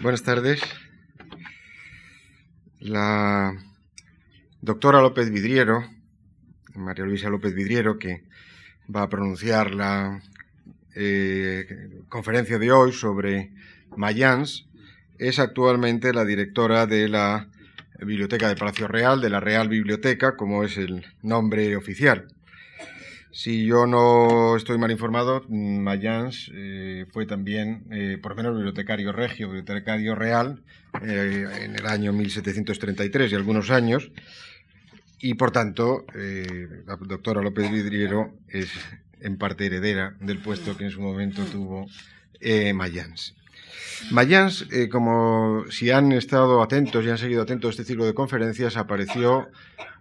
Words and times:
Buenas 0.00 0.22
tardes. 0.22 0.60
La 2.78 3.52
doctora 4.60 5.00
López 5.00 5.28
Vidriero, 5.28 5.90
María 6.76 7.04
Luisa 7.04 7.28
López 7.28 7.52
Vidriero, 7.52 7.98
que 7.98 8.22
va 8.94 9.02
a 9.02 9.08
pronunciar 9.08 9.74
la 9.74 10.22
eh, 10.94 12.04
conferencia 12.08 12.60
de 12.60 12.70
hoy 12.70 12.92
sobre 12.92 13.50
Mayans, 13.96 14.68
es 15.18 15.40
actualmente 15.40 16.12
la 16.12 16.24
directora 16.24 16.86
de 16.86 17.08
la 17.08 17.48
Biblioteca 17.98 18.46
de 18.48 18.54
Palacio 18.54 18.86
Real, 18.86 19.20
de 19.20 19.30
la 19.30 19.40
Real 19.40 19.68
Biblioteca, 19.68 20.36
como 20.36 20.62
es 20.62 20.76
el 20.76 21.06
nombre 21.22 21.74
oficial. 21.76 22.28
Si 23.30 23.66
yo 23.66 23.86
no 23.86 24.56
estoy 24.56 24.78
mal 24.78 24.90
informado, 24.90 25.44
Mayans 25.48 26.50
eh, 26.54 27.06
fue 27.12 27.26
también, 27.26 27.84
eh, 27.90 28.18
por 28.20 28.32
lo 28.32 28.36
menos, 28.36 28.54
bibliotecario 28.54 29.12
regio, 29.12 29.48
bibliotecario 29.48 30.14
real, 30.14 30.62
eh, 31.02 31.46
en 31.62 31.76
el 31.76 31.86
año 31.86 32.12
1733 32.12 33.30
y 33.30 33.34
algunos 33.34 33.70
años, 33.70 34.10
y 35.20 35.34
por 35.34 35.50
tanto, 35.50 36.06
la 36.14 36.96
doctora 36.96 37.42
López 37.42 37.70
Vidriero 37.72 38.34
es 38.48 38.70
en 39.20 39.36
parte 39.36 39.66
heredera 39.66 40.14
del 40.20 40.38
puesto 40.38 40.76
que 40.76 40.84
en 40.84 40.90
su 40.92 41.00
momento 41.00 41.44
tuvo 41.44 41.88
Mayans. 42.72 43.34
Mayans, 44.10 44.66
eh, 44.70 44.88
como 44.88 45.64
si 45.70 45.90
han 45.90 46.12
estado 46.12 46.62
atentos 46.62 47.04
y 47.04 47.10
han 47.10 47.18
seguido 47.18 47.42
atentos 47.42 47.72
este 47.72 47.84
ciclo 47.84 48.06
de 48.06 48.14
conferencias, 48.14 48.76
apareció 48.76 49.48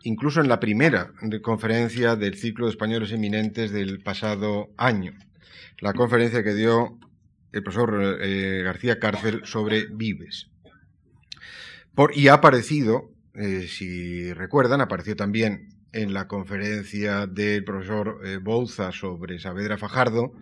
incluso 0.03 0.41
en 0.41 0.47
la 0.47 0.59
primera 0.59 1.11
conferencia 1.41 2.15
del 2.15 2.35
ciclo 2.35 2.65
de 2.65 2.71
españoles 2.71 3.11
eminentes 3.11 3.71
del 3.71 3.99
pasado 4.01 4.69
año, 4.77 5.13
la 5.79 5.93
conferencia 5.93 6.43
que 6.43 6.53
dio 6.53 6.97
el 7.51 7.63
profesor 7.63 8.19
eh, 8.21 8.61
García 8.63 8.99
Cárcel 8.99 9.41
sobre 9.43 9.87
Vives. 9.87 10.49
y 12.13 12.27
ha 12.27 12.33
aparecido, 12.33 13.11
eh, 13.33 13.67
si 13.67 14.31
recuerdan, 14.33 14.81
apareció 14.81 15.15
también 15.15 15.69
en 15.91 16.13
la 16.13 16.27
conferencia 16.27 17.25
del 17.25 17.63
profesor 17.63 18.19
Bouza 18.41 18.91
sobre 18.91 19.39
Saavedra 19.39 19.77
Fajardo, 19.77 20.33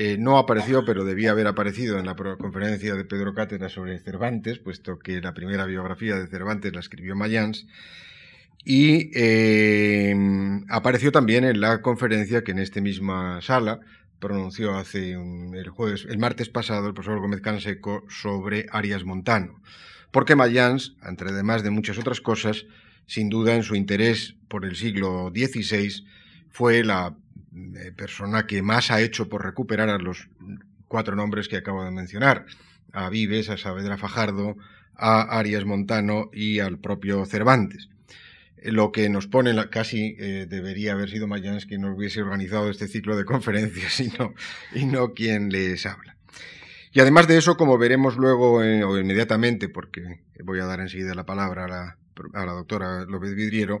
eh, 0.00 0.16
no 0.16 0.38
apareció, 0.38 0.84
pero 0.84 1.04
debía 1.04 1.32
haber 1.32 1.48
aparecido 1.48 1.98
en 1.98 2.06
la 2.06 2.14
conferencia 2.14 2.94
de 2.94 3.04
Pedro 3.04 3.34
Cátedra 3.34 3.68
sobre 3.68 3.98
Cervantes, 3.98 4.60
puesto 4.60 5.00
que 5.00 5.20
la 5.20 5.34
primera 5.34 5.66
biografía 5.66 6.14
de 6.14 6.28
Cervantes 6.28 6.72
la 6.72 6.78
escribió 6.78 7.16
Mayans. 7.16 7.66
Y 8.64 9.10
em, 9.12 10.64
apareció 10.68 11.10
también 11.10 11.42
en 11.42 11.60
la 11.60 11.82
conferencia 11.82 12.44
que 12.44 12.52
en 12.52 12.60
esta 12.60 12.80
misma 12.80 13.42
sala 13.42 13.80
pronunció 14.20 14.76
hace 14.76 15.14
el 15.14 15.68
jueves, 15.68 16.06
el 16.08 16.18
martes 16.18 16.48
pasado, 16.48 16.86
el 16.86 16.94
profesor 16.94 17.18
Gómez 17.18 17.40
Canseco 17.40 18.04
sobre 18.08 18.66
Arias 18.70 19.02
Montano. 19.02 19.60
Porque 20.12 20.36
Mayans, 20.36 20.94
entre 21.02 21.30
además 21.30 21.64
de 21.64 21.70
muchas 21.70 21.98
otras 21.98 22.20
cosas, 22.20 22.66
sin 23.06 23.30
duda 23.30 23.56
en 23.56 23.64
su 23.64 23.74
interés 23.74 24.36
por 24.46 24.64
el 24.64 24.76
siglo 24.76 25.32
XVI, 25.34 26.04
fue 26.50 26.84
la 26.84 27.16
persona 27.96 28.46
que 28.46 28.62
más 28.62 28.90
ha 28.90 29.00
hecho 29.00 29.28
por 29.28 29.44
recuperar 29.44 29.88
a 29.88 29.98
los 29.98 30.28
cuatro 30.88 31.14
nombres 31.14 31.48
que 31.48 31.56
acabo 31.56 31.84
de 31.84 31.90
mencionar, 31.90 32.46
a 32.92 33.08
Vives, 33.10 33.50
a 33.50 33.56
Saavedra 33.56 33.98
Fajardo, 33.98 34.56
a 34.94 35.38
Arias 35.38 35.64
Montano 35.64 36.30
y 36.32 36.58
al 36.58 36.78
propio 36.78 37.24
Cervantes. 37.26 37.88
Eh, 38.56 38.72
lo 38.72 38.90
que 38.90 39.08
nos 39.08 39.26
pone, 39.26 39.54
casi 39.70 40.16
eh, 40.18 40.46
debería 40.48 40.92
haber 40.92 41.10
sido 41.10 41.28
Mayans 41.28 41.66
quien 41.66 41.82
nos 41.82 41.96
hubiese 41.96 42.22
organizado 42.22 42.70
este 42.70 42.88
ciclo 42.88 43.16
de 43.16 43.24
conferencias 43.26 44.00
y 44.00 44.08
no, 44.18 44.34
y 44.74 44.86
no 44.86 45.14
quien 45.14 45.50
les 45.50 45.86
habla. 45.86 46.16
Y 46.92 47.00
además 47.00 47.28
de 47.28 47.36
eso, 47.36 47.56
como 47.56 47.78
veremos 47.78 48.16
luego 48.16 48.54
o 48.54 48.98
inmediatamente, 48.98 49.68
porque 49.68 50.22
voy 50.42 50.58
a 50.58 50.64
dar 50.64 50.80
enseguida 50.80 51.14
la 51.14 51.26
palabra 51.26 51.66
a 51.66 51.68
la, 51.68 51.98
a 52.32 52.46
la 52.46 52.52
doctora 52.52 53.04
López 53.04 53.34
Vidriero, 53.34 53.80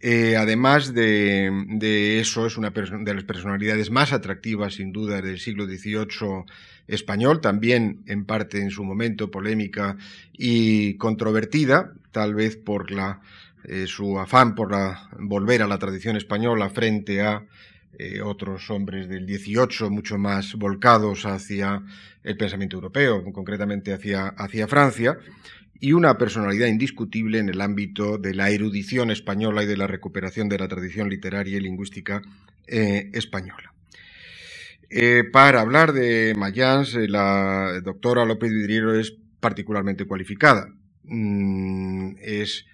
eh, 0.00 0.36
además 0.36 0.94
de, 0.94 2.20
eso, 2.20 2.46
es 2.46 2.56
una 2.56 2.70
de 2.70 3.14
las 3.14 3.24
personalidades 3.24 3.90
más 3.90 4.12
atractivas, 4.12 4.74
sin 4.74 4.92
duda, 4.92 5.20
del 5.20 5.40
siglo 5.40 5.66
XVIII 5.66 6.44
español, 6.86 7.40
también 7.40 8.02
en 8.06 8.24
parte 8.24 8.60
en 8.60 8.70
su 8.70 8.84
momento 8.84 9.30
polémica 9.30 9.96
y 10.32 10.94
controvertida, 10.94 11.92
tal 12.12 12.34
vez 12.34 12.56
por 12.56 12.92
la, 12.92 13.20
eh, 13.64 13.86
su 13.88 14.18
afán 14.20 14.54
por 14.54 14.70
la, 14.70 15.10
volver 15.18 15.62
a 15.62 15.66
la 15.66 15.78
tradición 15.78 16.16
española 16.16 16.70
frente 16.70 17.20
a 17.20 17.44
eh, 17.98 18.20
otros 18.22 18.70
hombres 18.70 19.08
del 19.08 19.26
XVIII 19.26 19.90
mucho 19.90 20.16
más 20.16 20.54
volcados 20.54 21.26
hacia 21.26 21.82
el 22.22 22.36
pensamiento 22.36 22.76
europeo, 22.76 23.24
concretamente 23.32 23.92
hacia, 23.92 24.28
hacia 24.28 24.68
Francia 24.68 25.18
y 25.80 25.92
una 25.92 26.18
personalidad 26.18 26.66
indiscutible 26.66 27.38
en 27.38 27.48
el 27.48 27.60
ámbito 27.60 28.18
de 28.18 28.34
la 28.34 28.50
erudición 28.50 29.10
española 29.10 29.62
y 29.62 29.66
de 29.66 29.76
la 29.76 29.86
recuperación 29.86 30.48
de 30.48 30.58
la 30.58 30.68
tradición 30.68 31.08
literaria 31.08 31.56
y 31.56 31.60
lingüística 31.60 32.22
eh, 32.66 33.10
española. 33.12 33.72
Eh, 34.90 35.24
para 35.30 35.60
hablar 35.60 35.92
de 35.92 36.34
Mayans, 36.36 36.94
eh, 36.94 37.08
la 37.08 37.80
doctora 37.82 38.24
López 38.24 38.50
Vidriero 38.50 38.98
es 38.98 39.14
particularmente 39.40 40.06
cualificada. 40.06 40.68
Mm, 41.04 42.16
es 42.20 42.64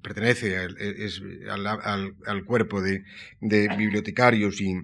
pertenece 0.00 0.56
al, 0.56 2.44
cuerpo 2.46 2.80
de, 2.80 3.04
de 3.40 3.68
bibliotecarios 3.76 4.60
y 4.60 4.76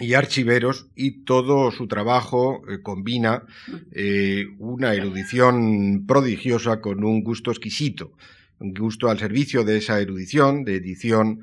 y 0.00 0.14
archiveros 0.14 0.86
y 0.94 1.24
todo 1.24 1.70
su 1.70 1.88
trabajo 1.88 2.62
eh, 2.68 2.80
combina 2.82 3.44
eh, 3.92 4.46
una 4.58 4.94
erudición 4.94 6.04
prodigiosa 6.06 6.80
con 6.80 7.04
un 7.04 7.22
gusto 7.22 7.50
exquisito, 7.50 8.12
un 8.60 8.74
gusto 8.74 9.08
al 9.08 9.18
servicio 9.18 9.64
de 9.64 9.78
esa 9.78 10.00
erudición, 10.00 10.64
de 10.64 10.76
edición, 10.76 11.40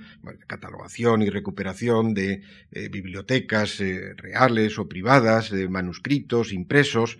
catalogación 0.47 1.22
y 1.22 1.29
recuperación 1.29 2.13
de 2.13 2.41
eh, 2.72 2.89
bibliotecas 2.89 3.79
reales 4.17 4.77
o 4.79 4.88
privadas, 4.88 5.50
de 5.50 5.67
manuscritos 5.67 6.51
impresos, 6.51 7.17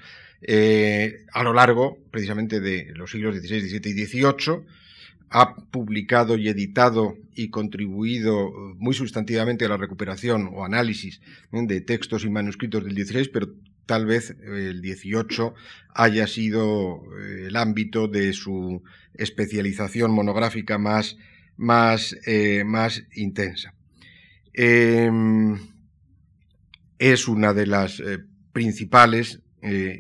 a 0.48 1.44
lo 1.44 1.54
largo 1.54 1.98
precisamente 2.12 2.60
de 2.60 2.92
los 2.94 3.10
siglos 3.10 3.36
XVI, 3.36 3.62
XVII 3.62 3.90
y 3.90 4.06
XVIII, 4.06 4.62
ha 5.30 5.56
publicado 5.56 6.38
y 6.38 6.48
editado 6.48 7.18
y 7.34 7.50
contribuido 7.50 8.48
eh, 8.48 8.76
muy 8.78 8.94
sustantivamente 8.94 9.66
a 9.66 9.70
la 9.70 9.78
recuperación 9.78 10.50
o 10.54 10.66
análisis 10.66 11.22
de 11.52 11.82
textos 11.82 12.26
y 12.26 12.30
manuscritos 12.30 12.84
del 12.84 12.96
XVI, 12.96 13.30
pero 13.30 13.50
tal 13.86 14.06
vez 14.06 14.32
eh, 14.32 14.70
el 14.70 14.80
XVIII 14.80 15.52
haya 15.94 16.28
sido 16.28 17.04
eh, 17.20 17.48
el 17.48 17.56
ámbito 17.56 18.08
de 18.08 18.34
su 18.34 18.84
especialización 19.14 20.12
monográfica 20.12 20.78
más, 20.78 21.18
más, 21.58 22.16
más 22.66 23.04
intensa. 23.16 23.74
Em, 24.54 25.58
es 27.00 27.28
una 27.28 27.54
de 27.54 27.68
las 27.68 28.02
principales 28.52 29.42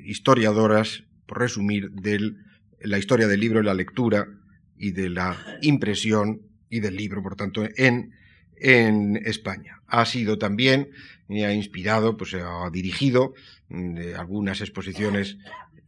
historiadoras, 0.05 1.03
por 1.25 1.39
resumir, 1.39 1.91
de 1.91 2.35
la 2.81 2.99
historia 2.99 3.27
del 3.27 3.39
libro 3.39 3.61
y 3.61 3.65
la 3.65 3.73
lectura 3.73 4.27
y 4.77 4.91
de 4.91 5.09
la 5.09 5.37
impresión 5.61 6.41
y 6.69 6.79
del 6.79 6.95
libro, 6.95 7.21
por 7.23 7.35
tanto, 7.35 7.63
en, 7.75 8.13
España. 8.57 9.81
Ha 9.87 10.05
sido 10.05 10.37
también, 10.37 10.89
y 11.27 11.43
ha 11.43 11.53
inspirado, 11.53 12.15
pues 12.15 12.33
ha 12.35 12.69
dirigido 12.71 13.33
mm, 13.67 14.15
algunas 14.17 14.61
exposiciones 14.61 15.37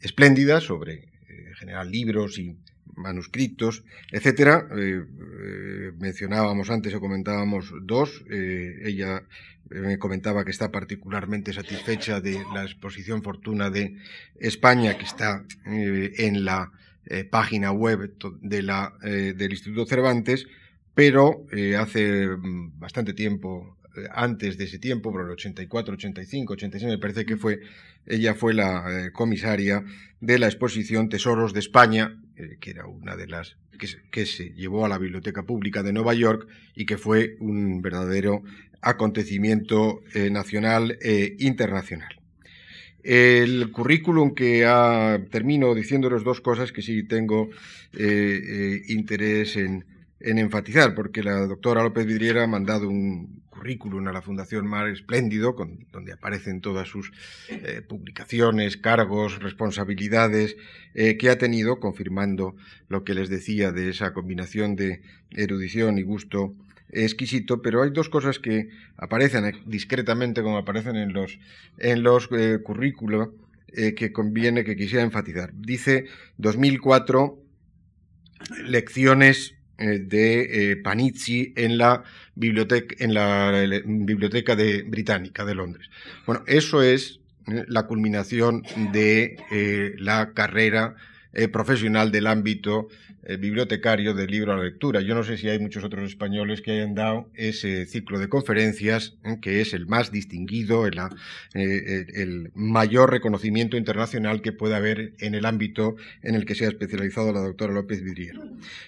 espléndidas 0.01 0.63
sobre, 0.63 0.93
eh, 0.93 1.09
en 1.29 1.55
general, 1.55 1.89
libros 1.89 2.37
y 2.37 2.57
manuscritos, 2.95 3.83
etcétera. 4.11 4.67
Eh, 4.77 5.01
eh, 5.01 5.91
mencionábamos 5.97 6.69
antes 6.69 6.93
o 6.93 6.99
comentábamos 6.99 7.71
dos. 7.83 8.23
ella 8.29 9.23
me 9.69 9.97
comentaba 9.97 10.43
que 10.43 10.51
está 10.51 10.71
particularmente 10.71 11.53
satisfecha 11.53 12.19
de 12.19 12.43
la 12.53 12.63
exposición 12.63 13.23
Fortuna 13.23 13.69
de 13.69 13.97
España, 14.39 14.97
que 14.97 15.05
está 15.05 15.45
en 15.65 16.45
la 16.45 16.71
eh, 17.09 17.23
página 17.23 17.71
web 17.71 18.13
de 18.41 18.61
la, 18.61 18.93
eh, 19.01 19.33
del 19.35 19.51
Instituto 19.51 19.85
Cervantes, 19.85 20.45
pero 20.93 21.45
eh, 21.51 21.75
hace 21.77 22.27
mm, 22.27 22.77
bastante 22.77 23.13
tiempo, 23.13 23.77
antes 24.11 24.57
de 24.57 24.65
ese 24.65 24.77
tiempo, 24.77 25.11
por 25.11 25.25
el 25.25 25.31
84, 25.31 25.93
85, 25.93 26.53
86, 26.53 26.91
me 26.91 26.97
parece 26.97 27.25
que 27.25 27.37
fue, 27.37 27.61
ella 28.05 28.35
fue 28.35 28.53
la 28.53 29.09
comisaria 29.11 29.83
de 30.19 30.37
la 30.37 30.47
exposición 30.47 31.09
Tesoros 31.09 31.53
de 31.53 31.61
España, 31.61 32.21
que 32.59 32.69
era 32.69 32.85
una 32.85 33.15
de 33.15 33.25
las 33.25 33.57
que, 33.79 33.87
que 34.11 34.27
se 34.27 34.51
llevó 34.53 34.85
a 34.85 34.89
la 34.89 34.99
Biblioteca 34.99 35.43
Pública 35.43 35.81
de 35.81 35.93
Nueva 35.93 36.13
York 36.13 36.47
y 36.75 36.85
que 36.85 36.97
fue 36.97 37.37
un 37.39 37.81
verdadero 37.81 38.43
acontecimiento 38.81 40.03
nacional 40.29 40.99
e 41.01 41.35
internacional. 41.39 42.19
El 43.07 43.71
currículum 43.71 44.35
que 44.35 44.65
ha, 44.65 45.17
termino 45.31 45.73
diciéndoles 45.73 46.25
dos 46.25 46.41
cosas 46.41 46.73
que 46.73 46.81
sí 46.81 47.03
tengo 47.03 47.49
eh, 47.93 48.41
eh, 48.43 48.81
interés 48.89 49.55
en, 49.55 49.85
en 50.19 50.37
enfatizar, 50.37 50.93
porque 50.93 51.23
la 51.23 51.47
doctora 51.47 51.83
López 51.83 52.05
Vidriera 52.05 52.43
ha 52.43 52.47
mandado 52.47 52.89
un 52.89 53.43
currículum 53.49 54.05
a 54.09 54.11
la 54.11 54.21
Fundación 54.21 54.67
Mar 54.67 54.89
Espléndido, 54.89 55.55
donde 55.93 56.11
aparecen 56.11 56.59
todas 56.59 56.89
sus 56.89 57.13
eh, 57.47 57.81
publicaciones, 57.87 58.75
cargos, 58.75 59.39
responsabilidades 59.39 60.57
que 60.93 61.29
ha 61.29 61.37
tenido, 61.37 61.79
confirmando 61.79 62.57
lo 62.89 63.05
que 63.05 63.13
les 63.13 63.29
decía 63.29 63.71
de 63.71 63.91
esa 63.91 64.11
combinación 64.11 64.75
de 64.75 65.01
erudición 65.31 65.97
y 65.97 66.01
gusto 66.01 66.55
exquisito, 66.89 67.61
pero 67.61 67.83
hay 67.83 67.91
dos 67.91 68.09
cosas 68.09 68.39
que 68.39 68.69
aparecen 68.97 69.61
discretamente, 69.65 70.41
como 70.41 70.57
aparecen 70.57 70.95
en 70.95 71.13
los, 71.13 71.39
en 71.77 72.03
los 72.03 72.29
eh, 72.31 72.59
currículos, 72.63 73.29
que 73.67 74.13
conviene 74.13 74.63
que 74.63 74.77
quisiera 74.77 75.03
enfatizar. 75.03 75.51
Dice 75.53 76.05
2004 76.37 77.37
lecciones 78.65 79.55
eh, 79.79 79.99
de 79.99 80.71
eh, 80.71 80.75
Panizzi 80.77 81.53
en 81.55 81.77
la 81.77 82.03
biblioteca, 82.33 82.95
en 82.97 83.13
la, 83.13 83.51
biblioteca 83.85 84.55
de, 84.55 84.81
británica 84.81 85.45
de 85.45 85.53
Londres. 85.55 85.89
Bueno, 86.25 86.43
eso 86.47 86.81
es 86.81 87.19
eh, 87.47 87.63
la 87.67 87.83
culminación 87.85 88.63
de 88.91 89.37
la 89.99 90.33
carrera 90.33 90.95
profesional 91.51 92.11
del 92.11 92.25
ámbito 92.25 92.87
eh, 93.29 93.35
bibliotecario 93.35 94.13
del 94.13 94.31
libro 94.31 94.53
a 94.53 94.55
la 94.55 94.63
lectura. 94.63 95.01
Yo 95.01 95.13
no 95.13 95.21
sé 95.21 95.35
si 95.35 95.49
hay 95.49 95.59
muchos 95.59 95.83
otros 95.83 96.09
españoles 96.09 96.61
que 96.61 96.71
hayan 96.71 96.95
dado 96.95 97.29
ese 97.33 97.85
ciclo 97.85 98.19
de 98.19 98.29
conferencias, 98.29 99.17
¿eh? 99.25 99.39
que 99.41 99.59
es 99.59 99.73
el 99.73 99.85
más 99.85 100.13
distinguido, 100.13 100.87
el, 100.87 100.97
eh, 101.53 102.49
mayor 102.55 103.11
reconocimiento 103.11 103.75
internacional 103.75 104.41
que 104.41 104.53
puede 104.53 104.75
haber 104.75 105.11
en 105.19 105.35
el 105.35 105.45
ámbito 105.45 105.97
en 106.23 106.35
el 106.35 106.45
que 106.45 106.55
se 106.55 106.67
ha 106.67 106.69
especializado 106.69 107.33
la 107.33 107.41
doctora 107.41 107.73
López 107.73 108.01
Vidriera. 108.01 108.39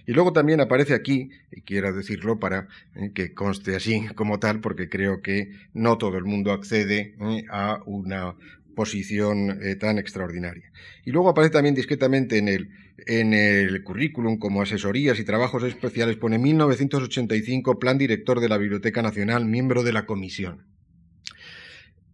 Y 0.07 0.13
luego 0.13 0.31
también 0.31 0.61
aparece 0.61 0.93
aquí, 0.93 1.31
y 1.51 1.59
quiero 1.59 1.91
decirlo 1.91 2.39
para 2.39 2.69
que 3.13 3.33
conste 3.33 3.75
así 3.75 4.07
como 4.15 4.39
tal, 4.39 4.61
porque 4.61 4.87
creo 4.87 5.21
que 5.21 5.51
no 5.73 5.97
todo 5.97 6.17
el 6.17 6.23
mundo 6.23 6.53
accede 6.53 7.13
a 7.49 7.81
una 7.85 8.35
posición 8.75 9.59
tan 9.79 9.97
extraordinaria. 9.97 10.71
Y 11.05 11.11
luego 11.11 11.29
aparece 11.29 11.53
también 11.53 11.75
discretamente 11.75 12.37
en 12.37 12.47
el 12.47 12.69
en 13.07 13.33
el 13.33 13.83
currículum 13.83 14.37
como 14.37 14.61
asesorías 14.61 15.19
y 15.19 15.23
trabajos 15.23 15.63
especiales 15.63 16.17
pone 16.17 16.37
1985 16.37 17.79
Plan 17.79 17.97
Director 17.97 18.39
de 18.39 18.49
la 18.49 18.57
Biblioteca 18.57 19.01
Nacional, 19.01 19.45
miembro 19.45 19.83
de 19.83 19.93
la 19.93 20.05
comisión. 20.05 20.65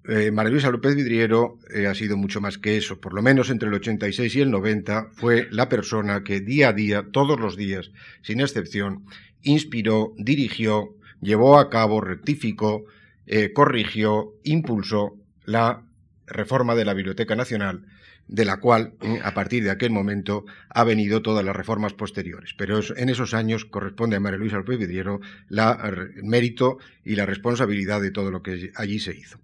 Eh, 0.07 0.29
María 0.31 0.51
Luisa 0.51 0.69
López 0.69 0.95
Vidriero 0.95 1.57
eh, 1.73 1.87
ha 1.87 1.95
sido 1.95 2.15
mucho 2.15 2.39
más 2.39 2.59
que 2.59 2.77
eso, 2.77 2.99
por 2.99 3.13
lo 3.13 3.23
menos 3.23 3.49
entre 3.49 3.69
el 3.69 3.75
86 3.75 4.35
y 4.35 4.41
el 4.41 4.51
90 4.51 5.09
fue 5.13 5.47
la 5.49 5.67
persona 5.67 6.23
que 6.23 6.41
día 6.41 6.69
a 6.69 6.73
día, 6.73 7.07
todos 7.11 7.39
los 7.39 7.57
días, 7.57 7.91
sin 8.21 8.39
excepción, 8.39 9.05
inspiró, 9.41 10.13
dirigió, 10.17 10.95
llevó 11.21 11.57
a 11.57 11.71
cabo, 11.71 12.01
rectificó, 12.01 12.85
eh, 13.25 13.51
corrigió, 13.51 14.35
impulsó 14.43 15.17
la 15.43 15.83
reforma 16.27 16.75
de 16.75 16.85
la 16.85 16.93
Biblioteca 16.93 17.35
Nacional 17.35 17.85
de 18.27 18.45
la 18.45 18.57
cual, 18.57 18.93
eh, 19.01 19.19
a 19.23 19.33
partir 19.33 19.63
de 19.63 19.71
aquel 19.71 19.91
momento, 19.91 20.45
ha 20.69 20.83
venido 20.83 21.21
todas 21.21 21.45
las 21.45 21.55
reformas 21.55 21.93
posteriores. 21.93 22.53
Pero 22.57 22.79
en 22.95 23.09
esos 23.09 23.33
años 23.33 23.65
corresponde 23.65 24.15
a 24.15 24.19
María 24.19 24.39
Luisa 24.39 24.57
López 24.57 24.79
Vidriero 24.79 25.21
el 25.49 26.23
mérito 26.23 26.79
y 27.03 27.15
la 27.15 27.25
responsabilidad 27.25 28.01
de 28.01 28.11
todo 28.11 28.31
lo 28.31 28.41
que 28.41 28.71
allí 28.75 28.99
se 28.99 29.15
hizo. 29.15 29.39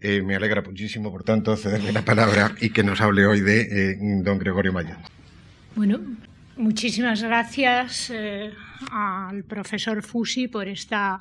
Eh, 0.00 0.22
me 0.22 0.36
alegra 0.36 0.62
muchísimo, 0.62 1.10
por 1.10 1.24
tanto, 1.24 1.56
cederle 1.56 1.92
la 1.92 2.04
palabra 2.04 2.54
y 2.60 2.70
que 2.70 2.84
nos 2.84 3.00
hable 3.00 3.26
hoy 3.26 3.40
de 3.40 3.92
eh, 3.92 3.96
don 4.22 4.38
Gregorio 4.38 4.72
Mayán. 4.72 4.98
Bueno, 5.74 5.98
muchísimas 6.56 7.22
gracias 7.22 8.12
al 8.92 9.42
profesor 9.44 10.02
Fusi 10.02 10.46
por 10.46 10.68
esta, 10.68 11.20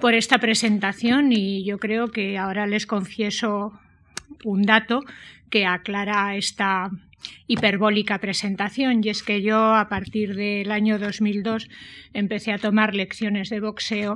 por 0.00 0.12
esta 0.12 0.38
presentación 0.38 1.32
y 1.32 1.64
yo 1.64 1.78
creo 1.78 2.10
que 2.10 2.36
ahora 2.36 2.66
les 2.66 2.86
confieso 2.86 3.72
un 4.44 4.62
dato 4.62 5.04
que 5.50 5.66
aclara 5.66 6.36
esta 6.36 6.90
hiperbólica 7.46 8.18
presentación 8.18 9.02
y 9.02 9.08
es 9.08 9.22
que 9.22 9.42
yo 9.42 9.74
a 9.74 9.88
partir 9.88 10.34
del 10.34 10.70
año 10.70 10.98
2002 10.98 11.68
empecé 12.12 12.52
a 12.52 12.58
tomar 12.58 12.94
lecciones 12.94 13.50
de 13.50 13.60
boxeo 13.60 14.14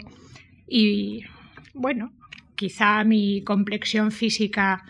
y 0.67 1.25
bueno, 1.75 2.13
quizá 2.55 3.05
mi 3.05 3.43
complexión 3.43 4.11
física 4.11 4.85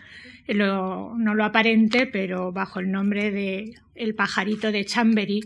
no 0.47 1.35
lo 1.35 1.45
aparente, 1.45 2.07
pero 2.07 2.51
bajo 2.51 2.79
el 2.79 2.91
nombre 2.91 3.31
de 3.31 3.75
el 3.95 4.15
pajarito 4.15 4.71
de 4.71 4.85
Chambery 4.85 5.41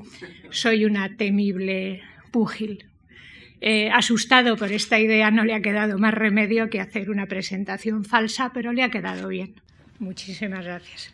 soy 0.50 0.86
una 0.86 1.18
temible 1.18 2.02
púgil. 2.32 2.86
Asustado 3.92 4.56
por 4.56 4.72
esta 4.72 5.00
idea 5.00 5.32
no 5.32 5.44
le 5.44 5.54
ha 5.54 5.62
quedado 5.62 5.98
más 5.98 6.14
remedio 6.14 6.70
que 6.70 6.80
hacer 6.80 7.10
una 7.10 7.28
presentación 7.28 8.06
falsa, 8.06 8.52
pero 8.54 8.72
le 8.72 8.84
ha 8.84 8.90
quedado 8.90 9.28
bien. 9.28 9.56
Muchísimas 10.00 10.66
gracias. 10.66 11.14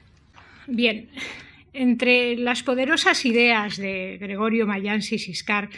Bien, 0.67 1.09
entre 1.73 2.35
las 2.35 2.63
poderosas 2.63 3.25
ideas 3.25 3.77
de 3.77 4.17
Gregorio 4.19 4.65
Mayans 4.65 5.11
y 5.11 5.19
Siscar 5.19 5.69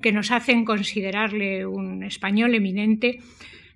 que 0.00 0.12
nos 0.12 0.30
hacen 0.30 0.64
considerarle 0.64 1.66
un 1.66 2.02
español 2.02 2.54
eminente, 2.54 3.20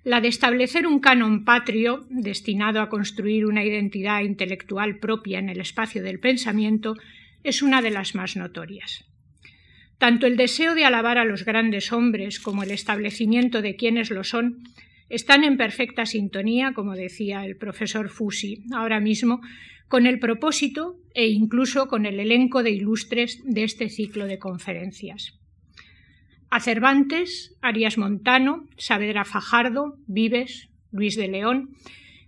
la 0.03 0.21
de 0.21 0.27
establecer 0.27 0.87
un 0.87 0.99
canon 0.99 1.45
patrio 1.45 2.05
destinado 2.09 2.81
a 2.81 2.89
construir 2.89 3.45
una 3.45 3.63
identidad 3.63 4.21
intelectual 4.21 4.97
propia 4.97 5.39
en 5.39 5.49
el 5.49 5.59
espacio 5.59 6.01
del 6.03 6.19
pensamiento 6.19 6.95
es 7.43 7.61
una 7.61 7.81
de 7.81 7.91
las 7.91 8.15
más 8.15 8.35
notorias. 8.35 9.05
Tanto 9.97 10.25
el 10.25 10.37
deseo 10.37 10.73
de 10.73 10.85
alabar 10.85 11.19
a 11.19 11.25
los 11.25 11.45
grandes 11.45 11.91
hombres 11.91 12.39
como 12.39 12.63
el 12.63 12.71
establecimiento 12.71 13.61
de 13.61 13.75
quienes 13.75 14.09
lo 14.09 14.23
son 14.23 14.63
están 15.11 15.43
en 15.43 15.57
perfecta 15.57 16.05
sintonía, 16.05 16.71
como 16.73 16.95
decía 16.95 17.45
el 17.45 17.57
profesor 17.57 18.09
Fusi 18.09 18.63
ahora 18.73 18.99
mismo, 18.99 19.41
con 19.89 20.07
el 20.07 20.19
propósito 20.19 20.95
e 21.13 21.27
incluso 21.27 21.87
con 21.87 22.05
el 22.05 22.19
elenco 22.19 22.63
de 22.63 22.71
ilustres 22.71 23.41
de 23.43 23.65
este 23.65 23.89
ciclo 23.89 24.25
de 24.25 24.39
conferencias. 24.39 25.37
A 26.49 26.61
Cervantes, 26.61 27.57
Arias 27.61 27.97
Montano, 27.97 28.67
Saavedra 28.77 29.25
Fajardo, 29.25 29.97
Vives, 30.07 30.69
Luis 30.91 31.17
de 31.17 31.27
León, 31.27 31.71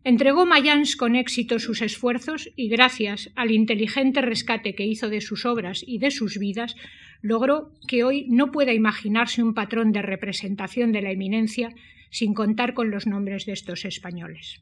entregó 0.04 0.46
Mayans 0.46 0.98
con 0.98 1.16
éxito 1.16 1.60
sus 1.60 1.82
esfuerzos 1.82 2.50
y 2.58 2.68
gracias 2.68 3.32
al 3.36 3.52
inteligente 3.52 4.22
rescate 4.22 4.76
que 4.76 4.86
hizo 4.86 5.08
de 5.08 5.22
sus 5.22 5.46
obras 5.46 5.84
y 5.88 6.00
de 6.00 6.12
sus 6.12 6.38
vidas, 6.38 6.76
logró 7.22 7.72
que 7.88 8.04
hoy 8.04 8.26
no 8.30 8.52
pueda 8.52 8.74
imaginarse 8.74 9.42
un 9.42 9.54
patrón 9.54 9.94
de 9.94 10.02
representación 10.02 10.92
de 10.92 11.02
la 11.02 11.12
eminencia 11.12 11.74
sin 12.14 12.36
contar 12.36 12.76
con 12.76 12.92
los 12.92 13.08
nombres 13.08 13.48
de 13.48 13.54
estos 13.54 13.86
españoles. 13.86 14.62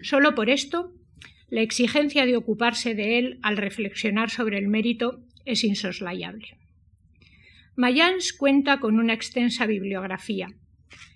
Solo 0.00 0.34
por 0.34 0.50
esto, 0.50 0.92
la 1.48 1.62
exigencia 1.62 2.26
de 2.26 2.36
ocuparse 2.36 2.96
de 2.96 3.18
él 3.18 3.38
al 3.42 3.56
reflexionar 3.56 4.30
sobre 4.30 4.58
el 4.58 4.66
mérito 4.66 5.22
es 5.44 5.62
insoslayable. 5.62 6.58
Mayans 7.76 8.32
cuenta 8.32 8.80
con 8.80 8.98
una 8.98 9.14
extensa 9.14 9.64
bibliografía. 9.66 10.48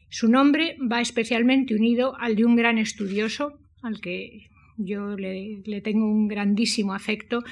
Su 0.08 0.28
nombre 0.28 0.76
va 0.80 1.00
especialmente 1.00 1.74
unido 1.74 2.14
al 2.20 2.36
de 2.36 2.44
un 2.44 2.54
gran 2.54 2.78
estudioso, 2.78 3.58
al 3.82 4.00
que 4.00 4.50
yo 4.76 5.16
le, 5.16 5.80
tengo 5.82 6.06
un 6.06 6.28
grandísimo 6.28 6.94
afecto, 6.94 7.42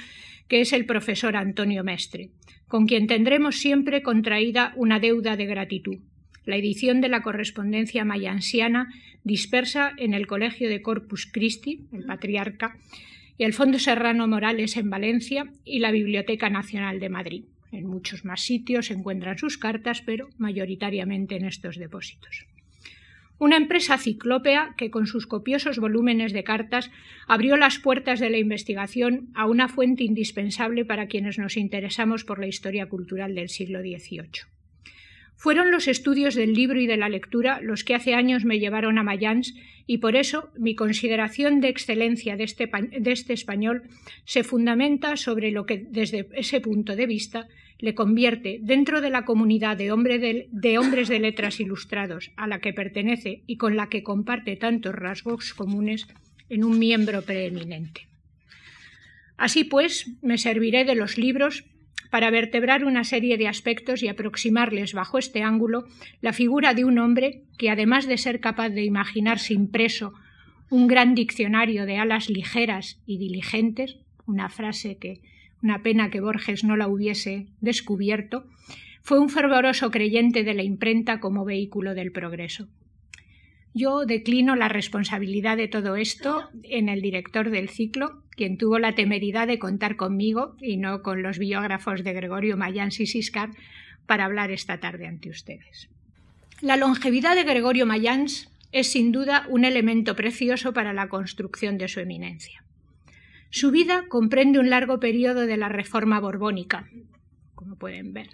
que 0.47 0.61
es 0.61 0.71
el 0.71 0.85
profesor 0.85 1.35
Antonio 1.35 1.83
Mestre, 1.83 2.31
con 2.69 2.85
quien 2.85 3.07
tendremos 3.07 3.57
siempre 3.57 4.01
contraída 4.01 4.71
una 4.77 5.01
deuda 5.01 5.35
de 5.35 5.45
gratitud 5.47 5.99
la 6.49 6.57
edición 6.57 6.99
de 6.99 7.09
la 7.09 7.21
correspondencia 7.21 8.03
mayansiana 8.03 8.93
dispersa 9.23 9.93
en 9.97 10.13
el 10.13 10.27
Colegio 10.27 10.67
de 10.67 10.81
Corpus 10.81 11.25
Christi, 11.31 11.85
el 11.93 12.05
Patriarca, 12.05 12.75
y 13.37 13.45
el 13.45 13.53
Fondo 13.53 13.79
Serrano 13.79 14.27
Morales 14.27 14.75
en 14.75 14.89
Valencia 14.89 15.45
y 15.63 15.79
la 15.79 15.91
Biblioteca 15.91 16.49
Nacional 16.49 16.99
de 16.99 17.09
Madrid. 17.09 17.43
En 17.71 17.87
muchos 17.87 18.25
más 18.25 18.41
sitios 18.41 18.87
se 18.87 18.93
encuentran 18.93 19.37
sus 19.37 19.57
cartas, 19.57 20.01
pero 20.01 20.27
mayoritariamente 20.37 21.35
en 21.35 21.45
estos 21.45 21.77
depósitos. 21.77 22.47
Una 23.37 23.55
empresa 23.55 23.97
ciclópea 23.97 24.73
que 24.75 24.91
con 24.91 25.07
sus 25.07 25.25
copiosos 25.25 25.79
volúmenes 25.79 26.33
de 26.33 26.43
cartas 26.43 26.91
abrió 27.27 27.55
las 27.55 27.79
puertas 27.79 28.19
de 28.19 28.29
la 28.29 28.37
investigación 28.37 29.29
a 29.33 29.45
una 29.45 29.69
fuente 29.69 30.03
indispensable 30.03 30.83
para 30.83 31.07
quienes 31.07 31.37
nos 31.37 31.55
interesamos 31.55 32.25
por 32.25 32.39
la 32.39 32.47
historia 32.47 32.87
cultural 32.87 33.35
del 33.35 33.47
siglo 33.47 33.79
XVIII. 33.79 34.58
Fueron 35.39 35.71
los 35.71 35.87
estudios 35.87 36.35
del 36.35 36.53
libro 36.53 36.81
y 36.81 36.85
de 36.85 36.97
la 36.97 37.07
lectura 37.07 37.61
los 37.61 37.85
que 37.85 37.95
hace 37.95 38.13
años 38.13 38.43
me 38.43 38.59
llevaron 38.59 38.97
a 38.97 39.03
Mayans 39.03 39.55
y 39.87 39.99
por 39.99 40.17
eso 40.17 40.49
mi 40.57 40.75
consideración 40.75 41.61
de 41.61 41.69
excelencia 41.69 42.35
de 42.35 42.43
este, 42.43 42.67
de 42.67 43.11
este 43.13 43.31
español 43.31 43.83
se 44.25 44.43
fundamenta 44.43 45.15
sobre 45.15 45.51
lo 45.51 45.65
que 45.65 45.77
desde 45.77 46.27
ese 46.33 46.59
punto 46.59 46.97
de 46.97 47.05
vista 47.05 47.47
le 47.77 47.95
convierte 47.95 48.59
dentro 48.61 48.99
de 48.99 49.11
la 49.11 49.23
comunidad 49.23 49.77
de, 49.77 49.93
hombres 49.93 51.07
de 51.07 51.19
letras 51.19 51.61
ilustrados 51.61 52.31
a 52.35 52.45
la 52.45 52.59
que 52.59 52.73
pertenece 52.73 53.43
y 53.47 53.55
con 53.55 53.77
la 53.77 53.87
que 53.87 54.03
comparte 54.03 54.57
tantos 54.57 54.93
rasgos 54.93 55.53
comunes 55.53 56.05
en 56.49 56.65
un 56.65 56.77
miembro 56.77 57.21
preeminente. 57.21 58.09
Así 59.37 59.63
pues, 59.63 60.11
me 60.21 60.37
serviré 60.37 60.83
de 60.83 60.95
los 60.95 61.17
libros 61.17 61.63
para 62.09 62.31
vertebrar 62.31 62.83
una 62.83 63.03
serie 63.03 63.37
de 63.37 63.47
aspectos 63.47 64.01
y 64.03 64.07
aproximarles 64.07 64.93
bajo 64.93 65.17
este 65.17 65.43
ángulo 65.43 65.85
la 66.21 66.33
figura 66.33 66.73
de 66.73 66.85
un 66.85 66.99
hombre 66.99 67.43
que, 67.57 67.69
además 67.69 68.07
de 68.07 68.17
ser 68.17 68.39
capaz 68.39 68.69
de 68.69 68.83
imaginarse 68.83 69.53
impreso 69.53 70.13
un 70.69 70.87
gran 70.87 71.15
diccionario 71.15 71.85
de 71.85 71.97
alas 71.97 72.29
ligeras 72.29 73.01
y 73.05 73.17
diligentes, 73.17 73.97
una 74.25 74.49
frase 74.49 74.97
que 74.97 75.21
una 75.61 75.81
pena 75.81 76.09
que 76.09 76.21
Borges 76.21 76.63
no 76.63 76.77
la 76.77 76.87
hubiese 76.87 77.47
descubierto, 77.59 78.45
fue 79.01 79.19
un 79.19 79.29
fervoroso 79.29 79.91
creyente 79.91 80.43
de 80.43 80.53
la 80.53 80.63
imprenta 80.63 81.19
como 81.19 81.45
vehículo 81.45 81.95
del 81.95 82.11
progreso. 82.11 82.67
Yo 83.73 84.05
declino 84.05 84.55
la 84.55 84.67
responsabilidad 84.67 85.57
de 85.57 85.67
todo 85.67 85.95
esto 85.95 86.49
en 86.63 86.89
el 86.89 87.01
director 87.01 87.51
del 87.51 87.69
ciclo, 87.69 88.23
quien 88.31 88.57
tuvo 88.57 88.79
la 88.79 88.95
temeridad 88.95 89.47
de 89.47 89.59
contar 89.59 89.95
conmigo 89.95 90.55
y 90.59 90.77
no 90.77 91.01
con 91.01 91.21
los 91.21 91.37
biógrafos 91.37 92.03
de 92.03 92.13
Gregorio 92.13 92.57
Mayans 92.57 92.99
y 92.99 93.05
Siscar 93.05 93.51
para 94.05 94.25
hablar 94.25 94.49
esta 94.51 94.79
tarde 94.79 95.07
ante 95.07 95.29
ustedes. 95.29 95.89
La 96.61 96.77
longevidad 96.77 97.35
de 97.35 97.43
Gregorio 97.43 97.85
Mayans 97.85 98.51
es 98.71 98.91
sin 98.91 99.11
duda 99.11 99.45
un 99.49 99.65
elemento 99.65 100.15
precioso 100.15 100.73
para 100.73 100.93
la 100.93 101.07
construcción 101.07 101.77
de 101.77 101.87
su 101.87 101.99
eminencia. 101.99 102.63
Su 103.51 103.71
vida 103.71 104.05
comprende 104.09 104.59
un 104.59 104.69
largo 104.69 104.99
periodo 104.99 105.45
de 105.45 105.57
la 105.57 105.69
Reforma 105.69 106.19
Borbónica, 106.19 106.87
como 107.55 107.75
pueden 107.75 108.13
ver, 108.13 108.29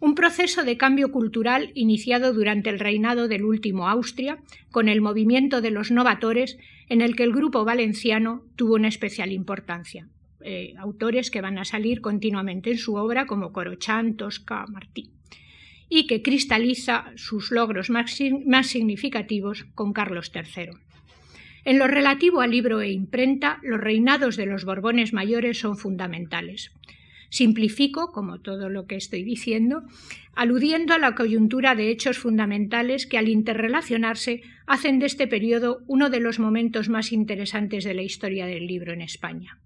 un 0.00 0.14
proceso 0.14 0.64
de 0.64 0.78
cambio 0.78 1.12
cultural 1.12 1.70
iniciado 1.74 2.32
durante 2.32 2.70
el 2.70 2.80
reinado 2.80 3.28
del 3.28 3.44
último 3.44 3.88
Austria, 3.88 4.38
con 4.70 4.88
el 4.88 5.02
movimiento 5.02 5.60
de 5.60 5.70
los 5.70 5.90
novatores, 5.90 6.56
en 6.88 7.02
el 7.02 7.14
que 7.14 7.24
el 7.24 7.32
grupo 7.32 7.64
valenciano 7.64 8.42
tuvo 8.56 8.74
una 8.74 8.88
especial 8.88 9.30
importancia. 9.30 10.08
Eh, 10.42 10.72
autores 10.78 11.30
que 11.30 11.42
van 11.42 11.58
a 11.58 11.66
salir 11.66 12.00
continuamente 12.00 12.70
en 12.70 12.78
su 12.78 12.94
obra, 12.94 13.26
como 13.26 13.52
Corochán, 13.52 14.16
Tosca, 14.16 14.64
Martí, 14.68 15.10
y 15.90 16.06
que 16.06 16.22
cristaliza 16.22 17.12
sus 17.16 17.50
logros 17.50 17.90
más, 17.90 18.18
más 18.46 18.68
significativos 18.68 19.64
con 19.74 19.92
Carlos 19.92 20.32
III. 20.34 20.70
En 21.66 21.78
lo 21.78 21.86
relativo 21.86 22.40
al 22.40 22.52
libro 22.52 22.80
e 22.80 22.90
imprenta, 22.90 23.58
los 23.62 23.78
reinados 23.78 24.36
de 24.36 24.46
los 24.46 24.64
Borbones 24.64 25.12
mayores 25.12 25.58
son 25.58 25.76
fundamentales. 25.76 26.72
Simplifico, 27.30 28.10
como 28.12 28.40
todo 28.40 28.68
lo 28.68 28.86
que 28.86 28.96
estoy 28.96 29.22
diciendo, 29.22 29.84
aludiendo 30.34 30.94
a 30.94 30.98
la 30.98 31.14
coyuntura 31.14 31.76
de 31.76 31.88
hechos 31.90 32.18
fundamentales 32.18 33.06
que 33.06 33.18
al 33.18 33.28
interrelacionarse 33.28 34.42
hacen 34.66 34.98
de 34.98 35.06
este 35.06 35.28
periodo 35.28 35.82
uno 35.86 36.10
de 36.10 36.20
los 36.20 36.40
momentos 36.40 36.88
más 36.88 37.12
interesantes 37.12 37.84
de 37.84 37.94
la 37.94 38.02
historia 38.02 38.46
del 38.46 38.66
libro 38.66 38.92
en 38.92 39.00
España. 39.00 39.58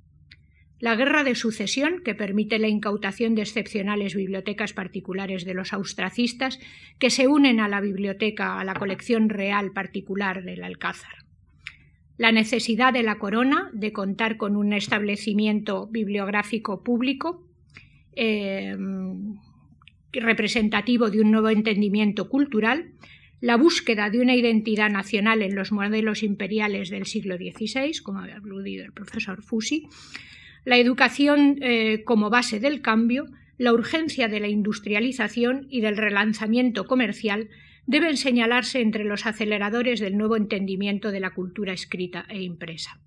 La 0.79 0.95
guerra 0.95 1.25
de 1.25 1.35
sucesión, 1.35 2.03
que 2.05 2.15
permite 2.15 2.59
la 2.59 2.69
incautación 2.69 3.35
de 3.35 3.43
excepcionales 3.43 4.15
bibliotecas 4.15 4.75
particulares 4.75 5.47
de 5.47 5.55
los 5.55 5.73
austracistas 5.73 6.59
que 6.99 7.09
se 7.09 7.29
unen 7.29 7.61
a 7.61 7.69
la 7.69 7.81
biblioteca, 7.81 8.61
a 8.61 8.65
la 8.65 8.75
colección 8.75 9.31
real 9.31 9.73
particular 9.73 10.45
del 10.45 10.63
Alcázar 10.63 11.25
la 12.17 12.31
necesidad 12.31 12.93
de 12.93 13.03
la 13.03 13.19
corona 13.19 13.71
de 13.73 13.93
contar 13.93 14.37
con 14.37 14.57
un 14.57 14.73
establecimiento 14.73 15.89
bibliográfico 15.89 16.85
público 16.85 17.43
eh, 18.17 18.77
representativo 20.13 21.11
de 21.11 21.21
un 21.21 21.31
nuevo 21.31 21.49
entendimiento 21.49 22.29
cultural, 22.29 22.93
la 23.41 23.57
búsqueda 23.57 24.11
de 24.11 24.21
una 24.21 24.35
identidad 24.35 24.91
nacional 24.91 25.43
en 25.43 25.55
los 25.55 25.73
modelos 25.73 26.23
imperiales 26.23 26.89
del 26.91 27.05
siglo 27.05 27.37
XVI, 27.37 27.93
como 28.03 28.21
ha 28.21 28.25
aludido 28.25 28.85
el 28.85 28.93
profesor 28.93 29.43
Fusi, 29.43 29.89
la 30.65 30.79
educación 30.79 31.59
eh, 31.61 32.05
como 32.05 32.31
base 32.31 32.59
del 32.59 32.81
cambio, 32.81 33.27
la 33.59 33.73
urgencia 33.73 34.29
de 34.29 34.41
la 34.41 34.49
industrialización 34.49 35.67
y 35.69 35.81
del 35.81 35.97
relanzamiento 35.97 36.87
comercial 36.87 37.51
deben 37.87 38.17
señalarse 38.17 38.81
entre 38.81 39.05
los 39.05 39.27
aceleradores 39.27 40.01
del 40.01 40.17
nuevo 40.17 40.37
entendimiento 40.37 41.11
de 41.11 41.21
la 41.21 41.35
cultura 41.35 41.73
escrita 41.73 42.25
e 42.31 42.43
impresa. 42.43 42.99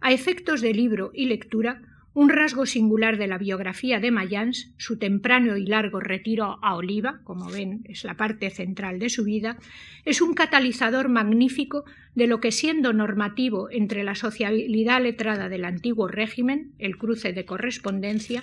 A 0.00 0.12
efectos 0.12 0.60
de 0.60 0.72
libro 0.72 1.10
y 1.12 1.26
lectura, 1.26 1.82
un 2.18 2.30
rasgo 2.30 2.66
singular 2.66 3.16
de 3.16 3.28
la 3.28 3.38
biografía 3.38 4.00
de 4.00 4.10
Mayans, 4.10 4.72
su 4.76 4.98
temprano 4.98 5.56
y 5.56 5.66
largo 5.66 6.00
retiro 6.00 6.58
a 6.62 6.74
Oliva, 6.74 7.20
como 7.22 7.48
ven 7.48 7.82
es 7.84 8.02
la 8.02 8.16
parte 8.16 8.50
central 8.50 8.98
de 8.98 9.08
su 9.08 9.22
vida, 9.22 9.56
es 10.04 10.20
un 10.20 10.34
catalizador 10.34 11.08
magnífico 11.08 11.84
de 12.16 12.26
lo 12.26 12.40
que 12.40 12.50
siendo 12.50 12.92
normativo 12.92 13.70
entre 13.70 14.02
la 14.02 14.16
sociabilidad 14.16 15.00
letrada 15.00 15.48
del 15.48 15.64
antiguo 15.64 16.08
régimen, 16.08 16.72
el 16.80 16.98
cruce 16.98 17.32
de 17.32 17.44
correspondencia, 17.44 18.42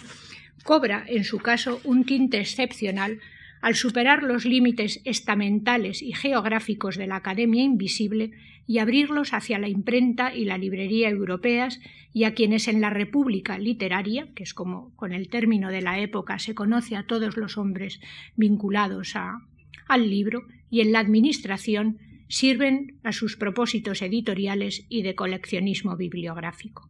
cobra 0.64 1.04
en 1.06 1.26
su 1.26 1.40
caso 1.40 1.82
un 1.84 2.06
tinte 2.06 2.40
excepcional 2.40 3.20
al 3.66 3.74
superar 3.74 4.22
los 4.22 4.46
límites 4.46 5.02
estamentales 5.06 6.04
y 6.04 6.14
geográficos 6.14 6.98
de 6.98 7.08
la 7.08 7.16
Academia 7.16 7.64
Invisible 7.64 8.30
y 8.68 8.78
abrirlos 8.78 9.34
hacia 9.34 9.58
la 9.58 9.68
imprenta 9.68 10.36
y 10.36 10.46
la 10.46 10.60
librería 10.60 11.10
europeas 11.10 11.80
y 12.14 12.26
a 12.26 12.36
quienes 12.36 12.68
en 12.68 12.80
la 12.80 12.92
República 12.92 13.58
Literaria, 13.58 14.28
que 14.36 14.44
es 14.44 14.54
como 14.54 14.96
con 14.96 15.14
el 15.14 15.30
término 15.30 15.72
de 15.72 15.82
la 15.82 15.98
época 15.98 16.38
se 16.38 16.54
conoce 16.54 16.96
a 16.96 17.08
todos 17.08 17.38
los 17.38 17.58
hombres 17.58 18.00
vinculados 18.36 19.16
a, 19.16 19.40
al 19.88 20.12
libro, 20.12 20.44
y 20.70 20.82
en 20.82 20.92
la 20.92 21.00
Administración 21.00 21.98
sirven 22.28 23.00
a 23.04 23.14
sus 23.14 23.36
propósitos 23.36 24.04
editoriales 24.04 24.86
y 24.90 25.02
de 25.02 25.16
coleccionismo 25.16 25.98
bibliográfico. 25.98 26.88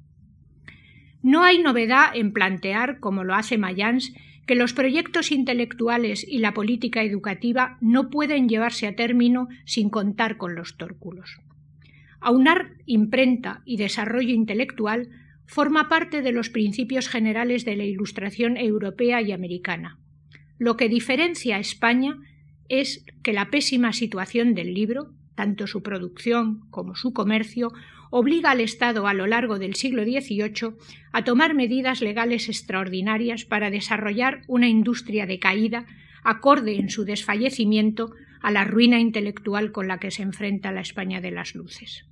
No 1.24 1.46
hay 1.46 1.60
novedad 1.60 2.12
en 2.14 2.34
plantear, 2.34 3.00
como 3.00 3.24
lo 3.24 3.34
hace 3.34 3.58
Mayans, 3.58 4.14
que 4.46 4.56
los 4.56 4.74
proyectos 4.74 5.32
intelectuales 5.32 6.26
y 6.28 6.40
la 6.40 6.54
política 6.54 7.04
educativa 7.04 7.78
no 7.82 8.10
pueden 8.10 8.48
llevarse 8.48 8.88
a 8.88 8.96
término 8.96 9.48
sin 9.66 9.90
contar 9.90 10.38
con 10.38 10.56
los 10.56 10.78
tórculos. 10.78 11.40
Aunar 12.20 12.74
imprenta 12.86 13.62
y 13.66 13.78
desarrollo 13.78 14.34
intelectual 14.34 15.10
forma 15.46 15.90
parte 15.90 16.22
de 16.22 16.32
los 16.32 16.50
principios 16.50 17.08
generales 17.08 17.66
de 17.66 17.76
la 17.76 17.84
Ilustración 17.84 18.58
europea 18.58 19.22
y 19.22 19.32
americana. 19.32 20.00
Lo 20.58 20.78
que 20.78 20.90
diferencia 20.90 21.58
a 21.58 21.60
España 21.60 22.18
es 22.70 23.06
que 23.22 23.34
la 23.34 23.50
pésima 23.50 23.94
situación 23.94 24.56
del 24.56 24.74
libro, 24.74 25.12
tanto 25.36 25.68
su 25.68 25.84
producción 25.84 26.62
como 26.72 26.96
su 26.96 27.14
comercio, 27.14 27.72
obliga 28.18 28.52
al 28.52 28.62
Estado 28.62 29.08
a 29.08 29.14
lo 29.14 29.28
largo 29.28 29.60
del 29.60 29.76
siglo 29.76 30.04
XVIII 30.06 30.76
a 31.12 31.26
tomar 31.26 31.54
medidas 31.54 32.00
legales 32.00 32.48
extraordinarias 32.48 33.44
para 33.44 33.70
desarrollar 33.70 34.44
una 34.48 34.70
industria 34.70 35.26
de 35.26 35.38
caída 35.38 35.86
acorde 36.24 36.78
en 36.78 36.90
su 36.90 37.04
desfallecimiento 37.04 38.12
a 38.42 38.52
la 38.52 38.64
ruina 38.64 39.02
intelectual 39.02 39.74
con 39.74 39.90
la 39.90 40.00
que 40.00 40.12
se 40.12 40.22
enfrenta 40.24 40.72
la 40.72 40.80
España 40.80 41.20
de 41.20 41.32
las 41.32 41.56
luces. 41.56 42.06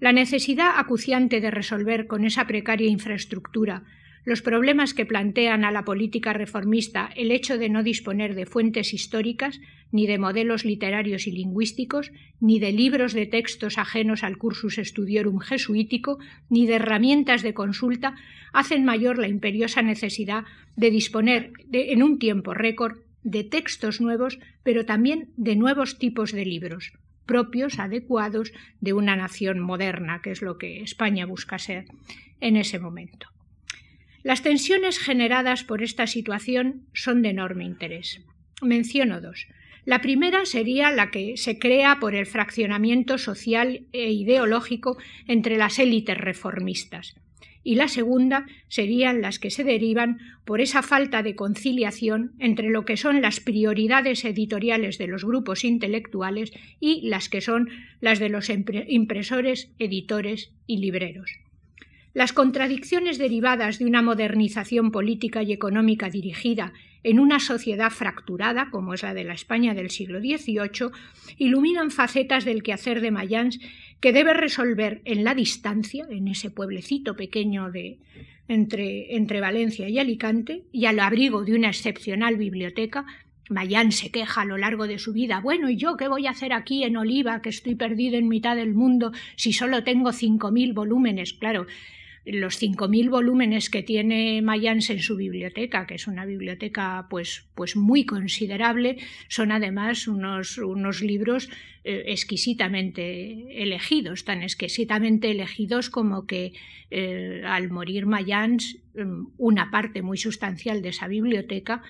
La 0.00 0.14
necesidad 0.14 0.78
acuciante 0.78 1.42
de 1.42 1.50
resolver 1.50 2.06
con 2.06 2.24
esa 2.24 2.46
precaria 2.46 2.88
infraestructura 2.88 3.82
los 4.26 4.42
problemas 4.42 4.92
que 4.92 5.06
plantean 5.06 5.64
a 5.64 5.70
la 5.70 5.84
política 5.84 6.32
reformista 6.32 7.10
el 7.14 7.30
hecho 7.30 7.58
de 7.58 7.68
no 7.68 7.84
disponer 7.84 8.34
de 8.34 8.44
fuentes 8.44 8.92
históricas, 8.92 9.60
ni 9.92 10.08
de 10.08 10.18
modelos 10.18 10.64
literarios 10.64 11.28
y 11.28 11.30
lingüísticos, 11.30 12.10
ni 12.40 12.58
de 12.58 12.72
libros 12.72 13.12
de 13.12 13.26
textos 13.26 13.78
ajenos 13.78 14.24
al 14.24 14.36
cursus 14.36 14.80
studiorum 14.82 15.38
jesuítico, 15.38 16.18
ni 16.50 16.66
de 16.66 16.74
herramientas 16.74 17.44
de 17.44 17.54
consulta, 17.54 18.16
hacen 18.52 18.84
mayor 18.84 19.18
la 19.18 19.28
imperiosa 19.28 19.80
necesidad 19.82 20.42
de 20.74 20.90
disponer 20.90 21.52
en 21.70 22.02
un 22.02 22.18
tiempo 22.18 22.52
récord 22.52 22.98
de 23.22 23.44
textos 23.44 24.00
nuevos, 24.00 24.40
pero 24.64 24.84
también 24.84 25.30
de 25.36 25.54
nuevos 25.54 25.98
tipos 26.00 26.32
de 26.32 26.44
libros, 26.44 26.94
propios, 27.26 27.78
adecuados 27.78 28.52
de 28.80 28.92
una 28.92 29.14
nación 29.14 29.60
moderna, 29.60 30.20
que 30.20 30.32
es 30.32 30.42
lo 30.42 30.58
que 30.58 30.82
España 30.82 31.26
busca 31.26 31.60
ser 31.60 31.84
en 32.40 32.56
ese 32.56 32.80
momento. 32.80 33.28
Las 34.26 34.42
tensiones 34.42 34.98
generadas 34.98 35.62
por 35.62 35.84
esta 35.84 36.08
situación 36.08 36.82
son 36.92 37.22
de 37.22 37.28
enorme 37.28 37.62
interés. 37.62 38.22
Menciono 38.60 39.20
dos. 39.20 39.46
La 39.84 40.00
primera 40.00 40.46
sería 40.46 40.90
la 40.90 41.12
que 41.12 41.36
se 41.36 41.60
crea 41.60 41.98
por 42.00 42.16
el 42.16 42.26
fraccionamiento 42.26 43.18
social 43.18 43.86
e 43.92 44.10
ideológico 44.10 44.98
entre 45.28 45.56
las 45.56 45.78
élites 45.78 46.18
reformistas. 46.18 47.14
Y 47.62 47.76
la 47.76 47.86
segunda 47.86 48.46
serían 48.66 49.20
las 49.20 49.38
que 49.38 49.52
se 49.52 49.62
derivan 49.62 50.18
por 50.44 50.60
esa 50.60 50.82
falta 50.82 51.22
de 51.22 51.36
conciliación 51.36 52.32
entre 52.40 52.70
lo 52.70 52.84
que 52.84 52.96
son 52.96 53.22
las 53.22 53.38
prioridades 53.38 54.24
editoriales 54.24 54.98
de 54.98 55.06
los 55.06 55.24
grupos 55.24 55.62
intelectuales 55.62 56.50
y 56.80 57.02
las 57.08 57.28
que 57.28 57.40
son 57.40 57.68
las 58.00 58.18
de 58.18 58.30
los 58.30 58.50
impresores, 58.50 59.70
editores 59.78 60.50
y 60.66 60.78
libreros. 60.78 61.45
Las 62.16 62.32
contradicciones 62.32 63.18
derivadas 63.18 63.78
de 63.78 63.84
una 63.84 64.00
modernización 64.00 64.90
política 64.90 65.42
y 65.42 65.52
económica 65.52 66.08
dirigida 66.08 66.72
en 67.02 67.20
una 67.20 67.40
sociedad 67.40 67.90
fracturada, 67.90 68.70
como 68.70 68.94
es 68.94 69.02
la 69.02 69.12
de 69.12 69.22
la 69.22 69.34
España 69.34 69.74
del 69.74 69.90
siglo 69.90 70.20
XVIII, 70.20 70.92
iluminan 71.36 71.90
facetas 71.90 72.46
del 72.46 72.62
quehacer 72.62 73.02
de 73.02 73.10
Mayans 73.10 73.60
que 74.00 74.14
debe 74.14 74.32
resolver 74.32 75.02
en 75.04 75.24
la 75.24 75.34
distancia, 75.34 76.06
en 76.08 76.28
ese 76.28 76.50
pueblecito 76.50 77.16
pequeño 77.16 77.70
de, 77.70 77.98
entre, 78.48 79.14
entre 79.14 79.42
Valencia 79.42 79.86
y 79.90 79.98
Alicante, 79.98 80.64
y 80.72 80.86
al 80.86 81.00
abrigo 81.00 81.44
de 81.44 81.54
una 81.54 81.68
excepcional 81.68 82.36
biblioteca, 82.36 83.04
Mayán 83.50 83.92
se 83.92 84.10
queja 84.10 84.40
a 84.40 84.46
lo 84.46 84.56
largo 84.56 84.86
de 84.86 84.98
su 84.98 85.12
vida. 85.12 85.40
Bueno, 85.40 85.68
¿y 85.68 85.76
yo 85.76 85.98
qué 85.98 86.08
voy 86.08 86.26
a 86.26 86.30
hacer 86.30 86.54
aquí 86.54 86.82
en 86.82 86.96
Oliva, 86.96 87.42
que 87.42 87.50
estoy 87.50 87.74
perdido 87.74 88.16
en 88.16 88.26
mitad 88.26 88.56
del 88.56 88.72
mundo, 88.72 89.12
si 89.36 89.52
solo 89.52 89.84
tengo 89.84 90.12
cinco 90.12 90.50
mil 90.50 90.72
volúmenes? 90.72 91.34
Claro, 91.34 91.66
los 92.26 92.60
5.000 92.60 93.08
volúmenes 93.08 93.70
que 93.70 93.84
tiene 93.84 94.42
Mayans 94.42 94.90
en 94.90 94.98
su 94.98 95.16
biblioteca, 95.16 95.86
que 95.86 95.94
es 95.94 96.08
una 96.08 96.26
biblioteca 96.26 97.06
pues, 97.08 97.46
pues 97.54 97.76
muy 97.76 98.04
considerable, 98.04 98.98
son 99.28 99.52
además 99.52 100.08
unos, 100.08 100.58
unos 100.58 101.02
libros 101.02 101.48
eh, 101.84 102.04
exquisitamente 102.06 103.62
elegidos, 103.62 104.24
tan 104.24 104.42
exquisitamente 104.42 105.30
elegidos 105.30 105.88
como 105.88 106.26
que 106.26 106.52
eh, 106.90 107.42
al 107.46 107.70
morir 107.70 108.06
Mayans, 108.06 108.78
mm, 108.96 109.26
una 109.38 109.70
parte 109.70 110.02
muy 110.02 110.18
sustancial 110.18 110.82
de 110.82 110.88
esa 110.88 111.06
biblioteca 111.06 111.82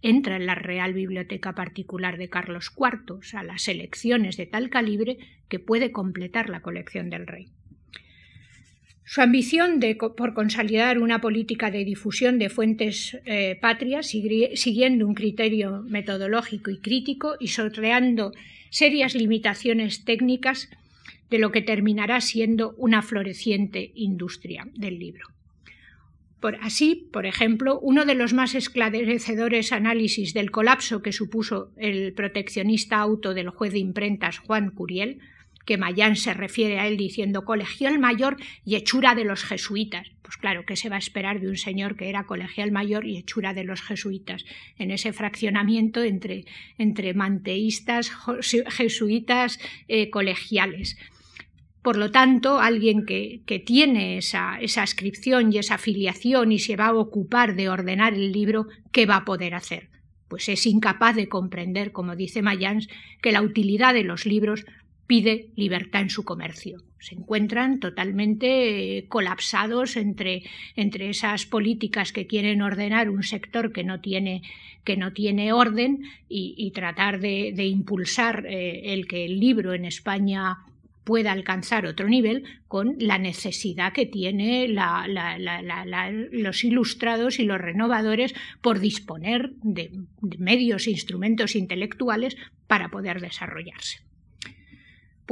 entra 0.00 0.36
en 0.36 0.46
la 0.46 0.54
Real 0.54 0.94
Biblioteca 0.94 1.54
Particular 1.54 2.16
de 2.16 2.28
Carlos 2.28 2.72
IV, 2.76 3.18
o 3.18 3.22
sea, 3.22 3.42
las 3.42 3.62
selecciones 3.62 4.36
de 4.36 4.46
tal 4.46 4.70
calibre 4.70 5.18
que 5.48 5.60
puede 5.60 5.92
completar 5.92 6.48
la 6.48 6.60
colección 6.60 7.08
del 7.10 7.26
rey. 7.26 7.52
Su 9.12 9.20
ambición 9.20 9.78
por 10.16 10.32
consolidar 10.32 10.98
una 10.98 11.20
política 11.20 11.70
de 11.70 11.84
difusión 11.84 12.38
de 12.38 12.48
fuentes 12.48 13.18
eh, 13.26 13.58
patrias, 13.60 14.06
siguiendo 14.06 15.06
un 15.06 15.12
criterio 15.12 15.82
metodológico 15.82 16.70
y 16.70 16.78
crítico 16.78 17.34
y 17.38 17.48
sorteando 17.48 18.32
serias 18.70 19.14
limitaciones 19.14 20.06
técnicas 20.06 20.70
de 21.28 21.36
lo 21.36 21.52
que 21.52 21.60
terminará 21.60 22.22
siendo 22.22 22.74
una 22.78 23.02
floreciente 23.02 23.92
industria 23.96 24.66
del 24.72 24.98
libro. 24.98 25.28
Así, 26.62 27.10
por 27.12 27.26
ejemplo, 27.26 27.78
uno 27.80 28.06
de 28.06 28.14
los 28.14 28.32
más 28.32 28.54
esclarecedores 28.54 29.72
análisis 29.72 30.32
del 30.32 30.50
colapso 30.50 31.02
que 31.02 31.12
supuso 31.12 31.70
el 31.76 32.14
proteccionista 32.14 32.96
auto 32.96 33.34
del 33.34 33.50
juez 33.50 33.74
de 33.74 33.78
imprentas 33.78 34.38
Juan 34.38 34.70
Curiel 34.70 35.20
que 35.64 35.78
Mayán 35.78 36.16
se 36.16 36.34
refiere 36.34 36.78
a 36.78 36.86
él 36.86 36.96
diciendo 36.96 37.44
colegial 37.44 37.98
mayor 37.98 38.36
y 38.64 38.76
hechura 38.76 39.14
de 39.14 39.24
los 39.24 39.44
jesuitas. 39.44 40.08
Pues 40.22 40.36
claro, 40.36 40.64
¿qué 40.66 40.76
se 40.76 40.88
va 40.88 40.96
a 40.96 41.00
esperar 41.00 41.40
de 41.40 41.48
un 41.48 41.56
señor 41.56 41.96
que 41.96 42.08
era 42.08 42.24
colegial 42.24 42.72
mayor 42.72 43.06
y 43.06 43.18
hechura 43.18 43.54
de 43.54 43.64
los 43.64 43.82
jesuitas? 43.82 44.44
En 44.78 44.90
ese 44.90 45.12
fraccionamiento 45.12 46.02
entre, 46.02 46.44
entre 46.78 47.14
manteístas, 47.14 48.10
jesuitas, 48.68 49.58
eh, 49.88 50.10
colegiales. 50.10 50.96
Por 51.82 51.96
lo 51.96 52.12
tanto, 52.12 52.60
alguien 52.60 53.04
que, 53.04 53.42
que 53.44 53.58
tiene 53.58 54.16
esa, 54.16 54.58
esa 54.60 54.82
ascripción 54.82 55.52
y 55.52 55.58
esa 55.58 55.74
afiliación 55.74 56.52
y 56.52 56.60
se 56.60 56.76
va 56.76 56.86
a 56.86 56.94
ocupar 56.94 57.56
de 57.56 57.68
ordenar 57.68 58.14
el 58.14 58.30
libro, 58.30 58.68
¿qué 58.92 59.04
va 59.04 59.16
a 59.16 59.24
poder 59.24 59.54
hacer? 59.54 59.90
Pues 60.28 60.48
es 60.48 60.64
incapaz 60.64 61.16
de 61.16 61.28
comprender, 61.28 61.90
como 61.90 62.14
dice 62.14 62.40
Mayans, 62.40 62.88
que 63.20 63.32
la 63.32 63.42
utilidad 63.42 63.94
de 63.94 64.04
los 64.04 64.26
libros 64.26 64.64
pide 65.12 65.50
libertad 65.56 66.00
en 66.00 66.08
su 66.08 66.24
comercio. 66.24 66.78
Se 66.98 67.14
encuentran 67.14 67.80
totalmente 67.80 68.96
eh, 68.96 69.08
colapsados 69.08 69.98
entre, 69.98 70.42
entre, 70.74 71.10
esas 71.10 71.44
políticas 71.44 72.12
que 72.12 72.26
quieren 72.26 72.62
ordenar 72.62 73.10
un 73.10 73.22
sector 73.22 73.74
que 73.74 73.84
no 73.84 74.00
tiene, 74.00 74.40
que 74.84 74.96
no 74.96 75.12
tiene 75.12 75.52
orden 75.52 76.04
y, 76.30 76.70
tratar 76.70 77.20
de, 77.20 77.66
impulsar 77.66 78.46
eh, 78.46 78.94
el 78.94 79.06
que 79.06 79.26
el 79.26 79.38
libro 79.38 79.74
en 79.74 79.84
España 79.84 80.60
pueda 81.04 81.32
alcanzar 81.32 81.84
otro 81.84 82.08
nivel 82.08 82.44
con 82.66 82.96
la 82.98 83.18
necesidad 83.18 83.92
que 83.92 84.06
tienen 84.06 84.74
los 86.32 86.64
ilustrados 86.64 87.38
y 87.38 87.44
los 87.44 87.60
renovadores 87.60 88.34
por 88.62 88.80
disponer 88.80 89.50
de 89.60 89.90
medios 90.38 90.86
e 90.86 90.92
instrumentos 90.92 91.54
intelectuales 91.54 92.34
para 92.66 92.88
poder 92.88 93.20
desarrollarse. 93.20 94.10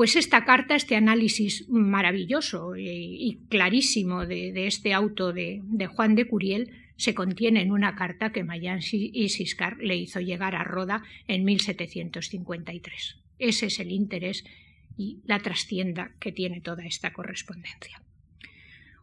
Pues 0.01 0.17
esta 0.17 0.47
carta, 0.47 0.77
este 0.77 0.97
análisis 0.97 1.69
maravilloso 1.69 2.75
y, 2.75 3.39
clarísimo 3.51 4.25
de, 4.25 4.67
este 4.67 4.95
auto 4.95 5.35
de, 5.35 5.61
Juan 5.93 6.15
de 6.15 6.27
Curiel, 6.27 6.71
se 6.97 7.15
contiene 7.15 7.61
en 7.61 7.71
una 7.71 7.97
carta 7.97 8.33
que 8.33 8.43
Mayans 8.43 8.95
y 8.95 9.29
Siscar 9.29 9.77
le 9.77 9.97
hizo 9.97 10.21
llegar 10.21 10.57
a 10.57 10.65
Roda 10.65 11.03
en 11.29 11.45
1753. 11.45 13.19
Ese 13.39 13.67
es 13.67 13.79
el 13.79 13.93
interés 13.93 14.45
y 14.97 15.19
la 15.27 15.41
trastienda 15.41 16.13
que 16.19 16.33
tiene 16.33 16.63
toda 16.63 16.87
esta 16.87 17.13
correspondencia. 17.13 18.03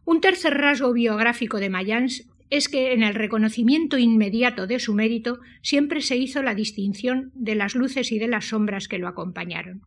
Un 0.04 0.20
tercer 0.20 0.54
rasgo 0.54 0.92
biográfico 0.92 1.60
de 1.60 1.70
Mayans 1.70 2.28
es 2.50 2.68
que 2.68 2.92
en 2.92 3.04
el 3.04 3.14
reconocimiento 3.14 3.98
inmediato 3.98 4.66
de 4.66 4.80
su 4.80 4.94
mérito 4.94 5.38
siempre 5.62 6.00
se 6.00 6.16
hizo 6.16 6.42
la 6.42 6.56
distinción 6.56 7.30
de 7.36 7.54
las 7.54 7.76
luces 7.76 8.10
y 8.10 8.18
de 8.18 8.26
las 8.26 8.46
sombras 8.46 8.88
que 8.88 8.98
lo 8.98 9.06
acompañaron. 9.06 9.82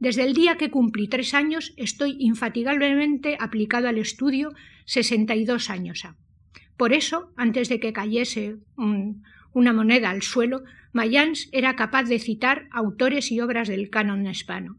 Desde 0.00 0.24
el 0.24 0.32
día 0.32 0.56
que 0.56 0.70
cumplí 0.70 1.08
tres 1.08 1.34
años 1.34 1.74
estoy 1.76 2.16
infatigablemente 2.18 3.36
aplicado 3.38 3.86
al 3.86 3.98
estudio 3.98 4.54
62 4.86 5.68
años 5.68 6.06
ha. 6.06 6.16
Por 6.78 6.94
eso, 6.94 7.34
antes 7.36 7.68
de 7.68 7.78
que 7.80 7.92
cayese 7.92 8.56
una 9.52 9.72
moneda 9.74 10.08
al 10.08 10.22
suelo, 10.22 10.62
Mayans 10.94 11.50
era 11.52 11.76
capaz 11.76 12.04
de 12.04 12.18
citar 12.18 12.66
autores 12.72 13.30
y 13.30 13.40
obras 13.42 13.68
del 13.68 13.90
canon 13.90 14.26
hispano. 14.26 14.78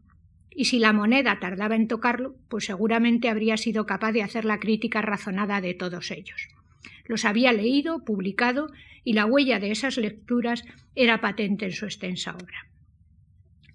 Y 0.50 0.64
si 0.64 0.80
la 0.80 0.92
moneda 0.92 1.38
tardaba 1.38 1.76
en 1.76 1.86
tocarlo, 1.86 2.34
pues 2.48 2.64
seguramente 2.64 3.28
habría 3.28 3.56
sido 3.56 3.86
capaz 3.86 4.10
de 4.10 4.24
hacer 4.24 4.44
la 4.44 4.58
crítica 4.58 5.02
razonada 5.02 5.60
de 5.60 5.74
todos 5.74 6.10
ellos. 6.10 6.48
Los 7.06 7.24
había 7.24 7.52
leído, 7.52 8.04
publicado, 8.04 8.72
y 9.04 9.12
la 9.12 9.26
huella 9.26 9.60
de 9.60 9.70
esas 9.70 9.98
lecturas 9.98 10.64
era 10.96 11.20
patente 11.20 11.66
en 11.66 11.72
su 11.72 11.84
extensa 11.84 12.34
obra. 12.34 12.71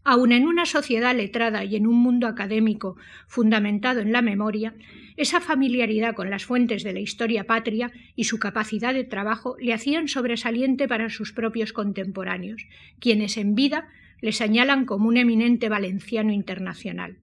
Aun 0.10 0.32
en 0.32 0.48
una 0.48 0.66
sociedad 0.66 1.14
letrada 1.14 1.66
y 1.66 1.76
en 1.76 1.86
un 1.86 1.98
mundo 1.98 2.28
académico 2.28 2.96
fundamentado 3.28 4.00
en 4.00 4.14
la 4.14 4.22
memoria, 4.22 4.74
esa 5.18 5.42
familiaridad 5.42 6.16
con 6.16 6.30
las 6.30 6.46
fuentes 6.46 6.84
de 6.84 6.94
la 6.94 7.02
historia 7.02 7.44
patria 7.44 7.92
y 8.16 8.24
su 8.24 8.40
capacidad 8.40 8.94
de 8.94 9.04
trabajo 9.04 9.58
le 9.60 9.74
hacían 9.74 10.08
sobresaliente 10.08 10.88
para 10.88 11.10
sus 11.10 11.34
propios 11.34 11.74
contemporáneos, 11.74 12.66
quienes 13.02 13.36
en 13.36 13.54
vida 13.54 13.90
le 14.22 14.32
señalan 14.32 14.86
como 14.86 15.10
un 15.10 15.18
eminente 15.18 15.68
valenciano 15.68 16.32
internacional. 16.32 17.18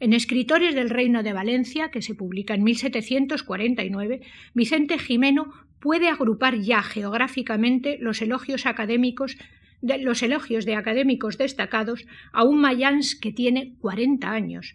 En 0.00 0.14
Escritores 0.14 0.74
del 0.74 0.88
Reino 0.88 1.22
de 1.22 1.34
Valencia, 1.34 1.90
que 1.90 2.00
se 2.00 2.14
publica 2.14 2.54
en 2.54 2.64
1749, 2.64 4.22
Vicente 4.54 4.98
Jimeno 4.98 5.52
puede 5.78 6.08
agrupar 6.08 6.58
ya 6.58 6.82
geográficamente 6.82 7.98
los 8.00 8.22
elogios 8.22 8.64
académicos 8.64 9.36
los 10.00 10.22
elogios 10.22 10.64
de 10.64 10.76
académicos 10.76 11.38
destacados 11.38 12.06
a 12.32 12.44
un 12.44 12.60
Mayans 12.60 13.14
que 13.14 13.32
tiene 13.32 13.74
40 13.80 14.30
años. 14.30 14.74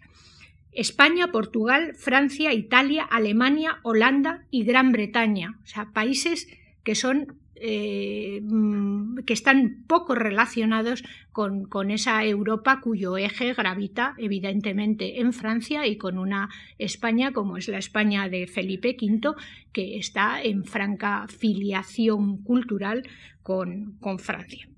España, 0.72 1.32
Portugal, 1.32 1.94
Francia, 1.96 2.52
Italia, 2.52 3.02
Alemania, 3.02 3.78
Holanda 3.82 4.44
y 4.50 4.64
Gran 4.64 4.92
Bretaña, 4.92 5.58
o 5.64 5.66
sea, 5.66 5.90
países 5.92 6.46
que 6.84 6.94
son 6.94 7.40
eh, 7.62 8.40
mm, 8.42 9.18
que 9.26 9.34
están 9.34 9.84
poco 9.86 10.14
relacionados 10.14 11.04
con, 11.30 11.64
con, 11.66 11.90
esa 11.90 12.24
Europa 12.24 12.80
cuyo 12.80 13.18
eje 13.18 13.52
gravita 13.52 14.14
evidentemente 14.16 15.20
en 15.20 15.34
Francia 15.34 15.86
y 15.86 15.98
con 15.98 16.16
una 16.16 16.48
España 16.78 17.32
como 17.32 17.58
es 17.58 17.68
la 17.68 17.76
España 17.76 18.30
de 18.30 18.46
Felipe 18.46 18.96
V, 18.98 19.34
que 19.74 19.98
está 19.98 20.42
en 20.42 20.64
franca 20.64 21.26
filiación 21.28 22.38
cultural 22.38 23.02
con, 23.42 23.98
con 24.00 24.18
Francia. 24.18 24.69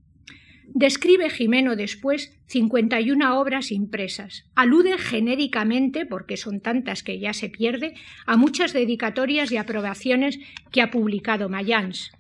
Describe 0.67 1.31
Jimeno 1.31 1.77
después 1.77 2.33
51 2.47 3.39
obras 3.39 3.71
impresas. 3.71 4.45
Alude 4.55 4.99
genéricamente, 4.99 6.07
porque 6.07 6.37
son 6.37 6.61
tantas 6.61 7.03
que 7.03 7.19
ya 7.19 7.33
se 7.33 7.49
pierde, 7.49 7.95
a 8.27 8.37
muchas 8.37 8.73
dedicatorias 8.73 9.53
y 9.53 9.57
aprobaciones 9.57 10.39
que 10.71 10.83
ha 10.83 10.91
publicado 10.91 11.49
Mayans 11.49 12.13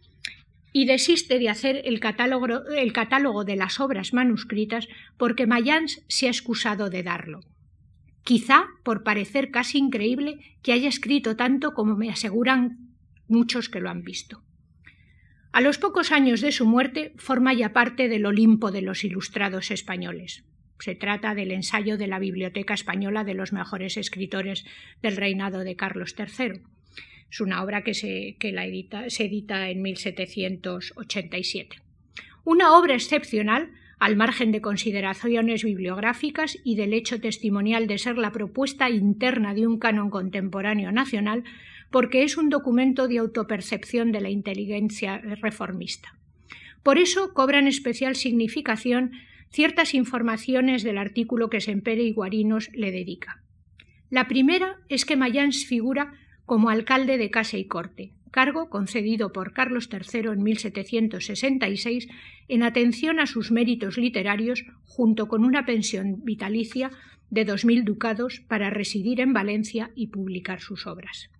y 0.73 0.87
desiste 0.87 1.39
de 1.39 1.49
hacer 1.49 1.83
el 1.85 2.01
catálogo, 2.01 2.47
el 2.77 2.93
catálogo 2.93 3.45
de 3.45 3.57
las 3.57 3.79
obras 3.79 4.15
manuscritas 4.15 4.89
porque 5.19 5.47
Mayans 5.47 6.03
se 6.09 6.27
ha 6.27 6.31
excusado 6.31 6.91
de 6.91 7.03
darlo. 7.03 7.41
Quizá 8.25 8.67
por 8.83 9.03
parecer 9.03 9.51
casi 9.51 9.79
increíble 9.79 10.39
que 10.63 10.73
haya 10.73 10.89
escrito 10.89 11.37
tanto 11.37 11.75
como 11.75 11.97
me 11.97 12.11
aseguran 12.11 12.79
muchos 13.29 13.69
que 13.69 13.81
lo 13.81 13.91
han 13.91 14.03
visto. 14.03 14.43
A 15.53 15.61
los 15.61 15.77
pocos 15.77 16.13
años 16.13 16.41
de 16.41 16.51
su 16.51 16.65
muerte 16.65 17.13
forma 17.17 17.53
ya 17.53 17.75
parte 17.75 18.09
del 18.09 18.25
Olimpo 18.25 18.71
de 18.71 18.81
los 18.81 19.05
ilustrados 19.05 19.71
españoles. 19.71 20.45
Se 20.79 20.95
trata 20.95 21.35
del 21.35 21.53
ensayo 21.53 21.99
de 21.99 22.07
la 22.07 22.19
Biblioteca 22.19 22.73
Española 22.73 23.23
de 23.23 23.35
los 23.35 23.53
mejores 23.53 23.99
escritores 23.99 24.65
del 25.03 25.17
reinado 25.17 25.61
de 25.61 25.77
Carlos 25.77 26.15
III. 26.19 26.63
Es 27.31 27.41
una 27.43 27.63
obra 27.63 27.83
que 27.83 27.93
se, 27.93 28.39
se 29.09 29.25
edita 29.25 29.69
en 29.69 29.83
1787. 29.83 31.77
Una 32.45 32.77
obra 32.77 32.95
excepcional, 32.95 33.73
al 33.99 34.17
margen 34.17 34.53
de 34.53 34.63
consideraciones 34.63 35.65
bibliográficas 35.65 36.59
y 36.65 36.77
del 36.77 36.95
hecho 36.95 37.21
testimonial 37.21 37.87
de 37.87 37.99
ser 37.99 38.17
la 38.17 38.33
propuesta 38.33 38.89
interna 38.89 39.55
de 39.55 39.67
un 39.67 39.79
canon 39.79 40.09
contemporáneo 40.09 40.91
nacional, 40.93 41.45
porque 41.93 42.25
es 42.25 42.37
un 42.37 42.49
documento 42.49 43.07
de 43.07 43.19
autopercepción 43.19 44.11
de 44.11 44.21
la 44.21 44.31
inteligencia 44.31 45.19
reformista. 45.19 46.19
Por 46.83 46.99
eso 46.99 47.33
cobran 47.33 47.69
especial 47.69 48.17
significación 48.17 49.13
ciertas 49.51 49.95
informaciones 49.95 50.83
del 50.83 50.99
artículo 50.99 51.51
que 51.51 51.61
Sempere 51.61 52.03
y 52.03 52.13
Guarinos 52.13 52.71
le 52.73 52.91
dedica. 52.91 53.43
La 54.11 54.27
primera 54.27 54.79
es 54.89 55.05
que 55.05 55.17
Mayans 55.17 55.67
figura 55.67 56.15
como 56.47 56.71
alcalde 56.71 57.19
de 57.19 57.31
Casa 57.31 57.59
y 57.59 57.67
Corte, 57.67 58.13
cargo 58.31 58.69
concedido 58.71 59.33
por 59.33 59.53
Carlos 59.53 59.89
III 59.93 60.31
en 60.33 60.43
1766 60.43 62.09
en 62.49 62.63
atención 62.63 63.21
a 63.21 63.27
sus 63.27 63.53
méritos 63.53 63.99
literarios, 63.99 64.65
junto 64.85 65.29
con 65.29 65.45
una 65.45 65.67
pensión 65.67 66.25
vitalicia 66.25 66.91
de 67.31 67.45
dos 67.45 67.65
mil 67.65 67.85
ducados 67.85 68.41
para 68.41 68.71
residir 68.71 69.21
en 69.21 69.33
Valencia 69.33 69.91
y 69.95 70.09
publicar 70.09 70.61
sus 70.61 70.87
obras. 70.87 71.31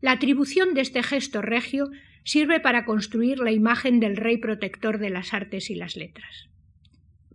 La 0.00 0.12
atribución 0.12 0.74
de 0.74 0.80
este 0.80 1.02
gesto 1.02 1.42
regio 1.42 1.90
sirve 2.24 2.60
para 2.60 2.84
construir 2.84 3.38
la 3.38 3.52
imagen 3.52 4.00
del 4.00 4.16
rey 4.16 4.38
protector 4.38 4.98
de 4.98 5.10
las 5.10 5.34
artes 5.34 5.70
y 5.70 5.74
las 5.74 5.96
letras. 5.96 6.48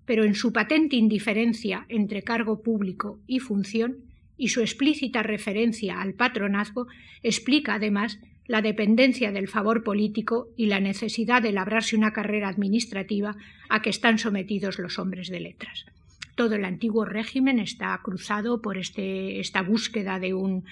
Pero 0.06 0.23
en 0.23 0.36
su 0.36 0.54
patente 0.54 0.95
indiferencia 0.95 1.86
entre 1.89 2.23
cargo 2.23 2.62
público 2.62 3.19
y 3.28 3.39
función, 3.39 3.97
y 4.38 4.49
su 4.49 4.62
explícita 4.62 5.23
referencia 5.23 6.01
al 6.01 6.13
patronazgo 6.13 6.88
explica 7.23 7.75
además 7.75 8.19
la 8.47 8.62
dependencia 8.62 9.32
del 9.32 9.47
favor 9.47 9.84
político 9.84 10.49
y 10.56 10.67
la 10.67 10.80
necesidad 10.80 11.41
de 11.41 11.51
labrarse 11.51 11.95
una 11.95 12.13
carrera 12.13 12.49
administrativa 12.49 13.36
a 13.69 13.82
que 13.82 13.89
están 13.89 14.19
sometidos 14.19 14.78
los 14.78 14.99
hombres 14.99 15.30
de 15.30 15.39
letras. 15.39 15.86
Todo 16.36 16.56
el 16.56 16.65
antiguo 16.65 17.06
régimen 17.06 17.60
está 17.60 17.98
cruzado 18.04 18.62
por 18.62 18.78
este, 18.78 19.39
esta 19.39 19.62
búsqueda 19.62 20.19
de 20.19 20.34
un, 20.34 20.63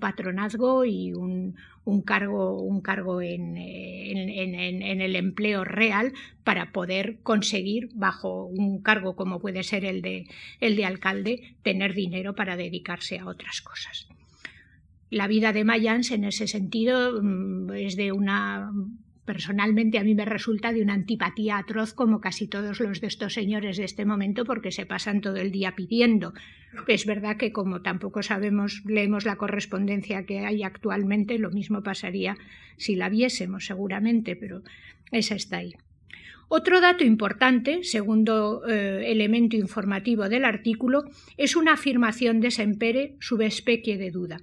patronazgo 0.00 0.84
y 0.84 1.12
un, 1.12 1.56
cargo, 2.04 2.62
un 2.62 2.80
cargo 2.80 3.20
en, 3.20 3.56
en, 3.56 5.00
el 5.00 5.16
empleo 5.16 5.64
real 5.64 6.12
para 6.44 6.70
poder 6.70 7.18
conseguir, 7.22 7.90
bajo 7.94 8.46
un 8.46 8.80
cargo 8.82 9.16
como 9.16 9.40
puede 9.40 9.64
ser 9.64 9.84
el 9.84 10.00
de, 10.00 10.28
el 10.60 10.76
de 10.76 10.84
alcalde, 10.84 11.56
tener 11.62 11.94
dinero 11.94 12.36
para 12.36 12.56
dedicarse 12.56 13.18
a 13.18 13.26
otras 13.26 13.60
cosas. 13.62 14.06
La 15.10 15.26
vida 15.26 15.52
de 15.52 15.64
Mayans 15.64 16.12
en 16.12 16.22
ese 16.22 16.46
sentido 16.46 17.20
mm, 17.20 17.72
es 17.72 17.96
de 17.96 18.12
una 18.12 18.70
personalmente 19.30 19.96
a 20.00 20.02
mí 20.02 20.16
me 20.16 20.24
resulta 20.24 20.72
de 20.72 20.82
una 20.82 20.94
antipatía 20.94 21.56
atroz 21.56 21.94
como 21.94 22.20
casi 22.20 22.48
todos 22.48 22.80
los 22.80 23.00
de 23.00 23.06
estos 23.06 23.32
señores 23.32 23.76
de 23.76 23.84
este 23.84 24.04
momento 24.04 24.44
porque 24.44 24.72
se 24.72 24.86
pasan 24.86 25.20
todo 25.20 25.36
el 25.36 25.52
día 25.52 25.76
pidiendo. 25.76 26.34
Es 26.88 27.06
verdad 27.06 27.36
que 27.36 27.52
como 27.52 27.80
tampoco 27.80 28.24
sabemos, 28.24 28.82
leemos 28.86 29.24
la 29.24 29.36
correspondencia 29.36 30.26
que 30.26 30.40
hay 30.40 30.64
actualmente, 30.64 31.38
lo 31.38 31.52
mismo 31.52 31.84
pasaría 31.84 32.36
si 32.76 32.96
la 32.96 33.08
viésemos 33.08 33.66
seguramente, 33.66 34.34
pero 34.34 34.64
esa 35.12 35.36
está 35.36 35.58
ahí. 35.58 35.74
Otro 36.48 36.80
dato 36.80 37.04
importante, 37.04 37.84
segundo 37.84 38.66
eh, 38.68 39.12
elemento 39.12 39.54
informativo 39.54 40.28
del 40.28 40.44
artículo, 40.44 41.04
es 41.36 41.54
una 41.54 41.74
afirmación 41.74 42.40
de 42.40 42.50
Sempere 42.50 43.14
sub 43.20 43.42
especie 43.42 43.96
de 43.96 44.10
duda. 44.10 44.40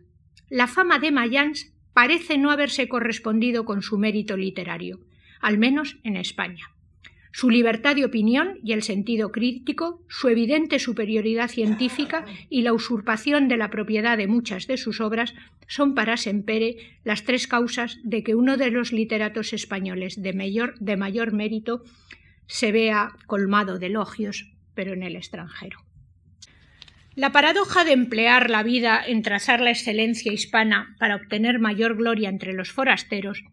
La 0.49 0.67
fama 0.67 0.97
de 0.97 1.11
Mayans 1.11 1.73
parece 1.97 2.37
no 2.37 2.51
haberse 2.51 2.87
correspondido 2.87 3.65
con 3.65 3.81
su 3.81 3.97
mérito 3.97 4.37
literario, 4.37 4.99
al 5.41 5.57
menos 5.57 5.97
en 6.03 6.15
España. 6.15 6.65
Su 7.31 7.49
libertad 7.49 7.95
de 7.95 8.05
opinión 8.05 8.59
y 8.63 8.73
el 8.73 8.83
sentido 8.83 9.31
crítico, 9.31 10.05
su 10.07 10.27
evidente 10.27 10.77
superioridad 10.77 11.47
científica 11.47 12.23
y 12.51 12.61
la 12.61 12.73
usurpación 12.73 13.47
de 13.47 13.57
la 13.57 13.71
propiedad 13.71 14.15
de 14.15 14.27
muchas 14.27 14.67
de 14.67 14.77
sus 14.77 15.01
obras 15.01 15.33
son 15.67 15.95
para 15.95 16.17
Sempere 16.17 16.77
las 17.03 17.23
tres 17.23 17.47
causas 17.47 17.97
de 18.03 18.21
que 18.21 18.35
uno 18.35 18.57
de 18.57 18.69
los 18.69 18.93
literatos 18.93 19.51
españoles 19.51 20.21
de 20.21 20.33
mayor, 20.33 20.77
de 20.77 20.97
mayor 20.97 21.33
mérito 21.33 21.83
se 22.45 22.71
vea 22.71 23.09
colmado 23.25 23.79
de 23.79 23.87
elogios, 23.87 24.53
pero 24.75 24.93
en 24.93 25.01
el 25.01 25.15
extranjero. 25.15 25.86
La 27.17 27.31
paradoja 27.31 27.83
de 27.83 27.93
emplear 27.93 28.51
la 28.51 28.61
vida 28.61 29.01
en 29.03 29.23
trazar 29.23 29.59
la 29.59 29.71
excelencia 29.71 30.31
hispana 30.31 30.95
para 30.99 31.15
obtener 31.15 31.57
mayor 31.57 31.97
gloria 31.97 32.29
entre 32.29 32.53
los 32.53 32.71
forasteros 32.71 33.43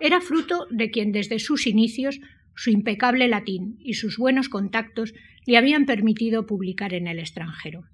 era 0.00 0.20
fruto 0.20 0.66
de 0.70 0.90
quien 0.90 1.12
desde 1.12 1.38
sus 1.38 1.68
inicios 1.68 2.18
su 2.56 2.70
impecable 2.70 3.28
latín 3.28 3.76
y 3.78 3.94
sus 3.94 4.18
buenos 4.18 4.48
contactos 4.48 5.14
le 5.46 5.56
habían 5.56 5.86
permitido 5.86 6.46
publicar 6.46 6.94
en 6.94 7.06
el 7.06 7.20
extranjero. 7.20 7.84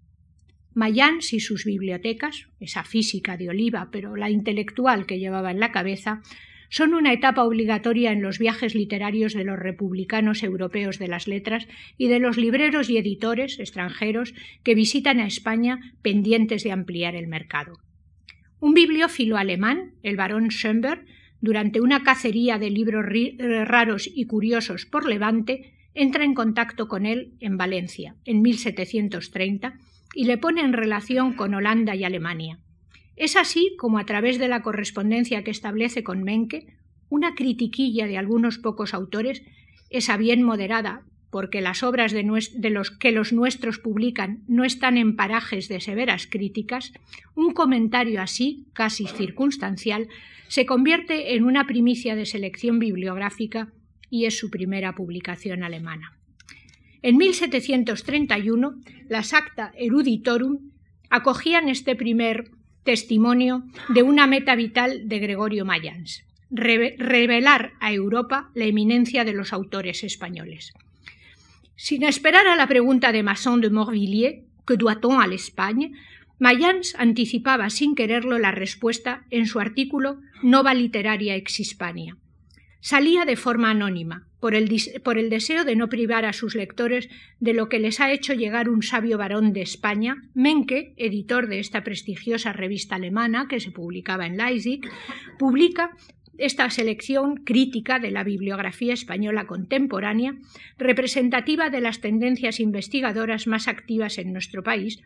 Mayans 0.73 1.35
y 1.35 1.41
sus 1.41 1.67
bibliotecas, 1.67 2.47
esa 2.59 2.83
física 2.85 3.37
de 3.37 3.51
Oliva, 3.51 3.91
pero 3.93 4.17
la 4.17 4.31
intelectual 4.31 5.05
que 5.05 5.19
llevaba 5.19 5.51
en 5.51 5.61
la 5.61 5.73
cabeza, 5.73 6.23
son 6.69 6.95
una 6.95 7.13
etapa 7.13 7.45
obligatoria 7.45 8.13
en 8.13 8.23
los 8.23 8.39
viajes 8.39 8.75
literarios 8.75 9.33
de 9.33 9.45
los 9.45 9.59
republicanos 9.59 10.43
europeos 10.43 10.99
de 10.99 11.09
las 11.09 11.27
letras 11.27 11.67
y 11.97 12.09
de 12.09 12.19
los 12.19 12.37
libreros 12.37 12.91
y 12.91 12.99
editores 12.99 13.59
extranjeros 13.59 14.35
que 14.63 14.75
visitan 14.75 15.21
a 15.21 15.27
España 15.27 15.95
pendientes 16.03 16.65
de 16.65 16.73
ampliar 16.73 17.15
el 17.15 17.29
mercado. 17.29 17.79
Un 18.61 18.75
bibliófilo 18.75 19.37
alemán, 19.37 19.93
el 20.03 20.17
barón 20.17 20.49
Schönberg, 20.49 21.05
durante 21.41 21.81
una 21.81 22.03
cacería 22.03 22.59
de 22.59 22.71
libros 22.71 23.05
raros 23.67 24.11
y 24.13 24.25
curiosos 24.25 24.87
por 24.87 25.09
Levante, 25.09 25.75
entra 25.95 26.25
en 26.25 26.35
contacto 26.35 26.89
con 26.89 27.07
él 27.07 27.35
en 27.41 27.57
Valencia, 27.57 28.17
en 28.25 28.43
1730, 28.43 29.79
y 30.15 30.25
le 30.25 30.39
pone 30.39 30.63
en 30.63 30.73
relación 30.73 31.35
con 31.35 31.55
Holanda 31.55 31.95
y 31.95 32.05
Alemania. 32.05 32.59
Es 33.19 33.35
así 33.35 33.75
como 33.77 33.99
a 33.99 34.07
través 34.07 34.39
de 34.39 34.47
la 34.47 34.63
correspondencia 34.63 35.43
que 35.43 35.51
establece 35.51 36.05
con 36.05 36.23
Menke, 36.23 36.69
una 37.09 37.35
critiquilla 37.35 38.07
de 38.07 38.17
algunos 38.17 38.59
pocos 38.59 38.95
autores, 38.95 39.43
esa 39.91 40.17
bien 40.17 40.45
moderada, 40.45 41.03
porque 41.29 41.61
las 41.61 41.83
obras 41.83 42.13
de, 42.13 42.23
los 42.23 42.91
que 42.93 43.11
los 43.11 43.33
nuestros 43.33 43.81
publican 43.81 44.45
no 44.47 44.65
están 44.65 44.97
en 44.97 45.17
parajes 45.17 45.69
de 45.69 45.81
severas 45.81 46.29
críticas, 46.29 46.93
un 47.35 47.53
comentario 47.55 48.23
así, 48.23 48.67
casi 48.73 49.09
circunstancial, 49.09 50.07
se 50.47 50.65
convierte 50.65 51.35
en 51.35 51.43
una 51.43 51.67
primicia 51.67 52.15
de 52.15 52.25
selección 52.25 52.79
bibliográfica 52.79 53.73
y 54.11 54.27
es 54.27 54.39
su 54.39 54.49
primera 54.49 54.95
publicación 54.95 55.65
alemana. 55.65 56.17
En 57.03 57.17
1731, 57.17 58.77
las 59.09 59.35
Acta 59.35 59.73
Eruditorum 59.77 60.71
acogían 61.11 61.69
este 61.69 61.97
primer 61.97 62.53
testimonio 62.89 63.65
de 63.91 64.03
una 64.03 64.27
meta 64.27 64.55
vital 64.55 65.11
de 65.11 65.19
Gregorio 65.19 65.67
Mayans, 65.67 66.25
revelar 66.49 67.73
a 67.81 67.93
Europa 67.93 68.49
la 68.55 68.65
eminencia 68.65 69.27
de 69.27 69.35
los 69.35 69.53
autores 69.53 70.05
españoles. 70.05 70.73
Sin 71.77 72.03
esperar 72.03 72.47
a 72.47 72.57
la 72.57 72.67
pregunta 72.67 73.13
de 73.13 73.23
Masson 73.23 73.61
de 73.61 73.69
Morvilliers, 73.69 74.37
¿que 74.67 74.79
doit-on 74.79 75.21
à 75.21 75.27
l'Espagne?, 75.27 75.93
Mayans 76.39 76.95
anticipaba 76.97 77.69
sin 77.69 77.95
quererlo 77.95 78.39
la 78.39 78.53
respuesta 78.53 79.27
en 79.29 79.47
su 79.47 79.61
artículo 79.61 80.21
Nova 80.43 80.73
Literaria 80.73 81.37
ex 81.37 81.61
Hispania. 81.61 82.17
Salía 82.81 83.27
de 83.27 83.37
forma 83.37 83.69
anónima, 83.69 84.28
por 84.41 84.55
el, 84.55 85.31
deseo 85.31 85.65
de 85.65 85.77
no 85.77 85.89
privar 85.89 86.25
a 86.25 86.33
sus 86.33 86.55
lectores 86.55 87.09
de 87.41 87.55
lo 87.55 87.69
que 87.69 87.81
les 87.81 88.01
ha 88.01 88.13
hecho 88.13 88.35
llegar 88.35 88.69
un 88.69 88.83
sabio 88.83 89.19
varón 89.19 89.53
de 89.53 89.63
España, 89.63 90.23
Menke, 90.35 90.95
editor 90.97 91.49
de 91.49 91.59
esta 91.59 91.83
prestigiosa 91.83 92.53
revista 92.53 92.97
alemana 92.97 93.47
que 93.49 93.61
se 93.61 93.73
publicaba 93.73 94.27
en 94.27 94.37
Leipzig, 94.37 94.81
publica 95.39 95.91
esta 96.39 96.71
selección 96.71 97.37
crítica 97.39 97.99
de 97.99 98.13
la 98.13 98.23
bibliografía 98.23 98.95
española 98.95 99.47
contemporánea, 99.47 100.37
representativa 100.79 101.69
de 101.69 101.81
las 101.81 102.01
tendencias 102.01 102.61
investigadoras 102.61 103.49
más 103.49 103.67
activas 103.67 104.19
en 104.19 104.33
nuestro 104.33 104.63
país, 104.63 105.01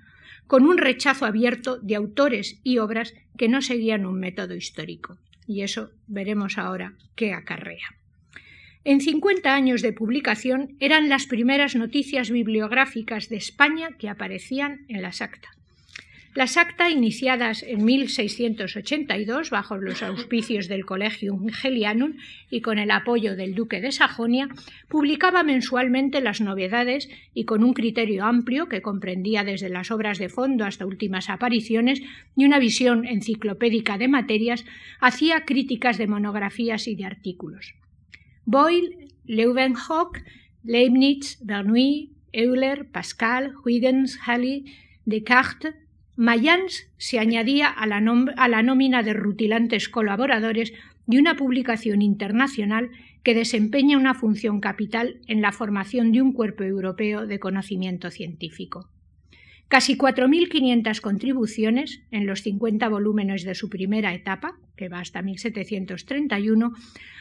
con 0.47 0.65
un 0.65 0.77
rechazo 0.77 1.25
abierto 1.25 1.79
de 1.79 1.97
autores 1.97 2.61
y 2.63 2.79
obras 2.79 3.15
que 3.39 3.49
no 3.49 3.63
seguían 3.63 4.05
un 4.05 4.21
método 4.21 4.55
histórico. 4.55 5.17
Y 5.47 5.63
eso 5.63 5.91
veremos 6.07 6.59
ahora 6.59 6.95
qué 7.15 7.33
acarrea. 7.33 8.02
En 8.85 9.01
50 9.01 9.55
años 9.55 9.81
de 9.81 9.93
publicación 9.93 10.75
eran 10.81 11.09
las 11.09 11.27
primeras 11.27 11.77
noticias 11.77 12.31
bibliográficas 12.31 13.29
de 13.29 13.37
España 13.37 13.91
que 13.97 14.09
aparecían 14.09 14.85
en 14.89 15.03
las 15.03 15.23
actas. 15.23 15.53
Las 16.35 16.57
actas 16.57 16.91
iniciadas 16.91 17.63
en 17.63 17.85
1682 17.85 19.51
bajo 19.51 19.77
los 19.77 20.03
auspicios 20.03 20.67
del 20.67 20.85
Collegium 20.85 21.49
Hegelianum 21.49 22.15
y 22.51 22.61
con 22.61 22.81
el 22.81 22.91
apoyo 22.91 23.37
del 23.37 23.55
duque 23.55 23.81
de 23.81 23.93
Sajonia, 23.93 24.49
publicaba 24.89 25.45
mensualmente 25.45 26.21
las 26.21 26.41
novedades 26.41 27.09
y 27.35 27.45
con 27.45 27.63
un 27.63 27.75
criterio 27.75 28.25
amplio 28.25 28.67
que 28.69 28.83
comprendía 28.83 29.45
desde 29.45 29.69
las 29.69 29.93
obras 29.93 30.19
de 30.19 30.31
fondo 30.31 30.65
hasta 30.65 30.87
últimas 30.87 31.29
apariciones 31.29 32.01
y 32.35 32.47
una 32.47 32.59
visión 32.59 33.07
enciclopédica 33.07 33.97
de 33.97 34.09
materias, 34.09 34.65
hacía 35.01 35.45
críticas 35.45 35.99
de 35.99 36.09
monografías 36.09 36.89
y 36.89 36.97
de 36.97 37.05
artículos. 37.05 37.75
Boyle, 38.45 39.09
Leuwenhoek, 39.25 40.23
Leibniz, 40.65 41.39
Bernoulli, 41.43 42.13
Euler, 42.33 42.87
Pascal, 42.91 43.53
Huygens, 43.65 44.19
Halley, 44.25 44.65
Descartes, 45.05 45.75
Mayans 46.17 46.89
se 46.99 47.19
añadía 47.19 47.69
a 47.69 47.87
la, 47.87 48.03
a 48.37 48.49
la 48.49 48.63
nómina 48.63 49.03
de 49.03 49.15
rutilantes 49.15 49.89
colaboradores 49.89 50.73
de 51.07 51.19
una 51.19 51.37
publicación 51.37 52.03
internacional 52.03 52.91
que 53.23 53.35
desempeña 53.35 53.97
una 53.97 54.15
función 54.15 54.61
capital 54.61 55.21
en 55.27 55.41
la 55.41 55.53
formación 55.53 56.13
de 56.13 56.21
un 56.21 56.33
cuerpo 56.33 56.65
europeo 56.65 57.27
de 57.27 57.39
conocimiento 57.39 58.11
científico. 58.11 58.89
Casi 59.73 59.97
4.500 59.97 61.01
contribuciones 61.01 62.03
en 62.11 62.27
los 62.27 62.43
50 62.43 62.91
volúmenes 62.91 63.43
de 63.43 63.55
su 63.55 63.71
primera 63.71 64.13
etapa, 64.13 64.59
que 64.77 64.91
va 64.91 64.99
hasta 65.01 65.23
1731, 65.23 66.75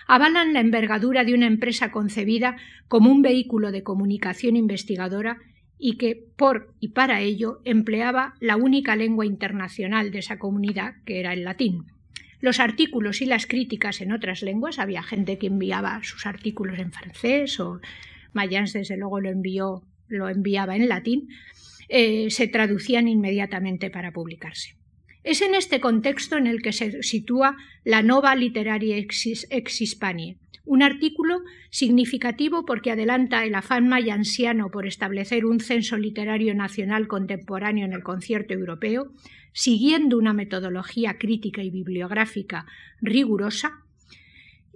avalan 0.06 0.52
la 0.52 0.60
envergadura 0.60 1.24
de 1.24 1.34
una 1.34 1.48
empresa 1.48 1.94
concebida 1.94 2.58
como 2.90 3.10
un 3.10 3.22
vehículo 3.22 3.72
de 3.72 3.84
comunicación 3.84 4.58
investigadora 4.58 5.38
y 5.80 5.96
que 5.96 6.26
por 6.36 6.74
y 6.82 6.90
para 6.90 7.22
ello 7.22 7.62
empleaba 7.64 8.34
la 8.42 8.58
única 8.58 8.98
lengua 8.98 9.26
internacional 9.26 10.12
de 10.12 10.20
esa 10.20 10.38
comunidad, 10.38 10.96
que 11.06 11.22
era 11.22 11.32
el 11.32 11.46
latín. 11.46 11.86
Los 12.42 12.60
artículos 12.60 13.22
y 13.22 13.28
las 13.28 13.48
críticas 13.48 14.02
en 14.02 14.12
otras 14.12 14.42
lenguas, 14.42 14.78
había 14.78 15.04
gente 15.04 15.38
que 15.38 15.48
enviaba 15.48 16.02
sus 16.04 16.26
artículos 16.26 16.80
en 16.80 16.92
francés 16.92 17.62
o 17.62 17.80
Mayans 18.34 18.74
desde 18.74 18.98
luego 18.98 19.22
lo 19.22 19.30
envió, 19.30 19.84
lo 20.10 20.28
enviaba 20.28 20.76
en 20.76 20.90
latín, 20.90 21.30
eh, 21.94 22.30
se 22.30 22.48
traducían 22.48 23.10
inmediatamente 23.10 23.90
para 23.90 24.14
publicarse. 24.14 24.78
Es 25.26 25.42
en 25.42 25.56
este 25.56 25.82
contexto 25.82 26.38
en 26.38 26.48
el 26.48 26.62
que 26.62 26.72
se 26.72 27.04
sitúa 27.04 27.58
la 27.84 28.02
Nova 28.02 28.34
Literaria 28.34 28.96
ex, 28.98 29.82
Hispanie, 29.82 30.38
un 30.64 30.84
artículo 30.84 31.42
significativo 31.70 32.64
porque 32.66 32.92
adelanta 32.92 33.44
el 33.44 33.56
afán 33.56 33.90
mayansiano 33.90 34.70
por 34.72 34.88
establecer 34.88 35.46
un 35.46 35.60
censo 35.60 35.98
literario 35.98 36.56
nacional 36.56 37.10
contemporáneo 37.10 37.86
en 37.86 37.92
el 37.92 38.04
concierto 38.04 38.54
europeo, 38.54 39.12
siguiendo 39.52 40.18
una 40.18 40.32
metodología 40.32 41.18
crítica 41.18 41.62
y 41.62 41.72
bibliográfica 41.72 42.68
rigurosa. 43.02 43.84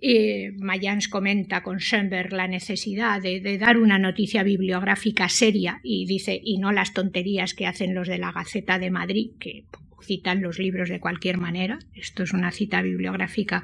Eh, 0.08 0.54
Mayans 0.60 1.08
comenta 1.08 1.64
con 1.64 1.80
Schoenberg 1.80 2.32
la 2.32 2.48
necesidad 2.48 3.20
de, 3.20 3.58
dar 3.58 3.80
una 3.80 3.98
noticia 3.98 4.44
bibliográfica 4.44 5.30
seria 5.30 5.80
y 5.82 6.06
dice, 6.06 6.40
y 6.44 6.60
no 6.60 6.72
las 6.72 6.94
tonterías 6.94 7.56
que 7.56 7.66
hacen 7.66 7.96
los 7.96 8.08
de 8.08 8.20
la 8.20 8.32
Gaceta 8.32 8.78
de 8.78 8.92
Madrid, 8.92 9.32
que 9.40 9.64
citan 10.04 10.44
los 10.44 10.60
libros 10.60 10.90
de 10.90 11.00
cualquier 11.00 11.40
manera. 11.40 11.80
Esto 11.96 12.22
es 12.22 12.34
una 12.34 12.52
cita 12.52 12.84
bibliográfica 12.84 13.64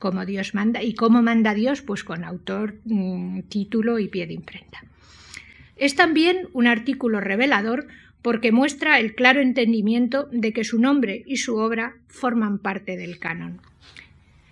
como 0.00 0.26
Dios 0.26 0.52
manda. 0.52 0.82
¿Y 0.82 0.94
cómo 0.94 1.22
manda 1.22 1.54
Dios? 1.54 1.80
Pues 1.80 2.02
con 2.02 2.24
autor, 2.24 2.80
mm, 2.84 3.42
título 3.42 4.00
y 4.00 4.08
pie 4.08 4.26
de 4.26 4.34
imprenta. 4.34 4.82
Es 5.76 5.94
también 5.94 6.48
un 6.54 6.66
artículo 6.66 7.20
revelador 7.20 7.86
porque 8.20 8.50
muestra 8.50 8.98
el 8.98 9.14
claro 9.14 9.40
entendimiento 9.40 10.28
de 10.32 10.52
que 10.52 10.64
su 10.64 10.80
nombre 10.80 11.22
y 11.24 11.36
su 11.36 11.56
obra 11.56 11.94
forman 12.08 12.58
parte 12.58 12.96
del 12.96 13.20
canon. 13.20 13.60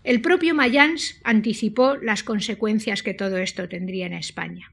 El 0.07 0.21
propio 0.21 0.55
Mayans 0.55 1.21
anticipó 1.25 1.97
las 1.97 2.23
consecuencias 2.23 3.03
que 3.03 3.13
todo 3.13 3.39
esto 3.39 3.69
tendría 3.69 4.07
en 4.07 4.13
España. 4.13 4.73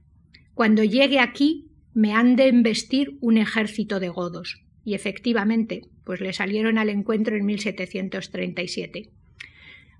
Cuando 0.53 0.83
llegue 0.83 1.19
aquí, 1.19 1.71
me 1.95 2.13
han 2.13 2.35
de 2.35 2.49
embestir 2.49 3.17
un 3.19 3.39
ejército 3.39 3.99
de 3.99 4.09
godos. 4.09 4.61
Y 4.85 4.93
efectivamente, 4.93 5.81
pues 6.03 6.21
le 6.21 6.33
salieron 6.33 6.77
al 6.77 6.91
encuentro 6.91 7.35
en 7.35 7.47
1737. 7.47 9.09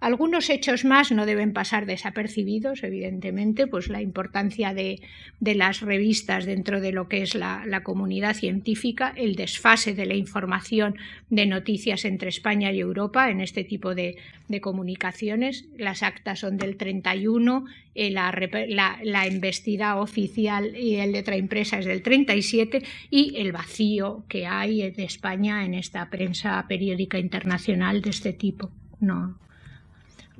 Algunos 0.03 0.49
hechos 0.49 0.83
más 0.83 1.13
no 1.13 1.25
deben 1.25 1.53
pasar 1.53 1.85
desapercibidos, 1.85 2.83
evidentemente, 2.83 3.67
pues 3.67 3.87
la 3.87 4.01
importancia 4.01 4.73
de, 4.73 4.99
las 5.39 5.79
revistas 5.79 6.43
dentro 6.43 6.81
de 6.81 6.91
lo 6.91 7.07
que 7.07 7.21
es 7.21 7.35
la, 7.35 7.83
comunidad 7.85 8.33
científica, 8.33 9.13
el 9.15 9.37
desfase 9.37 9.93
de 9.93 10.05
la 10.05 10.15
información 10.15 10.97
de 11.29 11.45
noticias 11.45 12.03
entre 12.03 12.27
España 12.27 12.73
y 12.73 12.81
Europa 12.81 13.29
en 13.29 13.39
este 13.39 13.63
tipo 13.63 13.95
de, 13.95 14.17
comunicaciones. 14.59 15.67
Las 15.77 16.03
actas 16.03 16.39
son 16.39 16.57
del 16.57 16.75
31, 16.75 17.63
eh, 17.95 18.11
la, 18.11 18.99
la, 19.01 19.25
embestida 19.25 19.95
oficial 19.95 20.75
y 20.75 20.95
el 20.95 21.13
letra 21.13 21.37
impresa 21.37 21.79
es 21.79 21.85
del 21.85 22.01
37 22.01 22.83
y 23.09 23.37
el 23.37 23.53
vacío 23.53 24.25
que 24.27 24.47
hay 24.47 24.91
de 24.91 25.05
España 25.05 25.63
en 25.63 25.75
esta 25.75 26.09
prensa 26.09 26.65
periódica 26.67 27.19
internacional 27.19 28.01
de 28.01 28.09
este 28.09 28.33
tipo. 28.33 28.69
No, 28.99 29.37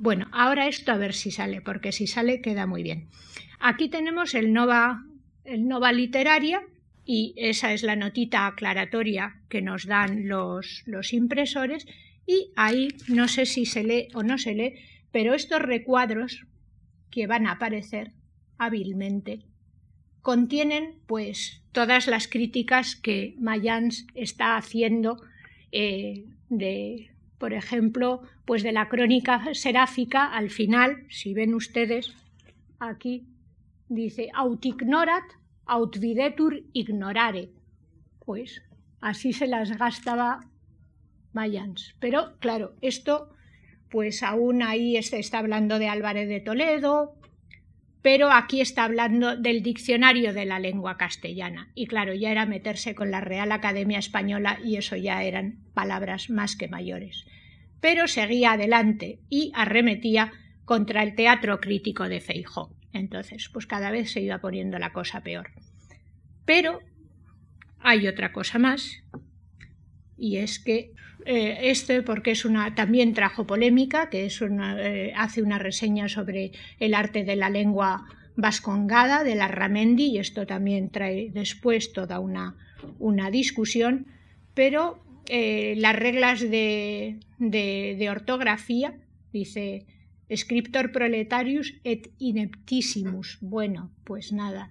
bueno, 0.04 0.28
ahora 0.32 0.68
esto 0.68 0.92
a 0.92 0.98
ver 0.98 1.14
si 1.14 1.30
sale, 1.30 1.62
porque 1.62 1.90
si 1.90 2.06
sale 2.06 2.42
queda 2.42 2.66
muy 2.66 2.82
bien. 2.82 3.08
Aquí 3.58 3.88
tenemos 3.88 4.34
el 4.34 4.52
Nova, 4.52 5.02
el 5.44 5.66
Nova 5.66 5.92
Literaria 5.92 6.60
y 7.06 7.32
esa 7.38 7.72
es 7.72 7.82
la 7.82 7.96
notita 7.96 8.46
aclaratoria 8.46 9.40
que 9.48 9.62
nos 9.62 9.86
dan 9.86 10.28
los, 10.28 10.82
los 10.84 11.14
impresores 11.14 11.86
y 12.26 12.52
ahí 12.54 12.88
no 13.08 13.28
sé 13.28 13.46
si 13.46 13.64
se 13.64 13.82
lee 13.82 14.08
o 14.12 14.22
no 14.22 14.36
se 14.36 14.54
lee, 14.54 14.74
pero 15.10 15.32
estos 15.32 15.62
recuadros 15.62 16.44
que 17.10 17.26
van 17.26 17.46
a 17.46 17.52
aparecer 17.52 18.12
hábilmente 18.58 19.40
contienen 20.20 20.96
pues 21.06 21.62
todas 21.72 22.08
las 22.08 22.28
críticas 22.28 22.94
que 22.94 23.36
Mayans 23.38 24.06
está 24.14 24.58
haciendo 24.58 25.22
eh, 25.72 26.26
de 26.50 27.13
por 27.38 27.52
ejemplo, 27.52 28.22
pues 28.44 28.62
de 28.62 28.72
la 28.72 28.88
crónica 28.88 29.54
seráfica, 29.54 30.26
al 30.26 30.50
final, 30.50 31.06
si 31.08 31.34
ven 31.34 31.54
ustedes, 31.54 32.14
aquí 32.78 33.26
dice 33.88 34.28
aut 34.34 34.64
ignorat, 34.64 35.24
aut 35.66 35.98
videtur 35.98 36.62
ignorare. 36.72 37.50
Pues 38.24 38.62
así 39.00 39.32
se 39.32 39.46
las 39.46 39.76
gastaba 39.76 40.40
Mayans. 41.32 41.96
Pero 42.00 42.38
claro, 42.38 42.74
esto, 42.80 43.30
pues 43.90 44.22
aún 44.22 44.62
ahí 44.62 45.02
se 45.02 45.18
está 45.18 45.38
hablando 45.38 45.78
de 45.78 45.88
Álvarez 45.88 46.28
de 46.28 46.40
Toledo, 46.40 47.16
pero 48.04 48.30
aquí 48.30 48.60
está 48.60 48.84
hablando 48.84 49.34
del 49.34 49.64
diccionario 49.64 50.32
de 50.32 50.44
la 50.44 50.60
lengua 50.60 50.96
castellana. 50.96 51.72
Y 51.74 51.88
claro, 51.88 52.14
ya 52.14 52.30
era 52.30 52.46
meterse 52.46 52.94
con 52.94 53.10
la 53.10 53.20
Real 53.20 53.50
Academia 53.50 53.98
Española 53.98 54.60
y 54.62 54.76
eso 54.76 54.94
ya 54.94 55.24
eran 55.24 55.64
palabras 55.74 56.30
más 56.30 56.54
que 56.54 56.68
mayores 56.68 57.26
pero 57.84 58.08
seguía 58.08 58.52
adelante 58.52 59.18
y 59.28 59.52
arremetía 59.54 60.32
contra 60.64 61.02
el 61.02 61.14
teatro 61.14 61.60
crítico 61.60 62.08
de 62.08 62.22
Feijó. 62.22 62.74
Entonces, 62.94 63.50
pues 63.52 63.66
cada 63.66 63.90
vez 63.90 64.10
se 64.10 64.22
iba 64.22 64.38
poniendo 64.38 64.78
la 64.78 64.94
cosa 64.94 65.20
peor. 65.20 65.50
Pero 66.46 66.80
hay 67.80 68.08
otra 68.08 68.32
cosa 68.32 68.58
más, 68.58 69.02
y 70.16 70.38
es 70.38 70.60
que 70.60 70.92
eh, 71.24 71.70
este, 71.70 72.02
porque 72.02 72.32
es 72.32 72.44
una, 72.44 72.74
también 72.74 73.14
trajo 73.14 73.46
polémica, 73.46 74.10
que 74.10 74.26
es 74.26 74.40
una, 74.40 74.80
eh, 74.80 75.12
hace 75.16 75.42
una 75.42 75.58
reseña 75.58 76.08
sobre 76.08 76.52
el 76.78 76.94
arte 76.94 77.24
de 77.24 77.36
la 77.36 77.50
lengua 77.50 78.04
vascongada 78.36 79.24
de 79.24 79.34
la 79.34 79.48
Ramendi, 79.48 80.06
y 80.06 80.18
esto 80.18 80.46
también 80.46 80.90
trae 80.90 81.30
después 81.32 81.92
toda 81.92 82.18
una, 82.20 82.56
una 82.98 83.30
discusión, 83.30 84.06
pero 84.54 85.02
eh, 85.26 85.74
las 85.78 85.96
reglas 85.96 86.40
de, 86.40 87.20
de, 87.38 88.08
ortografía, 88.10 88.94
dice 89.32 89.86
scriptor 90.34 90.92
proletarius 90.92 91.74
et 91.84 92.10
ineptissimus. 92.18 93.38
Bueno, 93.40 93.90
pues 94.04 94.32
nada, 94.32 94.70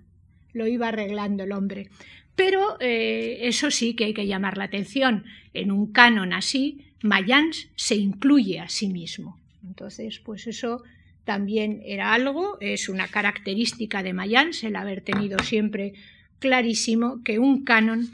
lo 0.51 0.67
iba 0.67 0.89
arreglando 0.89 1.43
el 1.43 1.51
hombre. 1.51 1.89
Pero 2.35 2.77
eh, 2.79 3.39
eso 3.41 3.71
sí 3.71 3.95
que 3.95 4.05
hay 4.05 4.13
que 4.13 4.27
llamar 4.27 4.57
la 4.57 4.65
atención. 4.65 5.25
En 5.53 5.71
un 5.71 5.91
canon 5.91 6.33
así, 6.33 6.85
Mayans 7.01 7.69
se 7.75 7.95
incluye 7.95 8.59
a 8.59 8.69
sí 8.69 8.87
mismo. 8.89 9.37
Entonces, 9.63 10.19
pues 10.19 10.47
eso 10.47 10.83
también 11.25 11.81
era 11.85 12.13
algo, 12.13 12.57
es 12.59 12.89
una 12.89 13.07
característica 13.07 14.03
de 14.03 14.13
Mayans 14.13 14.63
el 14.63 14.75
haber 14.75 15.01
tenido 15.01 15.39
siempre 15.39 15.93
clarísimo 16.39 17.23
que 17.23 17.39
un 17.39 17.63
canon 17.63 18.09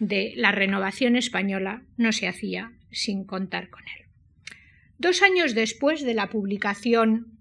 de 0.00 0.32
la 0.36 0.50
renovación 0.50 1.14
española 1.14 1.82
no 1.96 2.10
se 2.12 2.26
hacía 2.26 2.72
sin 2.90 3.24
contar 3.24 3.70
con 3.70 3.82
él. 3.82 4.06
Dos 4.98 5.22
años 5.22 5.54
después 5.54 6.02
de 6.02 6.14
la 6.14 6.28
publicación 6.28 7.31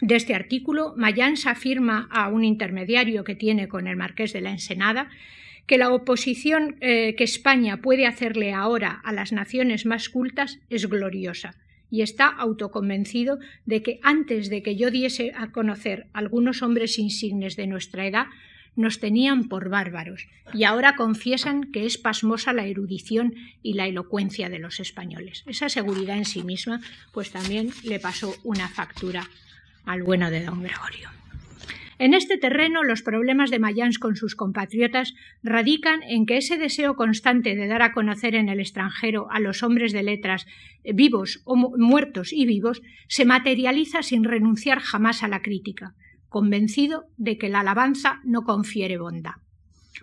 de 0.00 0.16
este 0.16 0.34
artículo, 0.34 0.94
Mayans 0.96 1.46
afirma 1.46 2.08
a 2.10 2.28
un 2.28 2.44
intermediario 2.44 3.24
que 3.24 3.34
tiene 3.34 3.68
con 3.68 3.86
el 3.86 3.96
marqués 3.96 4.32
de 4.32 4.40
la 4.40 4.50
Ensenada 4.50 5.10
que 5.66 5.78
la 5.78 5.92
oposición 5.92 6.76
eh, 6.80 7.14
que 7.16 7.24
España 7.24 7.76
puede 7.76 8.06
hacerle 8.06 8.52
ahora 8.52 9.00
a 9.04 9.12
las 9.12 9.30
naciones 9.30 9.86
más 9.86 10.08
cultas 10.08 10.58
es 10.68 10.88
gloriosa 10.88 11.54
y 11.90 12.02
está 12.02 12.26
autoconvencido 12.26 13.38
de 13.66 13.82
que 13.82 14.00
antes 14.02 14.48
de 14.48 14.62
que 14.62 14.76
yo 14.76 14.90
diese 14.90 15.32
a 15.36 15.52
conocer 15.52 16.06
algunos 16.12 16.62
hombres 16.62 16.98
insignes 16.98 17.56
de 17.56 17.66
nuestra 17.66 18.06
edad, 18.06 18.26
nos 18.76 19.00
tenían 19.00 19.48
por 19.48 19.68
bárbaros 19.68 20.28
y 20.54 20.64
ahora 20.64 20.96
confiesan 20.96 21.70
que 21.72 21.86
es 21.86 21.98
pasmosa 21.98 22.52
la 22.52 22.66
erudición 22.66 23.34
y 23.62 23.74
la 23.74 23.86
elocuencia 23.86 24.48
de 24.48 24.58
los 24.58 24.80
españoles. 24.80 25.44
Esa 25.46 25.68
seguridad 25.68 26.16
en 26.16 26.24
sí 26.24 26.42
misma 26.42 26.80
pues 27.12 27.30
también 27.30 27.70
le 27.84 27.98
pasó 27.98 28.34
una 28.44 28.68
factura 28.68 29.28
al 29.84 30.02
bueno 30.02 30.30
de 30.30 30.44
don 30.44 30.62
Gregorio. 30.62 31.10
En 32.00 32.14
este 32.14 32.38
terreno, 32.38 32.82
los 32.82 33.02
problemas 33.02 33.50
de 33.50 33.58
Mayans 33.58 33.98
con 33.98 34.16
sus 34.16 34.34
compatriotas 34.34 35.12
radican 35.42 36.02
en 36.02 36.24
que 36.24 36.38
ese 36.38 36.56
deseo 36.56 36.96
constante 36.96 37.54
de 37.54 37.66
dar 37.66 37.82
a 37.82 37.92
conocer 37.92 38.34
en 38.34 38.48
el 38.48 38.58
extranjero 38.58 39.30
a 39.30 39.38
los 39.38 39.62
hombres 39.62 39.92
de 39.92 40.02
letras 40.02 40.46
eh, 40.82 40.94
vivos 40.94 41.42
o 41.44 41.56
muertos 41.56 42.32
y 42.32 42.46
vivos 42.46 42.80
se 43.06 43.26
materializa 43.26 44.02
sin 44.02 44.24
renunciar 44.24 44.80
jamás 44.80 45.22
a 45.22 45.28
la 45.28 45.42
crítica, 45.42 45.92
convencido 46.30 47.04
de 47.18 47.36
que 47.36 47.50
la 47.50 47.60
alabanza 47.60 48.20
no 48.24 48.44
confiere 48.44 48.96
bondad. 48.96 49.34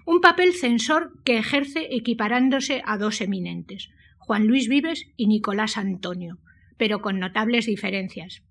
Un 0.06 0.22
papel 0.22 0.54
censor 0.54 1.14
que 1.24 1.40
ejerce 1.40 1.96
equiparándose 1.96 2.84
a 2.86 3.00
dos 3.00 3.22
eminentes, 3.22 3.90
Juan 4.20 4.46
Luis 4.46 4.68
Vives 4.70 5.08
y 5.18 5.26
Nicolás 5.26 5.78
Antonio, 5.78 6.38
pero 6.78 7.02
con 7.02 7.20
notables 7.20 7.66
diferencias. 7.66 8.44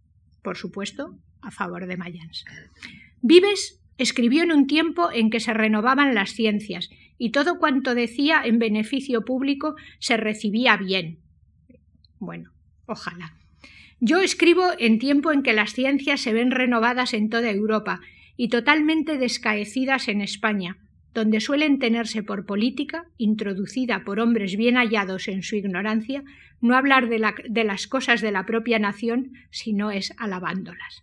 Por 0.46 0.56
supuesto, 0.56 1.18
a 1.42 1.50
favor 1.50 1.88
de 1.88 1.96
Mayans. 1.96 2.44
Vives 3.20 3.82
escribió 3.98 4.44
en 4.44 4.52
un 4.52 4.68
tiempo 4.68 5.10
en 5.12 5.28
que 5.28 5.40
se 5.40 5.52
renovaban 5.52 6.14
las 6.14 6.34
ciencias 6.34 6.88
y 7.18 7.32
todo 7.32 7.58
cuanto 7.58 7.96
decía 7.96 8.42
en 8.44 8.60
beneficio 8.60 9.24
público 9.24 9.74
se 9.98 10.16
recibía 10.16 10.76
bien. 10.76 11.18
Bueno, 12.20 12.52
ojalá. 12.86 13.36
Yo 13.98 14.20
escribo 14.20 14.66
en 14.78 15.00
tiempo 15.00 15.32
en 15.32 15.42
que 15.42 15.52
las 15.52 15.72
ciencias 15.72 16.20
se 16.20 16.32
ven 16.32 16.52
renovadas 16.52 17.12
en 17.12 17.28
toda 17.28 17.50
Europa 17.50 18.00
y 18.36 18.48
totalmente 18.48 19.18
descaecidas 19.18 20.06
en 20.06 20.20
España, 20.20 20.78
donde 21.16 21.40
suelen 21.40 21.78
tenerse 21.78 22.22
por 22.22 22.44
política, 22.44 23.06
introducida 23.16 24.04
por 24.04 24.20
hombres 24.20 24.54
bien 24.54 24.76
hallados 24.76 25.28
en 25.28 25.42
su 25.42 25.56
ignorancia, 25.56 26.22
no 26.60 26.76
hablar 26.76 27.08
de, 27.08 27.64
las 27.64 27.86
cosas 27.86 28.20
de 28.20 28.30
la 28.30 28.44
propia 28.44 28.78
nación, 28.78 29.32
sino 29.50 29.90
es 29.90 30.12
alabándolas. 30.18 31.02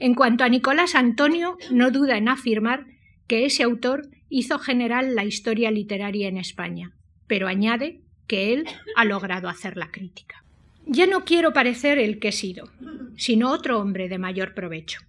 En 0.00 0.16
cuanto 0.16 0.42
a 0.42 0.48
Nicolás 0.48 0.96
Antonio, 0.96 1.58
no 1.70 1.92
duda 1.92 2.16
en 2.16 2.28
afirmar 2.28 2.86
que 3.28 3.46
ese 3.46 3.62
autor 3.62 4.08
hizo 4.28 4.58
general 4.58 5.14
la 5.14 5.24
historia 5.24 5.70
literaria 5.70 6.26
en 6.26 6.38
España, 6.38 6.90
pero 7.28 7.46
añade 7.46 8.00
que 8.26 8.52
él 8.52 8.64
ha 8.96 9.04
logrado 9.04 9.48
hacer 9.48 9.76
la 9.76 9.92
crítica. 9.92 10.42
Ya 10.86 11.06
no 11.06 11.24
quiero 11.24 11.52
parecer 11.52 12.00
el 12.00 12.18
que 12.18 12.28
he 12.28 12.32
sido, 12.32 12.68
sino 13.16 13.52
otro 13.52 13.78
hombre 13.78 14.08
de 14.08 14.18
mayor 14.18 14.54
provecho. 14.54 15.02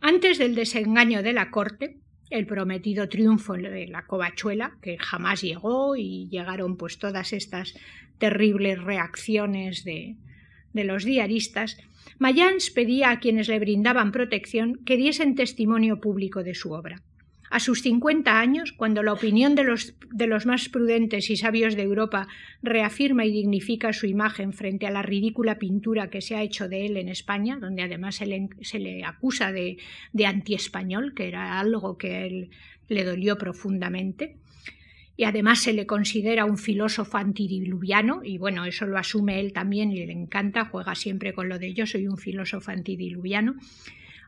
Antes 0.00 0.38
del 0.38 0.54
desengaño 0.54 1.24
de 1.24 1.32
la 1.32 1.50
corte, 1.50 1.98
el 2.30 2.46
prometido 2.46 3.08
triunfo 3.08 3.54
de 3.54 3.86
la 3.86 4.06
covachuela, 4.06 4.76
que 4.82 4.98
jamás 4.98 5.42
llegó 5.42 5.96
y 5.96 6.28
llegaron 6.30 6.76
pues 6.76 6.98
todas 6.98 7.32
estas 7.32 7.74
terribles 8.18 8.82
reacciones 8.82 9.84
de, 9.84 10.16
de 10.72 10.84
los 10.84 11.04
diaristas, 11.04 11.76
Mayans 12.18 12.70
pedía 12.70 13.10
a 13.10 13.20
quienes 13.20 13.48
le 13.48 13.58
brindaban 13.58 14.12
protección 14.12 14.80
que 14.84 14.96
diesen 14.96 15.34
testimonio 15.34 16.00
público 16.00 16.42
de 16.42 16.54
su 16.54 16.72
obra. 16.72 17.02
A 17.54 17.60
sus 17.60 17.82
50 17.82 18.40
años, 18.40 18.72
cuando 18.72 19.04
la 19.04 19.12
opinión 19.12 19.54
de 19.54 19.62
los, 19.62 19.94
de 20.10 20.26
los, 20.26 20.44
más 20.44 20.68
prudentes 20.68 21.30
y 21.30 21.36
sabios 21.36 21.76
de 21.76 21.82
Europa 21.82 22.26
reafirma 22.64 23.26
y 23.26 23.30
dignifica 23.30 23.92
su 23.92 24.06
imagen 24.06 24.52
frente 24.52 24.88
a 24.88 24.90
la 24.90 25.02
ridícula 25.02 25.56
pintura 25.56 26.10
que 26.10 26.20
se 26.20 26.34
ha 26.34 26.42
hecho 26.42 26.68
de 26.68 26.84
él 26.84 26.96
en 26.96 27.08
España, 27.08 27.56
donde 27.60 27.84
además 27.84 28.16
se 28.16 28.26
le, 28.26 28.48
se 28.62 28.80
le 28.80 29.04
acusa 29.04 29.52
de, 29.52 29.76
de 30.12 30.26
antiespañol, 30.26 31.14
que 31.14 31.28
era 31.28 31.60
algo 31.60 31.96
que 31.96 32.26
él 32.26 32.50
le 32.88 33.04
dolió 33.04 33.38
profundamente, 33.38 34.34
y 35.16 35.22
además 35.22 35.62
se 35.62 35.74
le 35.74 35.86
considera 35.86 36.46
un 36.46 36.58
filósofo 36.58 37.18
antidiluviano, 37.18 38.22
y 38.24 38.36
bueno, 38.36 38.64
eso 38.64 38.84
lo 38.84 38.98
asume 38.98 39.38
él 39.38 39.52
también 39.52 39.92
y 39.92 40.04
le 40.04 40.12
encanta, 40.12 40.64
juega 40.64 40.96
siempre 40.96 41.32
con 41.32 41.48
lo 41.48 41.60
de 41.60 41.72
yo 41.72 41.86
soy 41.86 42.08
un 42.08 42.18
filósofo 42.18 42.72
antidiluviano, 42.72 43.54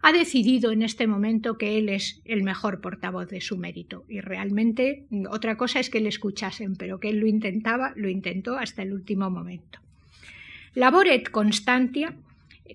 ha 0.06 0.12
decidido 0.12 0.70
en 0.70 0.82
este 0.82 1.08
momento 1.08 1.58
que 1.58 1.78
él 1.78 1.88
es 1.88 2.22
el 2.24 2.44
mejor 2.44 2.80
portavoz 2.80 3.28
de 3.28 3.40
su 3.40 3.56
mérito. 3.56 4.04
Y 4.08 4.20
realmente 4.20 5.04
otra 5.28 5.56
cosa 5.56 5.80
es 5.80 5.90
que 5.90 5.98
le 5.98 6.08
escuchasen, 6.08 6.76
pero 6.76 7.00
que 7.00 7.08
él 7.08 7.18
lo 7.18 7.26
intentaba, 7.26 7.92
lo 7.96 8.08
intentó 8.08 8.56
hasta 8.56 8.82
el 8.82 8.92
último 8.92 9.30
momento. 9.30 9.80
Labor 10.76 11.08
et 11.08 11.28
constantia, 11.28 12.14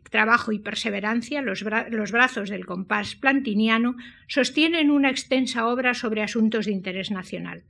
trabajo 0.10 0.52
y 0.52 0.60
perseverancia, 0.60 1.42
los, 1.42 1.64
los 1.90 2.12
brazos 2.12 2.50
del 2.50 2.66
compás 2.66 3.16
plantiniano, 3.16 3.96
sostienen 4.28 4.92
una 4.92 5.10
extensa 5.10 5.68
obra 5.68 5.94
sobre 5.94 6.24
asuntos 6.24 6.66
de 6.66 6.74
interés 6.74 7.12
nacional. 7.12 7.64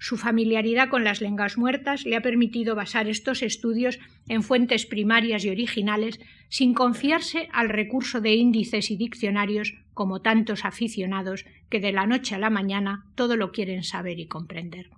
Su 0.00 0.16
familiaridad 0.16 0.88
con 0.88 1.04
las 1.04 1.20
lenguas 1.20 1.56
muertas 1.56 2.04
le 2.04 2.16
ha 2.16 2.20
permitido 2.20 2.74
basar 2.74 3.08
estos 3.08 3.42
estudios 3.42 4.00
en 4.26 4.42
fuentes 4.42 4.86
primarias 4.86 5.44
y 5.44 5.50
originales 5.50 6.18
sin 6.48 6.74
confiarse 6.74 7.48
al 7.52 7.68
recurso 7.68 8.20
de 8.20 8.34
índices 8.34 8.90
y 8.90 8.96
diccionarios 8.96 9.74
como 9.94 10.22
tantos 10.22 10.64
aficionados 10.64 11.44
que 11.68 11.80
de 11.80 11.92
la 11.92 12.06
noche 12.06 12.34
a 12.34 12.38
la 12.38 12.50
mañana 12.50 13.06
todo 13.14 13.36
lo 13.36 13.52
quieren 13.52 13.82
saber 13.82 14.18
y 14.18 14.26
comprender. 14.26 14.90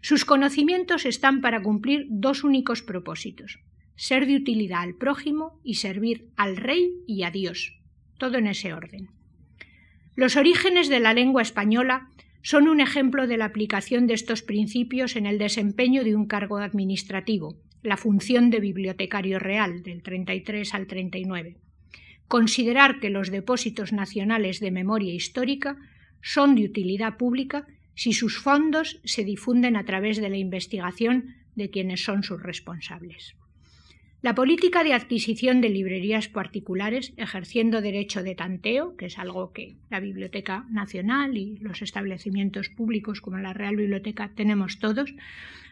Sus 0.00 0.24
conocimientos 0.24 1.06
están 1.06 1.40
para 1.40 1.62
cumplir 1.62 2.06
dos 2.10 2.44
únicos 2.44 2.82
propósitos 2.82 3.58
ser 3.96 4.26
de 4.26 4.36
utilidad 4.36 4.80
al 4.82 4.94
prójimo 4.94 5.60
y 5.62 5.74
servir 5.74 6.28
al 6.36 6.56
rey 6.56 6.92
y 7.06 7.22
a 7.22 7.30
Dios, 7.30 7.78
todo 8.18 8.38
en 8.38 8.46
ese 8.46 8.72
orden. 8.72 9.08
Los 10.16 10.36
orígenes 10.36 10.88
de 10.88 11.00
la 11.00 11.14
lengua 11.14 11.42
española 11.42 12.08
son 12.42 12.68
un 12.68 12.80
ejemplo 12.80 13.26
de 13.26 13.36
la 13.36 13.46
aplicación 13.46 14.06
de 14.06 14.14
estos 14.14 14.42
principios 14.42 15.16
en 15.16 15.26
el 15.26 15.38
desempeño 15.38 16.04
de 16.04 16.14
un 16.14 16.26
cargo 16.26 16.58
administrativo, 16.58 17.56
la 17.84 17.96
función 17.98 18.50
de 18.50 18.60
bibliotecario 18.60 19.38
real 19.38 19.82
del 19.82 20.02
33 20.02 20.74
al 20.74 20.86
39. 20.86 21.58
Considerar 22.26 22.98
que 22.98 23.10
los 23.10 23.30
depósitos 23.30 23.92
nacionales 23.92 24.58
de 24.58 24.70
memoria 24.70 25.12
histórica 25.12 25.76
son 26.22 26.54
de 26.54 26.64
utilidad 26.64 27.18
pública 27.18 27.66
si 27.94 28.14
sus 28.14 28.38
fondos 28.38 29.00
se 29.04 29.22
difunden 29.22 29.76
a 29.76 29.84
través 29.84 30.16
de 30.16 30.30
la 30.30 30.38
investigación 30.38 31.36
de 31.54 31.70
quienes 31.70 32.02
son 32.02 32.22
sus 32.22 32.42
responsables. 32.42 33.36
La 34.22 34.34
política 34.34 34.82
de 34.82 34.94
adquisición 34.94 35.60
de 35.60 35.68
librerías 35.68 36.28
particulares, 36.28 37.12
ejerciendo 37.18 37.82
derecho 37.82 38.22
de 38.22 38.34
tanteo, 38.34 38.96
que 38.96 39.06
es 39.06 39.18
algo 39.18 39.52
que 39.52 39.76
la 39.90 40.00
Biblioteca 40.00 40.64
Nacional 40.70 41.36
y 41.36 41.58
los 41.58 41.82
establecimientos 41.82 42.70
públicos 42.70 43.20
como 43.20 43.36
la 43.36 43.52
Real 43.52 43.76
Biblioteca 43.76 44.32
tenemos 44.34 44.78
todos, 44.78 45.14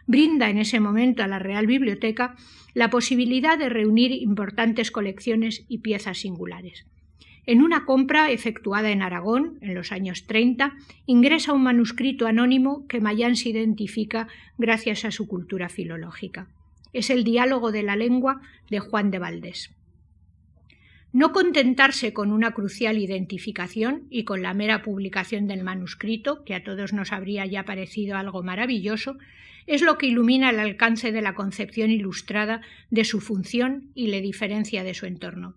brinda 0.07 0.49
en 0.49 0.57
ese 0.57 0.79
momento 0.79 1.23
a 1.23 1.27
la 1.27 1.39
Real 1.39 1.67
Biblioteca 1.67 2.35
la 2.73 2.89
posibilidad 2.89 3.57
de 3.57 3.69
reunir 3.69 4.11
importantes 4.11 4.91
colecciones 4.91 5.65
y 5.67 5.79
piezas 5.79 6.19
singulares. 6.19 6.85
En 7.45 7.61
una 7.61 7.85
compra 7.85 8.31
efectuada 8.31 8.91
en 8.91 9.01
Aragón 9.01 9.57
en 9.61 9.75
los 9.75 9.91
años 9.91 10.25
30, 10.27 10.75
ingresa 11.05 11.53
un 11.53 11.63
manuscrito 11.63 12.25
anónimo 12.25 12.87
que 12.87 13.01
Mayans 13.01 13.45
identifica 13.45 14.27
gracias 14.57 15.03
a 15.03 15.11
su 15.11 15.27
cultura 15.27 15.67
filológica 15.67 16.47
es 16.93 17.09
el 17.09 17.23
diálogo 17.23 17.71
de 17.71 17.83
la 17.83 17.95
lengua 17.95 18.41
de 18.69 18.79
Juan 18.79 19.11
de 19.11 19.19
Valdés. 19.19 19.71
No 21.11 21.31
contentarse 21.31 22.13
con 22.13 22.31
una 22.31 22.53
crucial 22.53 22.97
identificación 22.97 24.07
y 24.09 24.23
con 24.23 24.41
la 24.41 24.53
mera 24.53 24.81
publicación 24.81 25.47
del 25.47 25.63
manuscrito, 25.63 26.43
que 26.43 26.55
a 26.55 26.63
todos 26.63 26.93
nos 26.93 27.11
habría 27.11 27.45
ya 27.45 27.65
parecido 27.65 28.17
algo 28.17 28.41
maravilloso, 28.41 29.17
es 29.67 29.81
lo 29.81 29.97
que 29.97 30.07
ilumina 30.07 30.49
el 30.49 30.59
alcance 30.59 31.11
de 31.11 31.21
la 31.21 31.35
concepción 31.35 31.91
ilustrada 31.91 32.61
de 32.89 33.05
su 33.05 33.21
función 33.21 33.91
y 33.95 34.07
le 34.07 34.21
diferencia 34.21 34.83
de 34.83 34.93
su 34.93 35.05
entorno. 35.05 35.55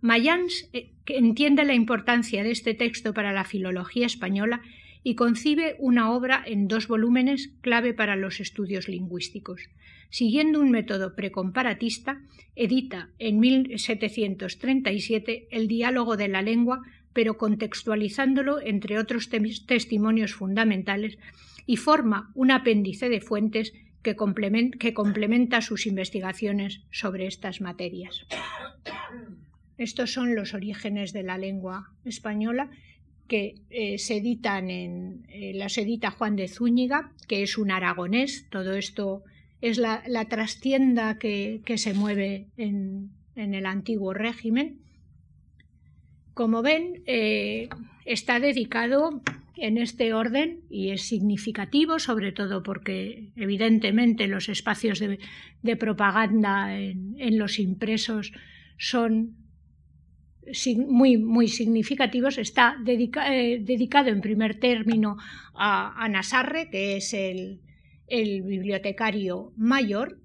Mayans 0.00 0.68
eh, 0.72 0.90
entiende 1.06 1.64
la 1.64 1.74
importancia 1.74 2.42
de 2.42 2.50
este 2.50 2.74
texto 2.74 3.14
para 3.14 3.32
la 3.32 3.44
filología 3.44 4.06
española 4.06 4.62
y 5.04 5.14
concibe 5.14 5.76
una 5.78 6.12
obra 6.12 6.42
en 6.46 6.68
dos 6.68 6.88
volúmenes 6.88 7.50
clave 7.60 7.94
para 7.94 8.16
los 8.16 8.40
estudios 8.40 8.88
lingüísticos 8.88 9.68
siguiendo 10.12 10.60
un 10.60 10.70
método 10.70 11.16
precomparatista, 11.16 12.20
edita 12.54 13.08
en 13.18 13.40
1737 13.40 15.48
el 15.50 15.66
diálogo 15.66 16.18
de 16.18 16.28
la 16.28 16.42
lengua, 16.42 16.82
pero 17.14 17.38
contextualizándolo 17.38 18.60
entre 18.60 18.98
otros 18.98 19.30
testimonios 19.66 20.34
fundamentales, 20.34 21.16
y 21.72 21.78
forma 21.78 22.30
un 22.34 22.50
apéndice 22.50 23.08
de 23.08 23.22
fuentes 23.22 23.72
que, 24.02 24.14
complementa 24.14 25.62
sus 25.62 25.86
investigaciones 25.86 26.82
sobre 26.90 27.26
estas 27.26 27.62
materias. 27.62 28.26
Estos 29.78 30.12
son 30.12 30.34
los 30.34 30.52
orígenes 30.52 31.14
de 31.14 31.22
la 31.22 31.38
lengua 31.38 31.90
española 32.04 32.68
que 33.26 33.54
eh, 33.70 33.96
se 33.96 34.18
editan 34.18 34.68
en, 34.68 35.24
eh, 35.30 35.52
las 35.54 35.78
edita 35.78 36.10
Juan 36.10 36.36
de 36.36 36.48
Zúñiga, 36.48 37.10
que 37.26 37.42
es 37.42 37.56
un 37.56 37.70
aragonés. 37.70 38.46
Todo 38.50 38.74
esto 38.74 39.24
es 39.62 39.78
la, 39.78 40.02
trastienda 40.28 41.18
que, 41.18 41.62
se 41.76 41.94
mueve 41.94 42.48
en, 42.58 43.12
el 43.34 43.64
antiguo 43.64 44.12
régimen. 44.12 44.76
Como 46.34 46.60
ven, 46.60 47.02
eh, 47.06 47.70
está 48.04 48.40
dedicado 48.40 49.22
en 49.56 49.78
este 49.78 50.14
orden 50.14 50.62
y 50.70 50.90
es 50.90 51.02
significativo, 51.02 51.98
sobre 51.98 52.32
todo 52.32 52.62
porque 52.62 53.32
evidentemente 53.36 54.26
los 54.26 54.48
espacios 54.48 54.98
de, 55.00 55.76
propaganda 55.76 56.78
en, 56.78 57.38
los 57.38 57.58
impresos 57.58 58.32
son 58.78 59.36
muy, 60.88 61.18
muy 61.18 61.48
significativos. 61.48 62.38
Está 62.38 62.76
eh, 62.86 63.58
dedicado 63.62 64.08
en 64.08 64.20
primer 64.20 64.58
término 64.58 65.16
a, 65.54 66.08
Nasarre, 66.08 66.68
que 66.70 66.96
es 66.96 67.14
el, 67.14 67.60
bibliotecario 68.08 69.52
mayor, 69.56 70.18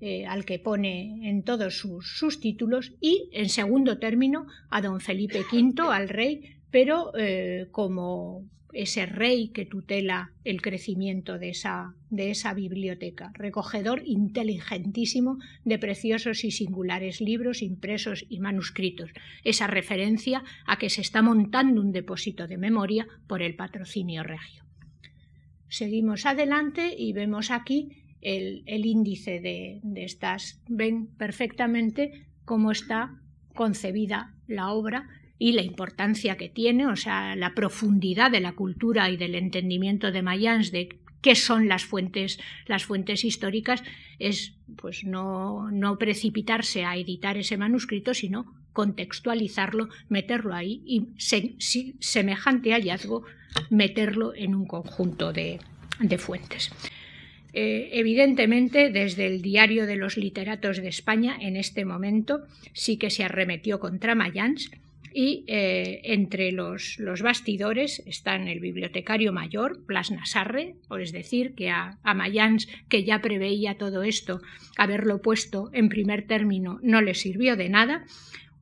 eh, 0.00 0.26
al 0.26 0.44
que 0.44 0.58
pone 0.58 1.28
en 1.28 1.42
todos 1.42 1.78
sus, 1.78 2.40
títulos, 2.40 2.94
y 3.00 3.30
en 3.32 3.48
segundo 3.48 3.98
término 3.98 4.46
a 4.70 4.80
don 4.82 5.00
Felipe 5.00 5.40
V, 5.40 5.74
al 5.90 6.08
rey, 6.08 6.55
pero 6.70 7.12
eh, 7.16 7.68
como 7.70 8.44
ese 8.76 9.06
rey 9.06 9.48
que 9.48 9.64
tutela 9.64 10.32
el 10.44 10.60
crecimiento 10.60 11.38
de 11.38 11.50
esa, 11.50 11.94
de 12.10 12.30
esa 12.30 12.52
biblioteca, 12.52 13.32
recogedor 13.34 14.02
inteligentísimo 14.04 15.38
de 15.64 15.78
preciosos 15.78 16.44
y 16.44 16.50
singulares 16.50 17.20
libros 17.20 17.62
impresos 17.62 18.26
y 18.28 18.40
manuscritos, 18.40 19.10
esa 19.44 19.66
referencia 19.66 20.44
a 20.66 20.78
que 20.78 20.90
se 20.90 21.00
está 21.00 21.22
montando 21.22 21.80
un 21.80 21.92
depósito 21.92 22.46
de 22.46 22.58
memoria 22.58 23.06
por 23.26 23.42
el 23.42 23.56
patrocinio 23.56 24.22
regio. 24.22 24.64
Seguimos 25.68 26.26
adelante 26.26 26.94
y 26.96 27.12
vemos 27.12 27.50
aquí 27.50 28.04
el, 28.20 28.62
índice 28.66 29.40
de, 29.40 29.80
de 29.82 30.04
estas. 30.04 30.60
Ven 30.68 31.06
perfectamente 31.16 32.26
cómo 32.44 32.70
está 32.70 33.20
concebida 33.54 34.34
la 34.46 34.70
obra 34.72 35.08
y 35.38 35.52
la 35.52 35.62
importancia 35.62 36.36
que 36.36 36.48
tiene, 36.48 36.86
o 36.86 36.96
sea, 36.96 37.36
la 37.36 37.54
profundidad 37.54 38.30
de 38.30 38.40
la 38.40 38.52
cultura 38.52 39.10
y 39.10 39.16
del 39.16 39.34
entendimiento 39.34 40.10
de 40.10 40.22
Mayans 40.22 40.72
de 40.72 40.88
qué 41.20 41.34
son 41.34 41.68
las 41.68 41.84
fuentes, 41.84 42.38
las 42.66 42.84
fuentes 42.84 43.24
históricas, 43.24 43.82
es 44.18 44.54
pues 44.76 45.04
no, 45.04 45.68
precipitarse 45.98 46.84
a 46.84 46.96
editar 46.96 47.36
ese 47.36 47.56
manuscrito, 47.56 48.14
sino 48.14 48.54
contextualizarlo, 48.72 49.88
meterlo 50.08 50.54
ahí 50.54 50.82
y 50.86 51.08
semejante 51.18 52.72
hallazgo 52.72 53.24
meterlo 53.70 54.34
en 54.34 54.54
un 54.54 54.66
conjunto 54.66 55.32
de, 55.32 55.58
fuentes. 56.18 56.70
Eh, 57.52 57.88
evidentemente, 57.92 58.90
desde 58.90 59.26
el 59.26 59.40
Diario 59.40 59.86
de 59.86 59.96
los 59.96 60.16
Literatos 60.18 60.76
de 60.76 60.88
España, 60.88 61.36
en 61.40 61.56
este 61.56 61.84
momento, 61.84 62.42
sí 62.74 62.98
que 62.98 63.10
se 63.10 63.24
arremetió 63.24 63.80
contra 63.80 64.14
Mayans, 64.14 64.70
y 65.12 65.44
eh, 65.46 66.00
entre 66.04 66.52
los, 66.52 66.98
bastidores 67.22 68.02
están 68.06 68.48
el 68.48 68.60
bibliotecario 68.60 69.32
mayor, 69.32 69.84
Plas 69.86 70.10
Nasarre, 70.10 70.76
o 70.88 70.98
es 70.98 71.12
decir, 71.12 71.54
que 71.54 71.70
a, 71.70 71.98
a, 72.02 72.14
Mayans, 72.14 72.68
que 72.88 73.04
ya 73.04 73.20
preveía 73.20 73.78
todo 73.78 74.02
esto, 74.02 74.40
haberlo 74.76 75.22
puesto 75.22 75.70
en 75.72 75.88
primer 75.88 76.26
término 76.26 76.78
no 76.82 77.00
le 77.00 77.14
sirvió 77.14 77.56
de 77.56 77.68
nada, 77.68 78.04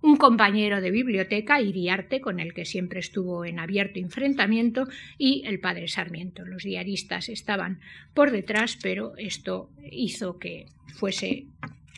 un 0.05 0.17
compañero 0.19 0.83
de 0.83 0.91
biblioteca, 0.91 1.63
Iriarte, 1.63 2.21
con 2.21 2.39
el 2.39 2.53
que 2.53 2.67
siempre 2.67 3.01
estuvo 3.01 3.47
en 3.47 3.59
abierto 3.59 3.99
enfrentamiento, 3.99 4.87
y 5.17 5.43
el 5.47 5.61
padre 5.61 5.89
Sarmiento. 5.89 6.45
Los 6.45 6.63
diaristas 6.63 7.31
estaban 7.31 7.81
por 8.13 8.31
detrás, 8.31 8.79
pero 8.83 9.17
esto 9.17 9.71
hizo 9.91 10.39
que 10.39 10.67
fuese 10.95 11.47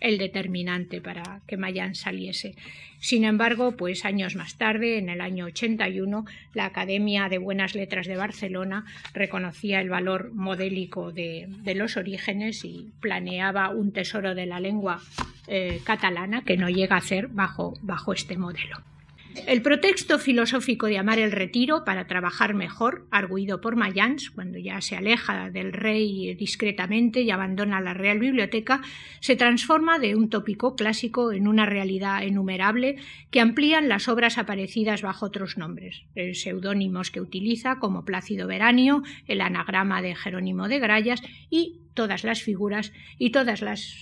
el 0.01 0.19
determinante 0.19 1.01
para 1.01 1.41
que 1.47 1.57
Mayán 1.57 1.95
saliese. 1.95 2.55
Sin 2.99 3.25
embargo, 3.25 3.77
pues 3.77 4.05
años 4.05 4.37
más 4.37 4.57
tarde, 4.57 4.99
en 4.99 5.09
el 5.09 5.21
año 5.21 5.47
81, 5.47 6.25
la 6.55 6.67
Academia 6.67 7.29
de 7.29 7.39
Buenas 7.39 7.75
Letras 7.75 8.07
de 8.07 8.17
Barcelona 8.17 8.85
reconocía 9.13 9.81
el 9.81 9.91
valor 9.91 10.33
modélico 10.33 11.13
de, 11.13 11.49
los 11.75 11.97
orígenes 11.97 12.65
y 12.65 12.93
planeaba 13.01 13.71
un 13.71 13.93
tesoro 13.93 14.35
de 14.35 14.47
la 14.47 14.61
lengua 14.61 15.01
eh, 15.47 15.81
catalana 15.85 16.43
que 16.43 16.57
no 16.57 16.69
llega 16.69 16.97
a 16.97 17.01
ser 17.01 17.29
bajo 17.29 17.75
este 18.13 18.37
modelo. 18.37 18.96
El 19.45 19.63
pretexto 19.63 20.19
filosófico 20.19 20.87
de 20.87 20.99
amar 20.99 21.19
el 21.19 21.31
retiro 21.31 21.85
para 21.85 22.07
trabajar 22.07 22.55
mejor, 22.55 23.07
arguido 23.11 23.61
por 23.61 23.77
Mayans, 23.77 24.31
cuando 24.31 24.59
ya 24.59 24.81
se 24.81 24.97
aleja 24.97 25.51
del 25.51 25.73
rey 25.73 26.35
discretamente 26.35 27.21
y 27.21 27.31
abandona 27.31 27.81
la 27.81 27.95
Real 27.95 28.19
Biblioteca, 28.19 28.81
se 29.21 29.37
transforma 29.37 29.99
de 29.99 30.17
un 30.17 30.31
tópico 30.31 30.75
clásico 30.75 31.33
en 31.33 31.47
una 31.47 31.67
realidad 31.67 32.23
enumerable 32.25 32.97
que 33.31 33.41
amplían 33.41 33.89
las 33.89 34.09
obras 34.09 34.39
aparecidas 34.39 35.03
bajo 35.03 35.27
otros 35.27 35.59
nombres, 35.59 36.03
seudónimos 36.33 37.11
que 37.11 37.21
utiliza 37.21 37.79
como 37.79 38.05
Plácido 38.05 38.47
Veranio, 38.47 39.03
el 39.29 39.41
anagrama 39.43 40.03
de 40.03 40.15
Jerónimo 40.15 40.67
de 40.67 40.79
Grayas 40.79 41.23
y 41.51 41.81
todas 41.95 42.25
las 42.25 42.43
figuras 42.43 42.93
y 43.19 43.31
todas 43.31 43.61
las, 43.63 43.97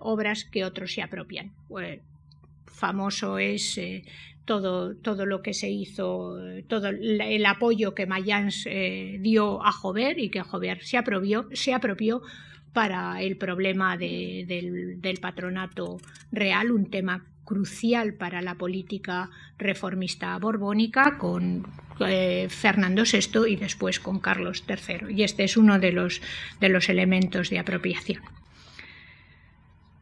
obras 0.00 0.44
que 0.44 0.64
otros 0.64 0.92
se 0.92 1.02
apropian. 1.02 1.52
Famoso 2.74 3.38
es 3.38 3.78
eh, 3.78 4.04
todo, 4.44 4.94
todo 4.96 5.26
lo 5.26 5.42
que 5.42 5.54
se 5.54 5.70
hizo, 5.70 6.36
todo 6.68 6.88
el 6.88 7.46
apoyo 7.46 7.94
que 7.94 8.06
Mayans 8.06 8.66
eh, 8.66 9.18
dio 9.20 9.64
a 9.64 9.72
Jover 9.72 10.18
y 10.18 10.28
que 10.28 10.42
Jover 10.42 10.82
se 10.82 10.98
apropió, 10.98 11.48
se 11.52 11.72
apropió 11.72 12.22
para 12.72 13.22
el 13.22 13.36
problema 13.36 13.96
del, 13.96 15.18
patronato 15.20 15.98
real, 16.32 16.72
un 16.72 16.90
tema 16.90 17.24
crucial 17.44 18.14
para 18.14 18.42
la 18.42 18.56
política 18.56 19.30
reformista 19.58 20.36
borbónica 20.38 21.18
con 21.18 21.66
eh, 22.00 22.48
Fernando 22.50 23.04
VI 23.04 23.46
y 23.52 23.56
después 23.56 24.00
con 24.00 24.18
Carlos 24.18 24.64
III. 24.68 25.14
Y 25.14 25.22
este 25.22 25.44
es 25.44 25.56
uno 25.56 25.78
de 25.78 25.92
los, 25.92 26.20
de 26.60 26.68
los 26.68 26.88
elementos 26.88 27.48
de 27.48 27.60
apropiación. 27.60 28.22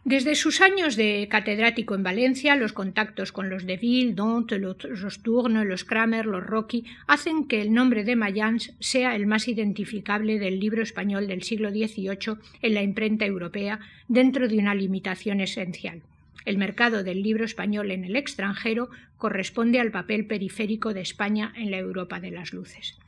Desde 0.04 0.34
sus 0.34 0.60
años 0.60 0.96
de 0.96 1.28
catedrático 1.30 1.94
en 1.94 2.02
Valencia, 2.02 2.56
los 2.56 2.72
contactos 2.72 3.30
con 3.30 3.48
los 3.48 3.66
de 3.66 3.76
Ville, 3.76 4.14
Dont, 4.14 4.50
los 4.50 5.22
Tourne, 5.22 5.64
los 5.64 5.84
Kramer, 5.84 6.26
los 6.26 6.42
Rocky, 6.42 6.84
hacen 7.06 7.46
que 7.46 7.62
el 7.62 7.72
nombre 7.72 8.02
de 8.02 8.16
Mayans 8.16 8.72
sea 8.80 9.14
el 9.14 9.28
más 9.28 9.46
identificable 9.46 10.40
del 10.40 10.58
libro 10.58 10.82
español 10.82 11.28
del 11.28 11.44
siglo 11.44 11.70
XVIII 11.70 12.36
en 12.62 12.74
la 12.74 12.82
imprenta 12.82 13.26
europea, 13.26 13.78
dentro 14.08 14.48
de 14.48 14.58
una 14.58 14.74
limitación 14.74 15.40
esencial. 15.40 16.02
El 16.44 16.58
mercado 16.58 17.04
del 17.04 17.22
libro 17.22 17.44
español 17.44 17.92
en 17.92 18.04
el 18.04 18.16
extranjero 18.16 18.90
corresponde 19.18 19.78
al 19.78 19.92
papel 19.92 20.26
periférico 20.26 20.94
de 20.94 21.02
España 21.02 21.52
en 21.56 21.70
la 21.70 21.78
Europa 21.78 22.18
de 22.18 22.32
las 22.32 22.52
luces. 22.52 22.98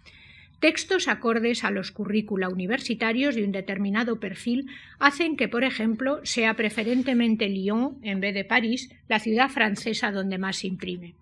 Textos 0.61 1.09
acordes 1.09 1.65
a 1.65 1.71
los 1.71 1.91
currícula 1.91 2.49
universitarios 2.49 3.35
de 3.35 3.45
un 3.45 3.53
determinado 3.53 4.19
perfil 4.19 4.71
hacen 4.99 5.37
que, 5.37 5.49
por 5.49 5.65
ejemplo, 5.65 6.21
sea 6.25 6.55
preferentemente 6.55 7.49
Lyon, 7.49 7.99
en 8.03 8.21
vez 8.21 8.35
de 8.35 8.45
París, 8.45 8.91
la 9.09 9.19
ciudad 9.19 9.51
francesa 9.51 10.11
donde 10.11 10.39
más 10.39 10.57
se 10.57 10.69
imprime. 10.69 11.15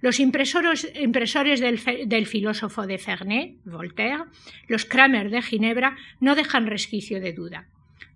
Los 0.00 0.18
impresores, 0.18 1.60
del, 1.60 2.26
filósofo 2.26 2.86
de 2.86 2.96
Ferney, 2.96 3.58
Voltaire, 3.64 4.24
los 4.66 4.86
Kramer 4.86 5.30
de 5.30 5.42
Ginebra, 5.42 5.96
no 6.20 6.34
dejan 6.34 6.66
resquicio 6.66 7.20
de 7.20 7.34
duda. 7.34 7.66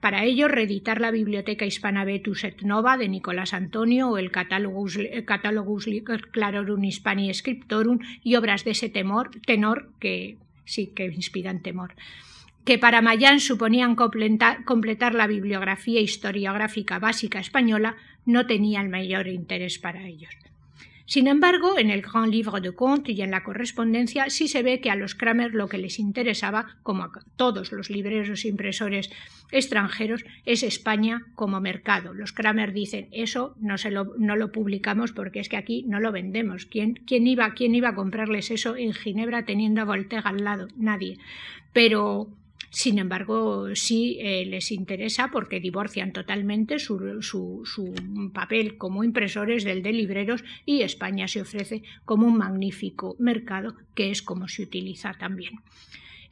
Para 0.04 0.22
ello, 0.24 0.48
reeditar 0.48 1.00
la 1.00 1.10
Biblioteca 1.10 1.64
Hispana 1.64 2.04
Vetus 2.04 2.44
et 2.44 2.60
Nova 2.60 2.98
de 2.98 3.08
Nicolás 3.08 3.54
Antonio 3.54 4.10
o 4.10 4.18
el 4.18 4.30
Catalogus, 4.30 4.98
Clarorum 6.30 6.84
Hispani 6.84 7.32
Scriptorum 7.32 8.00
y 8.22 8.34
obras 8.34 8.64
de 8.64 8.72
ese 8.72 8.90
temor, 8.90 9.30
tenor 9.46 9.88
que 10.00 10.36
sí 10.66 10.88
que 10.88 11.06
inspiran 11.06 11.62
temor, 11.62 11.94
que 12.66 12.76
para 12.76 13.00
Mayán 13.00 13.40
suponían 13.40 13.96
completar, 13.96 15.14
la 15.14 15.26
bibliografía 15.26 16.02
historiográfica 16.02 16.98
básica 16.98 17.40
española, 17.40 17.96
no 18.26 18.46
tenía 18.46 18.82
el 18.82 18.90
mayor 18.90 19.26
interés 19.26 19.78
para 19.78 20.06
ellos. 20.06 20.36
Sin 21.06 21.26
embargo, 21.26 21.78
en 21.78 21.90
el 21.90 22.00
Grand 22.00 22.32
Livre 22.32 22.62
de 22.62 22.74
Contes 22.74 23.16
y 23.16 23.20
en 23.20 23.30
la 23.30 23.44
correspondencia 23.44 24.30
sí 24.30 24.48
se 24.48 24.62
ve 24.62 24.80
que 24.80 24.90
a 24.90 24.96
los 24.96 25.14
Kramer 25.14 25.52
lo 25.54 25.68
que 25.68 25.76
les 25.76 25.98
interesaba, 25.98 26.78
como 26.82 27.04
a 27.04 27.10
todos 27.36 27.72
los 27.72 27.90
libreros 27.90 28.44
e 28.44 28.48
impresores 28.48 29.10
extranjeros, 29.50 30.24
es 30.46 30.62
España 30.62 31.26
como 31.34 31.60
mercado. 31.60 32.14
Los 32.14 32.32
Kramer 32.32 32.72
dicen, 32.72 33.08
eso 33.12 33.54
no, 33.60 33.76
se 33.76 33.90
lo, 33.90 34.14
no 34.16 34.34
lo 34.34 34.50
publicamos 34.50 35.12
porque 35.12 35.40
es 35.40 35.50
que 35.50 35.58
aquí 35.58 35.84
no 35.86 36.00
lo 36.00 36.10
vendemos. 36.10 36.64
¿Quién, 36.64 36.96
iba, 37.06 37.52
¿Quién 37.52 37.74
iba 37.74 37.90
a 37.90 37.94
comprarles 37.94 38.50
eso 38.50 38.74
en 38.76 38.94
Ginebra 38.94 39.44
teniendo 39.44 39.82
a 39.82 39.84
Voltaire 39.84 40.26
al 40.26 40.42
lado? 40.42 40.68
Nadie. 40.76 41.18
Pero 41.74 42.28
Sin 42.74 42.98
embargo, 42.98 43.72
sí 43.76 44.18
eh, 44.20 44.44
les 44.46 44.72
interesa 44.72 45.30
porque 45.30 45.60
divorcian 45.60 46.12
totalmente 46.12 46.80
su, 46.80 47.22
su, 47.22 47.94
papel 48.34 48.76
como 48.76 49.04
impresores 49.04 49.62
del 49.62 49.80
de 49.80 49.92
libreros 49.92 50.42
y 50.66 50.82
España 50.82 51.28
se 51.28 51.40
ofrece 51.40 51.84
como 52.04 52.26
un 52.26 52.36
magnífico 52.36 53.14
mercado 53.20 53.76
que 53.94 54.10
es 54.10 54.22
como 54.22 54.48
se 54.48 54.62
utiliza 54.62 55.14
también. 55.14 55.60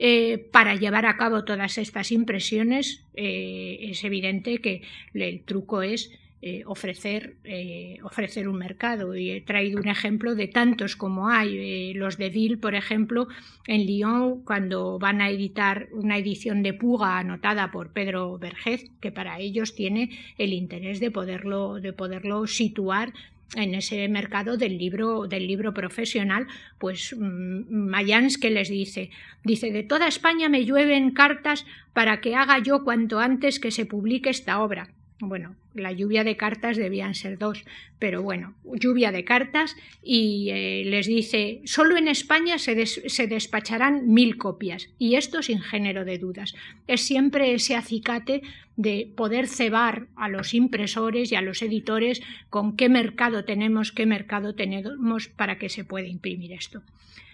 Eh, 0.00 0.48
para 0.50 0.74
llevar 0.74 1.06
a 1.06 1.16
cabo 1.16 1.44
todas 1.44 1.78
estas 1.78 2.10
impresiones 2.10 3.04
eh, 3.14 3.78
es 3.80 4.02
evidente 4.02 4.58
que 4.58 4.82
el 5.14 5.44
truco 5.44 5.82
es 5.82 6.10
eh, 6.44 6.64
ofrecer, 6.66 7.36
eh, 7.44 7.98
ofrecer 8.02 8.48
un 8.48 8.58
mercado. 8.58 9.14
Y 9.14 9.30
he 9.30 9.40
traído 9.42 9.78
un 9.78 9.86
ejemplo 9.86 10.34
de 10.34 10.48
tantos 10.48 10.96
como 10.96 11.28
hay. 11.28 11.56
Eh, 11.56 11.92
los 11.94 12.18
de 12.18 12.30
Ville, 12.30 12.56
por 12.56 12.74
ejemplo, 12.74 13.28
en 13.68 13.86
Lyon, 13.86 14.42
cuando 14.42 14.98
van 14.98 15.20
a 15.20 15.30
editar 15.30 15.88
una 15.92 16.18
edición 16.18 16.64
de 16.64 16.74
Puga 16.74 17.18
anotada 17.18 17.70
por 17.70 17.92
Pedro 17.92 18.38
Vergez, 18.38 18.90
que 19.00 19.12
para 19.12 19.38
ellos 19.38 19.76
tiene 19.76 20.10
el 20.36 20.52
interés 20.52 20.98
de 20.98 21.12
poderlo, 21.12 21.80
de 21.80 21.92
poderlo 21.92 22.48
situar 22.48 23.12
en 23.54 23.76
ese 23.76 24.08
mercado 24.08 24.56
del 24.56 24.78
libro, 24.78 25.28
del 25.28 25.46
libro 25.46 25.72
profesional, 25.72 26.48
pues 26.78 27.14
mm, 27.16 27.70
Mayans 27.70 28.36
que 28.36 28.50
les 28.50 28.68
dice, 28.68 29.10
dice, 29.44 29.70
de 29.70 29.84
toda 29.84 30.08
España 30.08 30.48
me 30.48 30.64
llueven 30.64 31.12
cartas 31.12 31.66
para 31.92 32.20
que 32.20 32.34
haga 32.34 32.58
yo 32.58 32.82
cuanto 32.82 33.20
antes 33.20 33.60
que 33.60 33.70
se 33.70 33.86
publique 33.86 34.30
esta 34.30 34.60
obra. 34.60 34.88
Bueno, 35.24 35.54
la 35.72 35.92
lluvia 35.92 36.24
de 36.24 36.36
cartas 36.36 36.76
debían 36.76 37.14
ser 37.14 37.38
dos, 37.38 37.64
pero 38.00 38.22
bueno, 38.22 38.54
lluvia 38.64 39.12
de 39.12 39.24
cartas 39.24 39.76
y 40.02 40.50
eh, 40.50 40.82
les 40.84 41.06
dice, 41.06 41.60
solo 41.64 41.96
en 41.96 42.08
España 42.08 42.58
se, 42.58 42.86
se, 42.86 43.28
despacharán 43.28 44.12
mil 44.12 44.36
copias 44.36 44.88
y 44.98 45.14
esto 45.14 45.40
sin 45.40 45.60
género 45.60 46.04
de 46.04 46.18
dudas. 46.18 46.56
Es 46.88 47.02
siempre 47.02 47.54
ese 47.54 47.76
acicate 47.76 48.42
de 48.74 49.12
poder 49.14 49.46
cebar 49.46 50.08
a 50.16 50.28
los 50.28 50.54
impresores 50.54 51.30
y 51.30 51.36
a 51.36 51.40
los 51.40 51.62
editores 51.62 52.20
con 52.50 52.76
qué 52.76 52.88
mercado 52.88 53.44
tenemos, 53.44 53.92
qué 53.92 54.06
mercado 54.06 54.56
tenemos 54.56 55.28
para 55.28 55.56
que 55.56 55.68
se 55.68 55.84
pueda 55.84 56.08
imprimir 56.08 56.50
esto. 56.50 56.82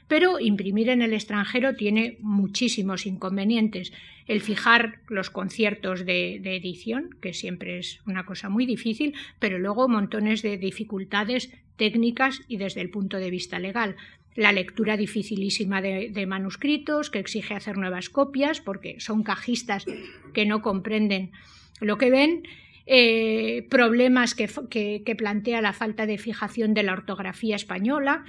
Pero 0.09 0.40
imprimir 0.40 0.88
en 0.88 1.02
el 1.02 1.12
extranjero 1.12 1.76
tiene 1.76 2.16
muchísimos 2.20 3.06
inconvenientes. 3.06 3.92
El 4.26 4.40
fijar 4.40 5.00
los 5.09 5.30
conciertos 5.30 6.04
de, 6.04 6.36
edición, 6.36 7.11
que 7.20 7.34
siempre 7.34 7.78
es 7.78 8.00
una 8.06 8.24
cosa 8.24 8.48
muy 8.48 8.66
difícil, 8.66 9.14
pero 9.38 9.59
luego 9.59 9.88
montones 9.88 10.42
de 10.42 10.56
dificultades 10.56 11.50
técnicas 11.76 12.40
y 12.48 12.56
desde 12.56 12.80
el 12.80 12.90
punto 12.90 13.18
de 13.18 13.30
vista 13.30 13.59
legal 13.59 13.96
la 14.34 14.52
lectura 14.52 14.96
dificilísima 14.96 15.82
de, 15.82 16.26
manuscritos, 16.26 17.11
que 17.11 17.18
exige 17.18 17.54
hacer 17.54 17.76
nuevas 17.76 18.09
copias, 18.09 18.61
porque 18.61 19.00
son 19.00 19.24
cajistas 19.24 19.84
que 20.32 20.46
no 20.46 20.62
comprenden 20.62 21.32
lo 21.80 21.98
que 21.98 22.11
ven, 22.11 22.44
eh, 22.86 23.66
problemas 23.68 24.34
que, 24.34 25.14
plantea 25.18 25.61
la 25.61 25.72
falta 25.72 26.06
de 26.06 26.18
fijación 26.18 26.72
de 26.72 26.84
la 26.84 26.92
ortografía 26.92 27.56
española, 27.56 28.24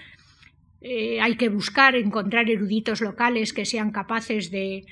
eh, 0.82 1.20
hay 1.22 1.36
que 1.36 1.50
buscar, 1.50 1.96
encontrar 1.96 2.50
eruditos 2.50 3.02
locales 3.02 3.54
que 3.54 3.66
sean 3.66 3.92
capaces 3.92 4.50
de, 4.52 4.86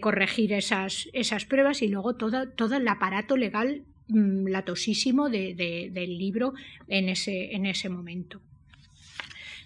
corregir 0.00 0.52
esas, 0.52 1.08
pruebas 1.48 1.82
y 1.82 1.88
luego 1.88 2.16
todo, 2.16 2.48
todo 2.48 2.76
el 2.76 2.88
aparato 2.88 3.36
legal 3.36 3.82
mm, 4.08 4.46
latosísimo 4.46 5.28
del 5.28 6.18
libro 6.18 6.54
en 6.88 7.08
ese, 7.10 7.54
en 7.54 7.66
ese 7.66 7.88
momento. 7.88 8.40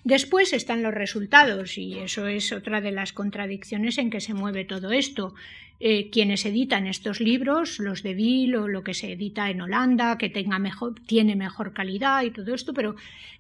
Después 0.04 0.52
están 0.52 0.82
los 0.82 0.92
resultados 0.92 1.78
y 1.78 1.98
eso 1.98 2.26
es 2.26 2.50
otra 2.50 2.80
de 2.80 2.90
las 2.90 3.12
contradicciones 3.12 3.98
en 3.98 4.10
que 4.10 4.20
se 4.20 4.34
mueve 4.34 4.64
todo 4.64 4.90
esto. 4.90 5.34
Eh, 5.81 6.11
quienes 6.11 6.47
editan 6.47 6.87
estos 6.87 7.20
libros, 7.20 7.81
los 7.81 8.05
de 8.05 8.14
Bill 8.14 8.55
o 8.55 8.68
lo 8.68 8.85
que 8.85 8.95
se 8.95 9.12
edita 9.12 9.51
en 9.51 9.61
Holanda, 9.62 10.16
que 10.16 10.29
tenga 10.29 10.61
mejor, 10.61 10.95
tiene 11.07 11.35
mejor 11.35 11.73
calidad 11.73 12.23
y 12.23 12.31
todo 12.31 12.55
esto, 12.55 12.73
pero 12.73 12.95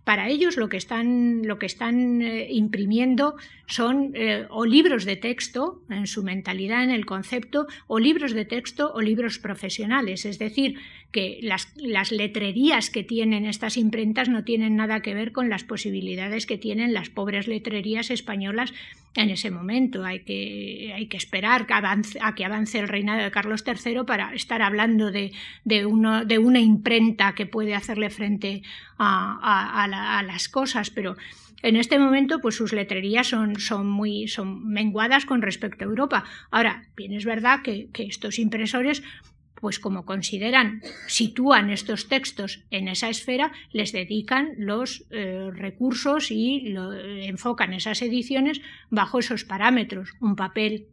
para 0.04 0.28
ellos 0.28 0.56
lo 0.56 0.68
que 0.68 0.76
están, 0.76 1.42
lo 1.46 1.60
que 1.60 1.66
están 1.66 2.20
eh, 2.22 2.48
imprimiendo 2.50 3.36
son 3.66 4.10
eh, 4.14 4.46
o 4.50 4.66
libros 4.66 5.04
de 5.04 5.14
texto, 5.14 5.80
en 5.88 6.08
su 6.08 6.24
mentalidad, 6.24 6.82
en 6.82 6.90
el 6.90 7.06
concepto, 7.06 7.68
o 7.86 8.00
libros 8.00 8.32
de 8.32 8.44
texto 8.44 8.92
o 8.92 9.00
libros 9.00 9.38
profesionales. 9.38 10.24
Es 10.24 10.40
decir, 10.40 10.80
que 11.12 11.38
las, 11.42 11.72
las 11.76 12.10
letrerías 12.10 12.90
que 12.90 13.04
tienen 13.04 13.46
estas 13.46 13.76
imprentas 13.76 14.28
no 14.28 14.42
tienen 14.42 14.74
nada 14.74 15.00
que 15.00 15.14
ver 15.14 15.30
con 15.30 15.48
las 15.48 15.62
posibilidades 15.62 16.46
que 16.46 16.58
tienen 16.58 16.92
las 16.92 17.08
pobres 17.08 17.46
letrerías 17.46 18.10
españolas 18.10 18.74
en 19.14 19.30
ese 19.30 19.50
momento. 19.50 20.04
Hay 20.04 20.20
que, 20.20 20.92
hay 20.94 21.06
que 21.06 21.16
esperar 21.16 21.66
que 21.66 21.74
avance, 21.74 22.18
a 22.22 22.34
que 22.34 22.44
avance 22.44 22.78
el 22.78 22.88
reinado 22.88 23.22
de 23.22 23.30
Carlos 23.30 23.64
III 23.66 24.04
para 24.06 24.34
estar 24.34 24.62
hablando 24.62 25.10
de, 25.10 25.32
de, 25.64 25.86
uno, 25.86 26.24
de 26.24 26.38
una 26.38 26.60
imprenta 26.60 27.34
que 27.34 27.46
puede 27.46 27.74
hacerle 27.74 28.10
frente 28.10 28.62
a, 28.98 29.82
a, 29.84 30.22
las 30.22 30.48
cosas, 30.48 30.90
pero 30.90 31.16
en 31.62 31.76
este 31.76 31.98
momento, 31.98 32.40
pues 32.40 32.56
sus 32.56 32.72
letrerías 32.72 33.28
son, 33.28 33.58
son, 33.58 33.88
muy 33.88 34.26
son 34.28 34.68
menguadas 34.68 35.24
con 35.24 35.42
respecto 35.42 35.84
a 35.84 35.88
Europa. 35.88 36.24
Ahora, 36.50 36.88
bien 36.96 37.12
es 37.12 37.24
verdad 37.24 37.62
que, 37.62 37.88
estos 37.94 38.38
impresores 38.38 39.02
pues 39.54 39.78
como 39.78 40.04
consideran, 40.04 40.82
sitúan 41.06 41.70
estos 41.70 42.08
textos 42.08 42.64
en 42.72 42.88
esa 42.88 43.08
esfera, 43.08 43.52
les 43.70 43.92
dedican 43.92 44.54
los 44.58 45.04
eh, 45.10 45.50
recursos 45.52 46.32
y 46.32 46.74
enfocan 47.28 47.72
esas 47.72 48.02
ediciones 48.02 48.60
bajo 48.90 49.20
esos 49.20 49.44
parámetros. 49.44 50.14
Un 50.20 50.34
papel 50.34 50.88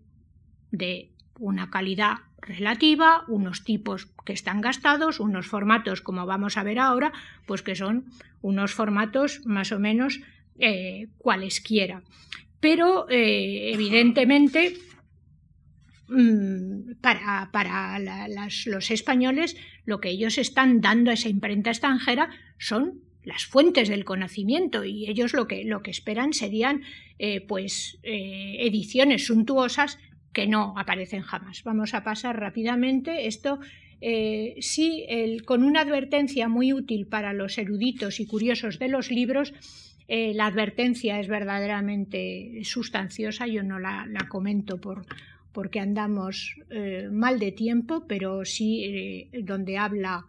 de 0.69 1.09
una 1.39 1.69
calidad 1.69 2.17
relativa, 2.41 3.23
unos 3.27 3.63
tipos 3.63 4.07
que 4.25 4.33
están 4.33 4.61
gastados, 4.61 5.19
unos 5.19 5.47
formatos, 5.47 6.01
como 6.01 6.25
vamos 6.25 6.57
a 6.57 6.63
ver 6.63 6.79
ahora, 6.79 7.11
pues 7.45 7.61
que 7.61 7.75
son 7.75 8.05
unos 8.41 8.73
formatos 8.73 9.41
más 9.45 9.71
o 9.71 9.79
menos 9.79 10.19
eh, 10.57 11.07
cualesquiera. 11.17 12.03
Pero, 12.59 13.07
eh, 13.09 13.71
evidentemente, 13.73 14.77
Mm, 16.09 16.95
para, 17.01 17.49
para 17.51 17.99
los 17.99 18.89
españoles 18.89 19.55
lo 19.85 20.01
que 20.01 20.09
ellos 20.09 20.39
están 20.39 20.81
dando 20.81 21.11
a 21.11 21.13
esa 21.13 21.29
imprenta 21.29 21.69
extranjera 21.69 22.31
son 22.57 23.01
las 23.23 23.45
fuentes 23.45 23.89
del 23.89 24.05
conocimiento 24.05 24.85
y 24.85 25.07
ellos 25.07 25.33
lo 25.33 25.47
que, 25.47 25.65
lo 25.65 25.83
que 25.83 25.91
esperan 25.91 26.33
serían 26.33 26.81
eh, 27.19 27.41
pues 27.41 27.99
ediciones 28.01 29.27
suntuosas 29.27 29.99
que 30.33 30.47
no 30.47 30.73
aparecen 30.77 31.21
jamás. 31.21 31.63
Vamos 31.63 31.93
a 31.93 32.03
pasar 32.03 32.39
rápidamente 32.39 33.27
esto. 33.27 33.59
Eh, 34.01 34.55
sí, 34.61 35.05
con 35.45 35.63
una 35.63 35.81
advertencia 35.81 36.47
muy 36.47 36.71
útil 36.71 37.05
para 37.07 37.33
los 37.33 37.57
eruditos 37.57 38.19
y 38.19 38.25
curiosos 38.25 38.79
de 38.79 38.87
los 38.87 39.11
libros, 39.11 39.53
la 40.07 40.47
advertencia 40.47 41.19
es 41.19 41.27
verdaderamente 41.27 42.61
sustanciosa, 42.63 43.45
yo 43.45 43.61
no 43.61 43.77
la 43.77 44.25
comento 44.27 44.81
por, 44.81 45.05
porque 45.51 45.79
andamos 45.79 46.55
eh, 46.69 47.09
mal 47.11 47.39
de 47.39 47.51
tiempo, 47.51 48.05
pero 48.07 48.45
sí 48.45 48.83
eh, 48.85 49.41
donde 49.43 49.77
habla 49.77 50.25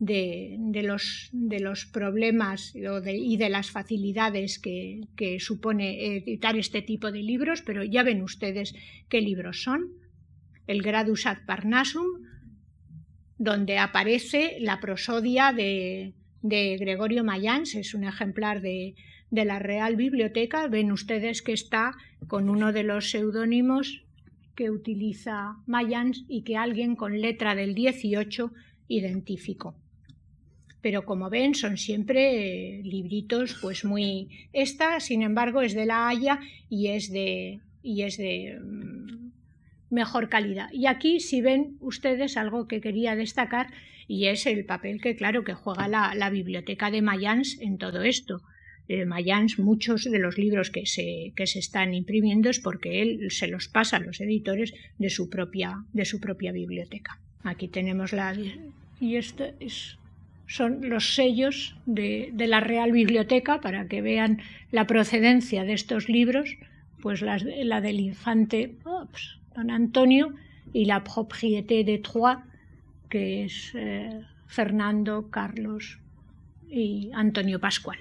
de, 0.00 0.82
los, 0.84 1.28
de, 1.32 1.60
los, 1.60 1.86
problemas 1.86 2.72
y 2.74 3.36
de 3.36 3.48
las 3.48 3.70
facilidades 3.70 4.58
que, 4.58 5.36
supone 5.40 6.16
editar 6.16 6.56
este 6.56 6.82
tipo 6.82 7.10
de 7.10 7.22
libros, 7.22 7.62
pero 7.62 7.82
ya 7.82 8.02
ven 8.02 8.22
ustedes 8.22 8.74
qué 9.08 9.20
libros 9.20 9.62
son. 9.62 9.88
El 10.66 10.82
Gradus 10.82 11.26
ad 11.26 11.38
Parnassum, 11.46 12.06
donde 13.38 13.78
aparece 13.78 14.58
la 14.60 14.80
prosodia 14.80 15.52
de, 15.52 16.14
Gregorio 16.42 17.24
Mayans, 17.24 17.74
es 17.74 17.94
un 17.94 18.04
ejemplar 18.04 18.60
de, 18.60 18.94
de 19.30 19.44
la 19.44 19.58
Real 19.58 19.96
Biblioteca. 19.96 20.68
Ven 20.68 20.92
ustedes 20.92 21.42
que 21.42 21.52
está 21.52 21.94
con 22.28 22.48
uno 22.48 22.72
de 22.72 22.84
los 22.84 23.10
seudónimos 23.10 24.04
que 24.54 24.70
utiliza 24.70 25.56
Mayans 25.66 26.24
y 26.28 26.42
que 26.42 26.56
alguien 26.56 26.96
con 26.96 27.20
letra 27.20 27.54
del 27.54 27.74
18 27.74 28.52
identificó. 28.88 29.76
Pero 30.80 31.04
como 31.04 31.28
ven, 31.28 31.54
son 31.54 31.76
siempre 31.76 32.78
eh, 32.78 32.82
libritos 32.84 33.58
pues 33.60 33.84
muy... 33.84 34.28
Esta, 34.52 35.00
sin 35.00 35.22
embargo, 35.22 35.62
es 35.62 35.74
de 35.74 35.86
La 35.86 36.08
Haya 36.08 36.40
y 36.70 36.88
es 36.88 37.10
de, 37.10 37.60
y 37.82 38.02
es 38.02 38.16
de 38.16 38.58
mm, 38.60 39.30
mejor 39.90 40.28
calidad. 40.28 40.70
Y 40.72 40.86
aquí, 40.86 41.20
si 41.20 41.40
ven 41.40 41.76
ustedes 41.80 42.36
algo 42.36 42.68
que 42.68 42.80
quería 42.80 43.16
destacar, 43.16 43.72
y 44.06 44.26
es 44.26 44.46
el 44.46 44.64
papel 44.64 45.00
que, 45.00 45.16
claro, 45.16 45.44
que 45.44 45.54
juega 45.54 45.86
la, 45.88 46.30
biblioteca 46.30 46.90
de 46.90 47.02
Mayans 47.02 47.58
en 47.60 47.76
todo 47.76 48.02
esto 48.02 48.40
eh, 48.88 49.04
Mayans, 49.04 49.58
muchos 49.58 50.04
de 50.04 50.18
los 50.18 50.38
libros 50.38 50.70
que 50.70 50.86
se, 50.86 51.32
que 51.36 51.46
se 51.46 51.58
están 51.58 51.92
imprimiendo 51.92 52.48
es 52.48 52.58
porque 52.58 53.02
él 53.02 53.30
se 53.30 53.46
los 53.46 53.68
pasa 53.68 53.98
a 53.98 54.00
los 54.00 54.18
editores 54.20 54.72
de 54.98 55.10
su 55.10 55.28
propia, 55.28 55.84
de 55.92 56.06
su 56.06 56.20
propia 56.20 56.52
biblioteca. 56.52 57.20
Aquí 57.42 57.68
tenemos 57.68 58.14
la... 58.14 58.34
Y 58.98 59.16
esto 59.16 59.44
es, 59.60 59.98
son 60.48 60.88
los 60.88 61.14
sellos 61.14 61.76
de, 61.86 62.30
de, 62.32 62.46
la 62.48 62.60
Real 62.60 62.90
Biblioteca 62.90 63.60
para 63.60 63.86
que 63.86 64.02
vean 64.02 64.40
la 64.72 64.86
procedencia 64.86 65.62
de 65.64 65.74
estos 65.74 66.08
libros, 66.08 66.56
pues 67.00 67.22
la 67.22 67.80
del 67.80 68.00
infante... 68.00 68.74
don 69.54 69.70
Antonio, 69.70 70.34
y 70.72 70.84
La 70.84 71.04
propriété 71.04 71.84
de 71.84 71.98
Troyes, 71.98 72.44
que 73.08 73.44
es 73.44 73.72
eh, 73.74 74.20
Fernando, 74.46 75.30
Carlos 75.30 75.98
y 76.70 77.10
Antonio 77.14 77.58
Pascual. 77.58 77.98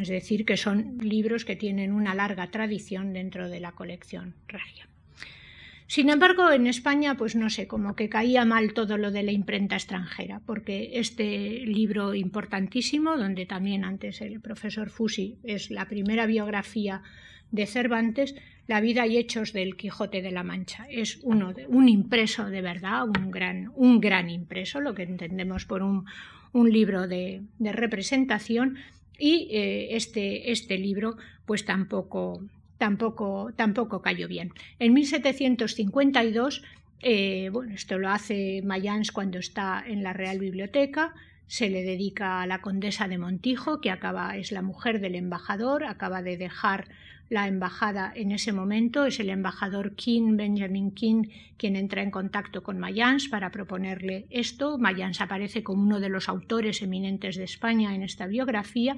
Es 0.00 0.08
decir, 0.08 0.44
que 0.44 0.56
son 0.56 0.98
libros 0.98 1.44
que 1.44 1.56
tienen 1.56 1.92
una 1.92 2.14
larga 2.14 2.50
tradición 2.50 3.12
dentro 3.12 3.48
de 3.48 3.60
la 3.60 3.72
colección 3.72 4.34
regia. 4.46 4.89
Sin 5.90 6.08
embargo, 6.08 6.52
en 6.52 6.68
España, 6.68 7.16
pues 7.16 7.34
no 7.34 7.50
sé, 7.50 7.66
como 7.66 7.96
que 7.96 8.08
caía 8.08 8.44
mal 8.44 8.74
todo 8.74 8.96
lo 8.96 9.10
de 9.10 9.24
la 9.24 9.32
imprenta 9.32 9.74
extranjera, 9.74 10.40
porque 10.46 10.90
este 11.00 11.66
libro 11.66 12.14
importantísimo, 12.14 13.16
donde 13.16 13.44
también 13.44 13.84
antes 13.84 14.20
el 14.20 14.40
profesor 14.40 14.90
Fusi 14.90 15.38
es 15.42 15.68
la 15.68 15.88
primera 15.88 16.26
biografía 16.26 17.02
de 17.50 17.66
Cervantes, 17.66 18.36
La 18.68 18.80
vida 18.80 19.04
y 19.08 19.16
hechos 19.16 19.52
del 19.52 19.76
Quijote 19.76 20.22
de 20.22 20.30
la 20.30 20.44
Mancha. 20.44 20.86
Es 20.88 21.18
uno 21.24 21.52
de, 21.52 21.66
un 21.66 21.88
impreso 21.88 22.48
de 22.48 22.62
verdad, 22.62 23.08
un 23.08 23.32
gran, 23.32 23.72
un 23.74 23.98
gran 24.00 24.30
impreso, 24.30 24.80
lo 24.80 24.94
que 24.94 25.02
entendemos 25.02 25.66
por 25.66 25.82
un, 25.82 26.04
libro 26.70 27.08
de, 27.08 27.42
representación, 27.58 28.76
y 29.18 29.48
eh, 29.50 29.96
este, 29.96 30.52
este 30.52 30.78
libro 30.78 31.16
pues 31.46 31.64
tampoco 31.64 32.44
tampoco, 32.80 33.52
tampoco 33.56 34.00
cayó 34.00 34.26
bien. 34.26 34.54
En 34.78 34.94
1752, 34.94 36.62
eh, 37.02 37.50
bueno, 37.52 37.74
esto 37.74 37.98
lo 37.98 38.08
hace 38.08 38.62
Mayans 38.64 39.12
cuando 39.12 39.38
está 39.38 39.84
en 39.86 40.02
la 40.02 40.14
Real 40.14 40.38
Biblioteca, 40.38 41.14
se 41.46 41.68
le 41.68 41.82
dedica 41.82 42.40
a 42.40 42.46
la 42.46 42.62
condesa 42.62 43.06
de 43.06 43.18
Montijo, 43.18 43.82
que 43.82 43.90
acaba, 43.90 44.38
es 44.38 44.50
la 44.50 44.62
mujer 44.62 45.00
del 45.00 45.14
embajador, 45.14 45.84
acaba 45.84 46.22
de 46.22 46.38
dejar 46.38 46.88
la 47.28 47.48
embajada 47.48 48.12
en 48.16 48.32
ese 48.32 48.52
momento, 48.52 49.04
es 49.04 49.20
el 49.20 49.28
embajador 49.28 49.94
King, 49.94 50.38
Benjamin 50.38 50.92
King, 50.92 51.24
quien 51.58 51.76
entra 51.76 52.02
en 52.02 52.10
contacto 52.10 52.62
con 52.62 52.78
Mayans 52.78 53.28
para 53.28 53.50
proponerle 53.50 54.26
esto. 54.30 54.78
Mayans 54.78 55.20
aparece 55.20 55.62
como 55.62 55.82
uno 55.82 56.00
de 56.00 56.08
los 56.08 56.30
autores 56.30 56.80
eminentes 56.80 57.36
de 57.36 57.44
España 57.44 57.94
en 57.94 58.02
esta 58.02 58.26
biografía 58.26 58.96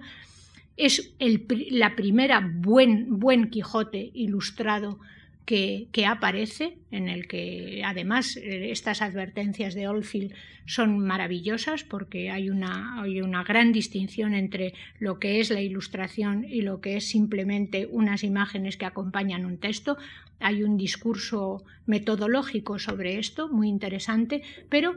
es 0.77 1.15
la 1.19 1.97
primera 1.97 2.41
buen, 2.41 3.19
buen 3.19 3.51
Quijote 3.51 4.11
ilustrado 4.15 4.99
que, 5.45 5.89
que, 5.93 6.07
aparece, 6.07 6.79
en 6.91 7.09
el 7.09 7.27
que 7.27 7.83
además 7.85 8.37
eh, 8.37 8.71
estas 8.71 9.03
advertencias 9.03 9.75
de 9.75 9.89
Oldfield 9.89 10.33
son 10.67 11.01
maravillosas 11.01 11.83
porque 11.83 12.31
hay 12.31 12.49
una, 12.49 13.03
hay 13.03 13.21
una 13.21 13.43
gran 13.43 13.73
distinción 13.73 14.35
entre 14.35 14.75
lo 15.01 15.19
que 15.19 15.41
es 15.41 15.51
la 15.51 15.61
ilustración 15.61 16.45
y 16.45 16.63
lo 16.63 16.81
que 16.81 16.97
es 16.97 17.09
simplemente 17.09 17.89
unas 17.91 18.23
imágenes 18.23 18.77
que 18.77 18.87
acompañan 18.87 19.45
un 19.45 19.59
texto. 19.59 19.99
Hay 20.39 20.63
un 20.63 20.77
discurso 20.77 21.65
metodológico 21.87 22.79
sobre 22.79 23.19
esto 23.19 23.49
muy 23.49 23.69
interesante, 23.69 24.43
pero 24.69 24.97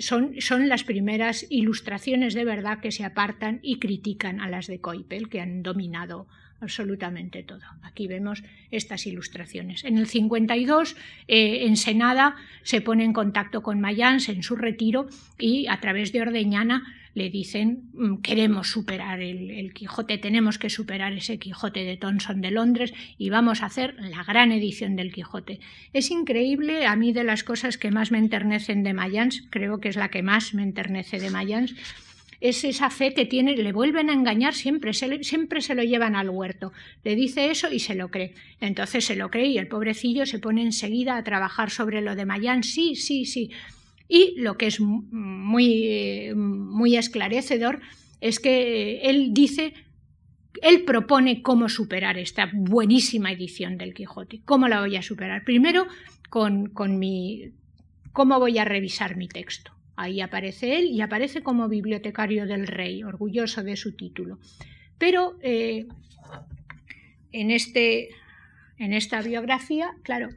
son, 0.00 0.40
son, 0.40 0.68
las 0.68 0.84
primeras 0.84 1.46
ilustraciones 1.50 2.34
de 2.34 2.44
verdad 2.44 2.80
que 2.80 2.92
se 2.92 3.04
apartan 3.04 3.60
y 3.62 3.78
critican 3.78 4.40
a 4.40 4.48
las 4.48 4.66
de 4.66 4.80
Coipel, 4.80 5.28
que 5.28 5.40
han 5.40 5.62
dominado 5.62 6.26
absolutamente 6.60 7.42
todo. 7.42 7.60
Aquí 7.82 8.06
vemos 8.06 8.42
estas 8.70 9.06
ilustraciones. 9.06 9.84
En 9.84 9.98
el 9.98 10.06
52, 10.06 10.96
eh, 11.28 11.66
Ensenada 11.66 12.36
se 12.62 12.80
pone 12.80 13.04
en 13.04 13.12
contacto 13.12 13.62
con 13.62 13.80
Mayans 13.80 14.28
en 14.28 14.42
su 14.42 14.56
retiro 14.56 15.08
y 15.38 15.66
a 15.66 15.80
través 15.80 16.12
de 16.12 16.22
Ordeñana 16.22 16.82
le 17.16 17.30
dicen 17.30 17.88
mm, 17.94 18.16
queremos 18.16 18.68
superar 18.68 19.22
el, 19.22 19.72
Quijote, 19.72 20.18
tenemos 20.18 20.58
que 20.58 20.68
superar 20.68 21.14
ese 21.14 21.38
Quijote 21.38 21.82
de 21.82 21.96
Thomson 21.96 22.42
de 22.42 22.50
Londres 22.50 22.92
y 23.16 23.30
vamos 23.30 23.62
a 23.62 23.66
hacer 23.66 23.96
la 23.98 24.22
gran 24.22 24.52
edición 24.52 24.96
del 24.96 25.12
Quijote. 25.12 25.58
Es 25.94 26.10
increíble, 26.10 26.86
a 26.86 26.94
mí 26.94 27.14
de 27.14 27.24
las 27.24 27.42
cosas 27.42 27.78
que 27.78 27.90
más 27.90 28.12
me 28.12 28.18
enternecen 28.18 28.82
de 28.82 28.92
Mayans, 28.92 29.44
creo 29.48 29.80
que 29.80 29.88
es 29.88 29.96
la 29.96 30.10
que 30.10 30.22
más 30.22 30.52
me 30.52 30.62
enternece 30.62 31.18
de 31.18 31.30
Mayans, 31.30 31.74
es 32.42 32.64
esa 32.64 32.90
fe 32.90 33.14
que 33.14 33.24
tiene, 33.24 33.56
le 33.56 33.72
vuelven 33.72 34.10
a 34.10 34.12
engañar 34.12 34.52
siempre, 34.52 34.92
siempre 34.92 35.62
se 35.62 35.74
lo 35.74 35.82
llevan 35.82 36.16
al 36.16 36.28
huerto. 36.28 36.74
Le 37.02 37.16
dice 37.16 37.50
eso 37.50 37.72
y 37.72 37.78
se 37.80 37.94
lo 37.94 38.10
cree. 38.10 38.34
Entonces 38.60 39.06
se 39.06 39.16
lo 39.16 39.30
cree 39.30 39.46
y 39.46 39.58
el 39.58 39.68
pobrecillo 39.68 40.26
se 40.26 40.38
pone 40.38 40.60
enseguida 40.60 41.16
a 41.16 41.24
trabajar 41.24 41.70
sobre 41.70 42.02
lo 42.02 42.14
de 42.14 42.26
Mayans, 42.26 42.70
sí, 42.70 42.94
sí, 42.94 43.24
sí. 43.24 43.50
Y 44.08 44.34
lo 44.38 44.56
que 44.56 44.66
es 44.66 44.80
muy, 44.80 46.32
muy 46.34 46.96
esclarecedor 46.96 47.80
es 48.20 48.40
que 48.40 49.00
él 49.02 49.32
dice, 49.32 49.74
él 50.62 50.84
propone 50.84 51.42
cómo 51.42 51.68
superar 51.68 52.18
esta 52.18 52.50
buenísima 52.52 53.32
edición 53.32 53.78
del 53.78 53.94
Quijote. 53.94 54.40
¿Cómo 54.44 54.68
la 54.68 54.80
voy 54.80 54.96
a 54.96 55.02
superar? 55.02 55.44
Primero, 55.44 55.86
con, 56.30 56.68
con 56.70 56.98
mi, 56.98 57.52
cómo 58.12 58.38
voy 58.38 58.58
a 58.58 58.64
revisar 58.64 59.16
mi 59.16 59.28
texto. 59.28 59.72
Ahí 59.96 60.20
aparece 60.20 60.78
él 60.78 60.86
y 60.86 61.00
aparece 61.00 61.42
como 61.42 61.68
bibliotecario 61.68 62.46
del 62.46 62.66
rey, 62.66 63.02
orgulloso 63.02 63.62
de 63.62 63.76
su 63.76 63.96
título. 63.96 64.38
Pero 64.98 65.38
eh, 65.42 65.86
en, 67.32 67.50
este, 67.50 68.10
en 68.78 68.92
esta 68.92 69.22
biografía, 69.22 69.90
claro, 70.02 70.28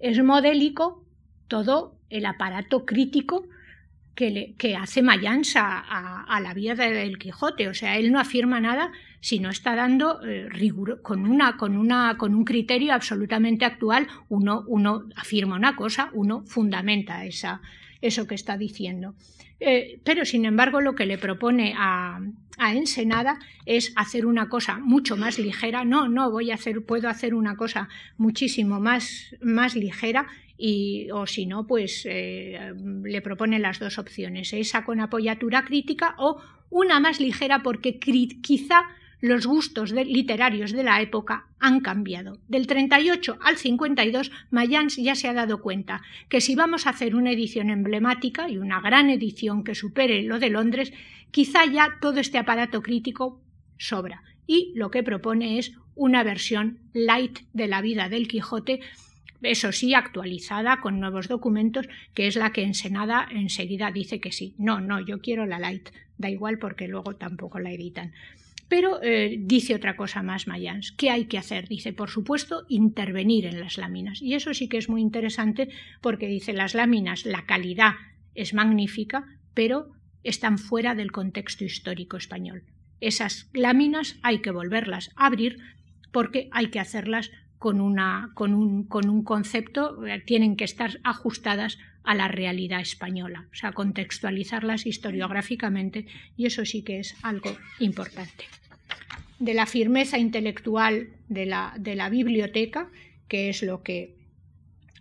es 0.00 0.22
modélico 0.22 1.04
todo 1.48 1.96
el 2.14 2.26
aparato 2.26 2.86
crítico 2.86 3.48
que, 4.14 4.76
hace 4.78 5.02
Mayans 5.02 5.54
a, 5.56 6.40
la 6.40 6.54
vida 6.54 6.74
del 6.74 7.18
Quijote. 7.18 7.68
O 7.68 7.74
sea, 7.74 7.98
él 7.98 8.12
no 8.12 8.20
afirma 8.20 8.60
nada, 8.60 8.92
sino 9.20 9.50
está 9.50 9.74
dando 9.74 10.20
eh, 10.24 10.48
con, 11.02 11.26
una, 11.26 11.56
con, 11.56 11.76
una, 11.76 12.16
con 12.16 12.34
un 12.34 12.44
criterio 12.44 12.94
absolutamente 12.94 13.64
actual. 13.64 14.06
Uno, 14.28 14.64
uno 14.68 15.08
afirma 15.16 15.56
una 15.56 15.74
cosa, 15.74 16.10
uno 16.12 16.44
fundamenta 16.46 17.24
esa, 17.24 17.60
eso 18.00 18.28
que 18.28 18.36
está 18.36 18.56
diciendo. 18.56 19.14
Eh, 19.58 20.00
pero, 20.04 20.24
sin 20.24 20.44
embargo, 20.44 20.80
lo 20.80 20.94
que 20.94 21.06
le 21.06 21.18
propone 21.18 21.74
a, 21.76 22.20
a, 22.58 22.74
Ensenada 22.74 23.38
es 23.66 23.92
hacer 23.96 24.26
una 24.26 24.48
cosa 24.48 24.78
mucho 24.78 25.16
más 25.16 25.38
ligera. 25.40 25.84
No, 25.84 26.08
no, 26.08 26.30
voy 26.30 26.52
a 26.52 26.54
hacer, 26.54 26.84
puedo 26.84 27.08
hacer 27.08 27.34
una 27.34 27.56
cosa 27.56 27.88
muchísimo 28.16 28.78
más, 28.78 29.34
más 29.40 29.74
ligera 29.74 30.26
y, 30.56 31.08
o 31.12 31.26
si 31.26 31.46
no, 31.46 31.66
pues 31.66 32.06
eh, 32.06 32.72
le 33.02 33.22
propone 33.22 33.58
las 33.58 33.78
dos 33.78 33.98
opciones, 33.98 34.52
esa 34.52 34.84
con 34.84 35.00
apoyatura 35.00 35.64
crítica 35.64 36.14
o 36.18 36.40
una 36.70 37.00
más 37.00 37.20
ligera 37.20 37.62
porque 37.62 37.98
quizá 37.98 38.84
los 39.20 39.46
gustos 39.46 39.92
literarios 39.92 40.72
de 40.72 40.82
la 40.82 41.00
época 41.00 41.46
han 41.58 41.80
cambiado. 41.80 42.38
Del 42.46 42.66
38 42.66 43.38
al 43.40 43.56
52, 43.56 44.30
Mayans 44.50 44.96
ya 44.96 45.14
se 45.14 45.28
ha 45.28 45.32
dado 45.32 45.62
cuenta 45.62 46.02
que 46.28 46.42
si 46.42 46.54
vamos 46.54 46.86
a 46.86 46.90
hacer 46.90 47.16
una 47.16 47.32
edición 47.32 47.70
emblemática 47.70 48.50
y 48.50 48.58
una 48.58 48.82
gran 48.82 49.08
edición 49.08 49.64
que 49.64 49.74
supere 49.74 50.24
lo 50.24 50.38
de 50.38 50.50
Londres, 50.50 50.92
quizá 51.30 51.64
ya 51.64 51.96
todo 52.02 52.20
este 52.20 52.36
aparato 52.36 52.82
crítico 52.82 53.40
sobra. 53.78 54.22
Y 54.46 54.72
lo 54.74 54.90
que 54.90 55.02
propone 55.02 55.58
es 55.58 55.72
una 55.94 56.22
versión 56.22 56.80
light 56.92 57.40
de 57.54 57.66
la 57.66 57.80
vida 57.80 58.10
del 58.10 58.28
Quijote, 58.28 58.80
eso 59.46 59.72
sí, 59.72 59.94
actualizada 59.94 60.80
con 60.80 61.00
nuevos 61.00 61.28
documentos, 61.28 61.88
que 62.14 62.26
es 62.26 62.36
la 62.36 62.52
que 62.52 62.62
Ensenada 62.62 63.28
enseguida 63.30 63.90
dice 63.90 64.20
que 64.20 64.32
sí. 64.32 64.54
No, 64.58 64.80
no, 64.80 65.04
yo 65.04 65.20
quiero 65.20 65.46
la 65.46 65.58
light. 65.58 65.90
Da 66.18 66.30
igual 66.30 66.58
porque 66.58 66.88
luego 66.88 67.16
tampoco 67.16 67.58
la 67.58 67.72
editan. 67.72 68.12
Pero 68.68 69.02
eh, 69.02 69.36
dice 69.38 69.74
otra 69.74 69.96
cosa 69.96 70.22
más 70.22 70.46
Mayans. 70.46 70.92
¿Qué 70.92 71.10
hay 71.10 71.26
que 71.26 71.38
hacer? 71.38 71.68
Dice, 71.68 71.92
por 71.92 72.10
supuesto, 72.10 72.64
intervenir 72.68 73.46
en 73.46 73.60
las 73.60 73.78
láminas. 73.78 74.22
Y 74.22 74.34
eso 74.34 74.54
sí 74.54 74.68
que 74.68 74.78
es 74.78 74.88
muy 74.88 75.00
interesante 75.00 75.68
porque 76.00 76.26
dice, 76.26 76.52
las 76.52 76.74
láminas, 76.74 77.26
la 77.26 77.44
calidad 77.46 77.92
es 78.34 78.54
magnífica, 78.54 79.26
pero 79.52 79.90
están 80.22 80.58
fuera 80.58 80.94
del 80.94 81.12
contexto 81.12 81.64
histórico 81.64 82.16
español. 82.16 82.64
Esas 83.00 83.50
láminas 83.52 84.16
hay 84.22 84.40
que 84.40 84.50
volverlas 84.50 85.10
a 85.16 85.26
abrir 85.26 85.58
porque 86.10 86.48
hay 86.52 86.68
que 86.68 86.80
hacerlas 86.80 87.30
con, 87.64 87.80
un, 87.80 88.84
con 88.84 89.08
un 89.08 89.24
concepto, 89.24 90.04
eh, 90.04 90.20
tienen 90.20 90.54
que 90.54 90.64
estar 90.64 91.00
ajustadas 91.02 91.78
a 92.02 92.14
la 92.14 92.28
realidad 92.28 92.82
española, 92.82 93.46
o 93.50 93.54
sea, 93.54 93.72
contextualizarlas 93.72 94.84
historiográficamente 94.84 96.04
y 96.36 96.44
eso 96.44 96.66
sí 96.66 96.82
que 96.82 96.98
es 96.98 97.16
algo 97.22 97.56
importante. 97.78 98.44
De 99.38 99.54
la 99.54 99.64
firmeza 99.64 100.18
intelectual 100.18 101.08
de 101.30 101.46
la, 101.46 101.72
de 101.78 101.94
la 101.94 102.10
biblioteca, 102.10 102.90
que 103.28 103.48
es 103.48 103.62
lo 103.62 103.82
que 103.82 104.14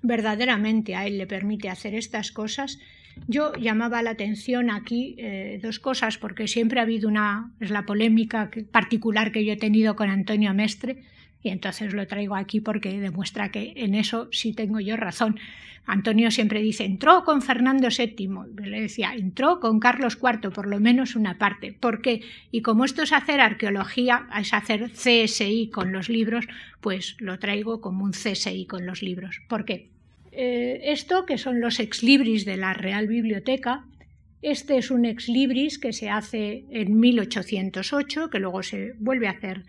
verdaderamente 0.02 0.96
a 0.96 1.06
él 1.06 1.18
le 1.18 1.28
permite 1.28 1.70
hacer 1.70 1.96
estas 1.96 2.32
cosas, 2.32 2.80
yo 3.28 3.52
llamaba 3.56 4.02
la 4.02 4.12
atención 4.12 4.70
aquí 4.70 5.16
eh, 5.18 5.60
dos 5.62 5.80
cosas, 5.80 6.18
porque 6.18 6.48
siempre 6.48 6.80
ha 6.80 6.84
habido 6.84 7.10
una, 7.10 7.52
es 7.60 7.72
la 7.72 7.86
polémica 7.86 8.50
particular 8.72 9.34
que 9.34 9.44
yo 9.44 9.52
he 9.52 9.58
tenido 9.58 9.98
con 9.98 10.10
Antonio 10.10 10.54
Mestre, 10.54 11.04
y 11.44 11.50
entonces 11.50 11.94
lo 11.94 12.08
traigo 12.08 12.36
aquí 12.36 12.62
porque 12.62 13.00
demuestra 13.00 13.52
que 13.52 13.74
en 13.76 13.94
eso 13.94 14.30
sí 14.32 14.54
tengo 14.54 14.80
yo 14.80 14.96
razón. 14.98 15.40
Antonio 15.86 16.32
siempre 16.32 16.62
dice, 16.62 16.86
entró 16.86 17.26
con 17.26 17.42
Fernando 17.42 17.90
VII, 17.90 18.30
le 18.66 18.82
decía, 18.82 19.14
entró 19.16 19.60
con 19.60 19.82
Carlos 19.82 20.18
IV, 20.22 20.52
por 20.52 20.68
lo 20.68 20.80
menos 20.80 21.18
una 21.18 21.38
parte. 21.38 21.74
¿Por 21.78 22.02
qué? 22.02 22.22
Y 22.52 22.62
como 22.62 22.86
esto 22.86 23.04
es 23.04 23.12
hacer 23.12 23.42
arqueología, 23.42 24.28
es 24.40 24.54
hacer 24.54 24.92
CSI 24.92 25.70
con 25.74 25.92
los 25.92 26.08
libros, 26.08 26.46
pues 26.80 27.18
lo 27.20 27.38
traigo 27.38 27.82
como 27.82 28.06
un 28.06 28.12
CSI 28.12 28.66
con 28.66 28.86
los 28.86 29.04
libros. 29.04 29.42
¿Por 29.50 29.66
qué? 29.66 29.90
eh, 30.36 30.82
esto, 30.92 31.26
que 31.26 31.38
son 31.38 31.62
los 31.62 31.80
ex 31.80 32.04
libris 32.04 32.46
de 32.46 32.58
la 32.58 32.74
Real 32.74 33.08
Biblioteca, 33.08 33.86
este 34.42 34.78
es 34.78 34.92
un 34.92 35.06
ex 35.06 35.30
libris 35.30 35.80
que 35.80 35.94
se 35.94 36.10
hace 36.10 36.66
en 36.72 37.00
1808, 37.00 38.30
que 38.30 38.40
luego 38.40 38.64
se 38.64 38.94
vuelve 39.00 39.28
a 39.28 39.32
hacer 39.32 39.64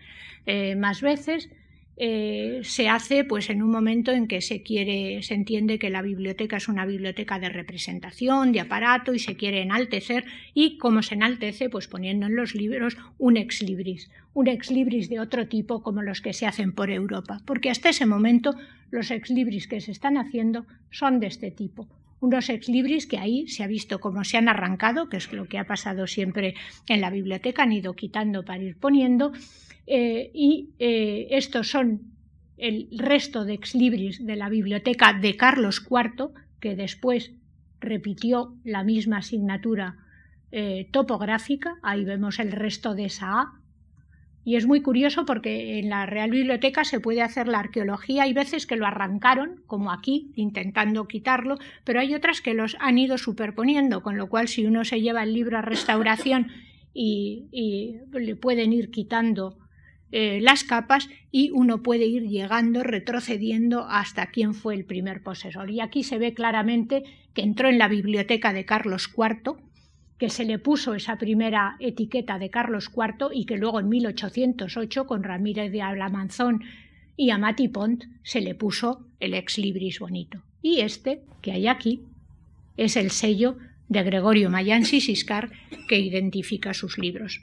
eh, 0.45 0.75
más 0.75 1.01
veces, 1.01 1.49
eh, 1.97 2.59
se 2.63 2.89
hace 2.89 3.23
pues 3.23 3.49
en 3.49 3.63
un 3.63 3.71
momento 3.71 4.11
en 4.11 4.27
que 4.27 4.41
se 4.41 4.61
quiere, 4.63 5.23
se 5.23 5.33
entiende 5.33 5.79
que 5.79 5.89
la 5.89 6.01
biblioteca 6.01 6.57
es 6.57 6.67
una 6.67 6.85
biblioteca 6.85 7.39
de 7.39 7.49
representación, 7.49 8.51
de 8.51 8.59
aparato 8.59 9.13
y 9.13 9.19
se 9.19 9.37
quiere 9.37 9.61
enaltecer 9.61 10.25
y 10.53 10.77
cómo 10.77 11.01
se 11.03 11.15
enaltece 11.15 11.69
pues 11.69 11.87
poniendo 11.87 12.25
en 12.25 12.35
los 12.35 12.53
libros 12.53 12.97
un 13.17 13.37
ex 13.37 13.61
libris, 13.61 14.11
un 14.33 14.47
ex 14.47 14.71
libris 14.71 15.09
de 15.09 15.21
otro 15.21 15.47
tipo 15.47 15.81
como 15.81 16.01
los 16.01 16.21
que 16.21 16.33
se 16.33 16.45
hacen 16.45 16.73
por 16.73 16.89
Europa, 16.89 17.41
porque 17.45 17.69
hasta 17.69 17.89
ese 17.89 18.05
momento 18.05 18.55
los 18.91 19.09
ex 19.11 19.29
libris 19.29 19.67
que 19.67 19.79
se 19.79 19.91
están 19.91 20.17
haciendo 20.17 20.65
son 20.91 21.21
de 21.21 21.27
este 21.27 21.49
tipo, 21.49 21.87
unos 22.19 22.49
ex 22.49 22.67
libris 22.67 23.07
que 23.07 23.19
ahí 23.19 23.47
se 23.47 23.63
ha 23.63 23.67
visto 23.67 23.99
cómo 23.99 24.23
se 24.23 24.37
han 24.37 24.49
arrancado, 24.49 25.09
que 25.09 25.17
es 25.17 25.31
lo 25.31 25.47
que 25.47 25.59
ha 25.59 25.65
pasado 25.65 26.07
siempre 26.07 26.55
en 26.87 26.99
la 26.99 27.09
biblioteca, 27.09 27.63
han 27.63 27.71
ido 27.71 27.93
quitando 27.93 28.43
para 28.43 28.63
ir 28.63 28.75
poniendo, 28.75 29.31
eh, 29.87 30.31
y 30.33 30.71
eh, 30.79 31.27
estos 31.31 31.69
son 31.69 32.01
el 32.57 32.87
resto 32.97 33.45
de 33.45 33.53
ex 33.53 33.75
libris 33.75 34.25
de 34.25 34.35
la 34.35 34.49
biblioteca 34.49 35.13
de 35.13 35.35
Carlos 35.35 35.85
IV, 35.89 36.29
que 36.59 36.75
después 36.75 37.33
repitió 37.79 38.55
la 38.63 38.83
misma 38.83 39.17
asignatura 39.17 39.97
eh, 40.51 40.87
topográfica, 40.91 41.75
ahí 41.83 42.05
vemos 42.05 42.39
el 42.39 42.51
resto 42.51 42.95
de 42.95 43.05
esa 43.05 43.41
A, 43.41 43.61
y 44.43 44.55
es 44.55 44.67
muy 44.67 44.81
curioso 44.81 45.25
porque 45.25 45.79
en 45.79 45.89
la 45.89 46.05
Real 46.05 46.29
Biblioteca 46.29 46.83
se 46.83 46.99
puede 46.99 47.23
hacer 47.23 47.47
la 47.47 47.57
arqueología. 47.57 48.23
Hay 48.23 48.33
veces 48.33 48.67
que 48.67 48.75
lo 48.75 48.85
arrancaron, 48.85 49.63
como 49.65 49.91
aquí, 49.91 50.31
intentando 50.35 51.07
quitarlo, 51.07 51.57
pero 51.83 51.99
hay 51.99 52.13
otras 52.13 52.41
que 52.41 52.53
los 52.53 52.77
han 52.79 52.99
ido 52.99 53.17
superponiendo, 53.17 54.03
con 54.03 54.17
lo 54.17 54.29
cual 54.29 54.47
si 54.47 54.67
uno 54.67 54.85
se 54.85 55.01
lleva 55.01 55.23
el 55.23 55.33
libro 55.33 55.57
a 55.57 55.63
restauración 55.63 56.51
y 56.93 57.47
le 58.13 58.35
pueden 58.35 58.71
ir 58.71 58.91
quitando 58.91 59.57
eh, 60.17 60.39
las 60.39 60.63
capas 60.63 61.09
y 61.29 61.51
uno 61.51 61.83
puede 61.83 62.05
ir 62.05 62.29
llegando, 62.29 62.83
retrocediendo 62.83 63.85
hasta 63.89 64.27
quién 64.27 64.53
fue 64.53 64.73
el 64.73 64.85
primer 64.85 65.21
posesor. 65.21 65.69
Y 65.69 65.81
aquí 65.81 66.05
se 66.05 66.17
ve 66.17 66.33
claramente 66.33 67.03
que 67.33 67.41
entró 67.41 67.67
en 67.67 67.77
la 67.77 67.89
biblioteca 67.89 68.53
de 68.53 68.63
Carlos 68.63 69.13
IV, 69.13 69.57
que 70.17 70.29
se 70.29 70.45
le 70.45 70.57
puso 70.57 70.95
esa 70.95 71.17
primera 71.17 71.75
etiqueta 71.81 72.39
de 72.39 72.49
Carlos 72.49 72.89
IV 72.95 73.27
y 73.33 73.45
que 73.45 73.57
luego 73.57 73.81
en 73.81 73.89
1808 73.89 75.05
con 75.05 75.21
Ramírez 75.21 75.69
de 75.73 75.81
Ablamanzón 75.81 76.63
y 77.17 77.31
Amati 77.31 77.67
Pont 77.67 78.05
se 78.23 78.39
le 78.39 78.55
puso 78.55 79.05
el 79.19 79.33
ex 79.33 79.57
libris 79.57 79.99
bonito. 79.99 80.43
Y 80.61 80.79
este, 80.79 81.23
que 81.41 81.51
hay 81.51 81.67
aquí, 81.67 82.03
es 82.77 82.95
el 82.95 83.11
sello 83.11 83.57
de 83.89 84.01
Gregorio 84.03 84.49
Mayansi 84.49 85.01
Siscar 85.01 85.51
que 85.89 85.99
identifica 85.99 86.73
sus 86.73 86.97
libros. 86.97 87.41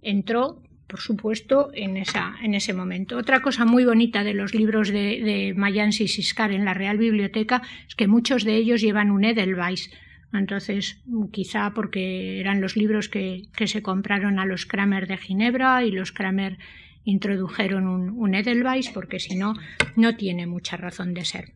Entró 0.00 0.62
por 0.92 1.00
supuesto, 1.00 1.70
en, 1.72 1.96
ese 1.96 2.74
momento. 2.74 3.16
Otra 3.16 3.40
cosa 3.40 3.64
muy 3.64 3.86
bonita 3.86 4.24
de 4.24 4.34
los 4.34 4.54
libros 4.54 4.90
de, 4.90 5.22
de 5.22 5.54
Mayans 5.56 6.02
y 6.02 6.06
Siscar 6.06 6.52
en 6.52 6.66
la 6.66 6.74
Real 6.74 6.98
Biblioteca 6.98 7.62
es 7.88 7.94
que 7.94 8.08
muchos 8.08 8.44
de 8.44 8.56
ellos 8.56 8.82
llevan 8.82 9.10
un 9.10 9.24
Edelweiss. 9.24 9.90
Entonces, 10.34 11.00
quizá 11.30 11.72
porque 11.72 12.40
eran 12.40 12.60
los 12.60 12.76
libros 12.76 13.08
que, 13.08 13.48
se 13.64 13.80
compraron 13.80 14.38
a 14.38 14.44
los 14.44 14.66
Kramer 14.66 15.06
de 15.06 15.16
Ginebra 15.16 15.82
y 15.82 15.92
los 15.92 16.12
Kramer 16.12 16.58
introdujeron 17.04 17.86
un, 17.86 18.34
Edelweiss, 18.34 18.90
porque 18.90 19.18
si 19.18 19.34
no, 19.34 19.54
no 19.96 20.14
tiene 20.16 20.46
mucha 20.46 20.76
razón 20.76 21.14
de 21.14 21.24
ser. 21.24 21.54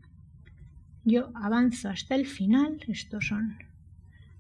Yo 1.05 1.31
avanzo 1.35 1.91
hasta 1.91 2.15
el 2.15 2.25
final. 2.25 2.79
Estos 2.89 3.27
son 3.27 3.59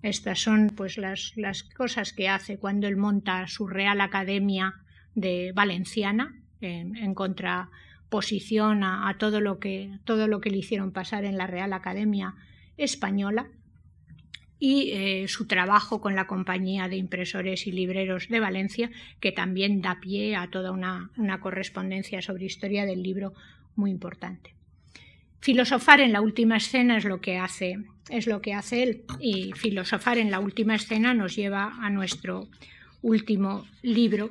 estas 0.06 0.38
son 0.38 0.70
pues 0.76 0.98
las, 0.98 1.34
cosas 1.76 2.12
que 2.12 2.28
hace 2.28 2.58
cuando 2.58 2.86
él 2.86 2.96
monta 2.96 3.48
su 3.48 3.66
Real 3.66 4.00
Academia 4.00 4.74
de 5.16 5.50
Valenciana 5.52 6.36
en, 6.60 7.14
contraposición 7.14 8.84
a, 8.84 9.16
todo, 9.18 9.40
lo 9.40 9.58
que, 9.58 9.98
todo 10.04 10.28
lo 10.28 10.40
que 10.40 10.50
le 10.50 10.58
hicieron 10.58 10.92
pasar 10.92 11.24
en 11.24 11.36
la 11.36 11.48
Real 11.48 11.72
Academia 11.72 12.34
Española 12.76 13.48
y 14.58 14.90
eh, 14.92 15.28
su 15.28 15.46
trabajo 15.46 16.00
con 16.00 16.14
la 16.14 16.26
compañía 16.26 16.88
de 16.88 16.96
impresores 16.96 17.66
y 17.66 17.72
libreros 17.72 18.28
de 18.28 18.40
Valencia, 18.40 18.90
que 19.20 19.32
también 19.32 19.82
da 19.82 20.00
pie 20.00 20.36
a 20.36 20.48
toda 20.48 20.70
una, 20.70 21.10
una 21.16 21.40
correspondencia 21.40 22.22
sobre 22.22 22.46
historia 22.46 22.86
del 22.86 23.02
libro 23.02 23.34
muy 23.74 23.90
importante. 23.90 24.54
Filosofar 25.40 26.00
en 26.00 26.12
la 26.12 26.22
última 26.22 26.56
escena 26.56 26.96
es 26.96 27.04
lo 27.04 27.20
que 27.20 27.38
hace, 27.38 27.78
es 28.08 28.26
lo 28.26 28.40
que 28.40 28.54
hace 28.54 28.82
él, 28.82 29.04
y 29.20 29.52
filosofar 29.52 30.18
en 30.18 30.30
la 30.30 30.40
última 30.40 30.74
escena 30.74 31.12
nos 31.12 31.36
lleva 31.36 31.74
a 31.80 31.90
nuestro 31.90 32.48
último 33.02 33.64
libro, 33.82 34.30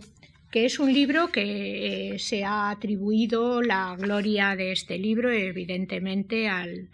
que 0.55 0.63
es 0.63 0.79
un 0.79 0.93
libro 0.93 1.33
que 1.33 2.13
eh, 2.13 2.17
se 2.17 2.45
ha 2.45 2.69
atribuido 2.69 3.61
la 3.61 3.93
gloria 3.97 4.55
de 4.55 4.71
este 4.71 4.97
libro, 4.97 5.29
evidentemente, 5.29 6.47
al, 6.47 6.87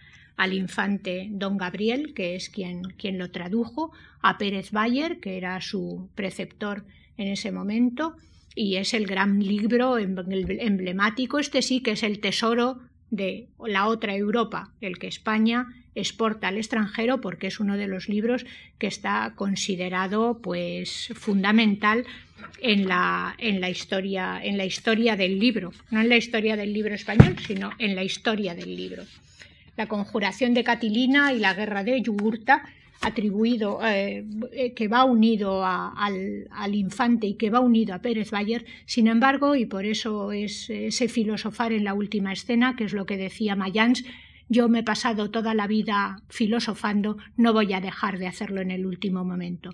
infante 0.51 1.27
don 1.29 1.57
Gabriel, 1.57 2.15
que 2.15 2.33
es 2.35 2.49
quien, 2.49 2.81
quien 2.97 3.19
lo 3.19 3.29
tradujo, 3.29 3.91
a 4.23 4.39
Pérez 4.39 4.71
Bayer, 4.71 5.19
que 5.19 5.37
era 5.37 5.61
su 5.61 6.09
preceptor 6.15 6.85
en 7.17 7.27
ese 7.27 7.51
momento, 7.51 8.15
y 8.55 8.77
es 8.77 8.95
el 8.95 9.05
gran 9.05 9.39
libro 9.39 9.99
em, 9.99 10.15
emblemático, 10.59 11.37
este 11.37 11.61
sí 11.61 11.81
que 11.81 11.91
es 11.91 12.01
el 12.01 12.19
tesoro 12.19 12.79
de 13.11 13.47
la 13.63 13.85
otra 13.85 14.15
Europa, 14.15 14.71
el 14.81 14.97
que 14.97 15.05
España 15.05 15.67
exporta 15.93 16.47
al 16.47 16.57
extranjero 16.57 17.21
porque 17.21 17.47
es 17.47 17.59
uno 17.59 17.77
de 17.77 17.87
los 17.87 18.07
libros 18.07 18.45
que 18.79 18.87
está 18.87 19.33
considerado 19.35 20.39
pues 20.41 21.11
fundamental 21.15 22.05
en 22.61 22.87
la, 22.87 23.35
en 23.37 23.61
la, 23.61 23.69
historia, 23.69 24.39
en 24.43 24.57
la 24.57 24.65
historia 24.65 25.15
del 25.15 25.39
libro, 25.39 25.73
no 25.89 26.01
en 26.01 26.09
la 26.09 26.17
historia 26.17 26.55
del 26.55 26.73
libro 26.73 26.93
español, 26.93 27.35
sino 27.45 27.71
en 27.77 27.95
la 27.95 28.03
historia 28.03 28.55
del 28.55 28.75
libro. 28.75 29.03
La 29.77 29.87
conjuración 29.87 30.53
de 30.53 30.63
Catilina 30.63 31.33
y 31.33 31.39
la 31.39 31.53
guerra 31.53 31.83
de 31.83 32.01
Yugurta, 32.01 32.63
atribuido, 33.01 33.79
eh, 33.83 34.23
que 34.75 34.87
va 34.87 35.05
unido 35.05 35.65
al, 35.65 36.47
al, 36.51 36.75
infante 36.75 37.25
y 37.27 37.33
que 37.33 37.49
va 37.49 37.59
unido 37.59 37.95
a 37.95 37.99
Pérez 37.99 38.29
Bayer, 38.29 38.65
sin 38.85 39.07
embargo, 39.07 39.55
y 39.55 39.65
por 39.65 39.85
eso 39.85 40.31
es 40.31 40.69
ese 40.69 41.07
filosofar 41.07 41.73
en 41.73 41.83
la 41.83 41.93
última 41.93 42.31
escena, 42.31 42.75
que 42.75 42.83
es 42.83 42.93
lo 42.93 43.05
que 43.05 43.17
decía 43.17 43.55
Mayans, 43.55 44.03
yo 44.49 44.67
me 44.67 44.79
he 44.79 44.83
pasado 44.83 45.31
toda 45.31 45.53
la 45.53 45.65
vida 45.65 46.21
filosofando, 46.27 47.17
no 47.37 47.53
voy 47.53 47.71
a 47.71 47.79
dejar 47.79 48.19
de 48.19 48.27
hacerlo 48.27 48.59
en 48.59 48.69
el 48.69 48.85
último 48.85 49.23
momento. 49.23 49.71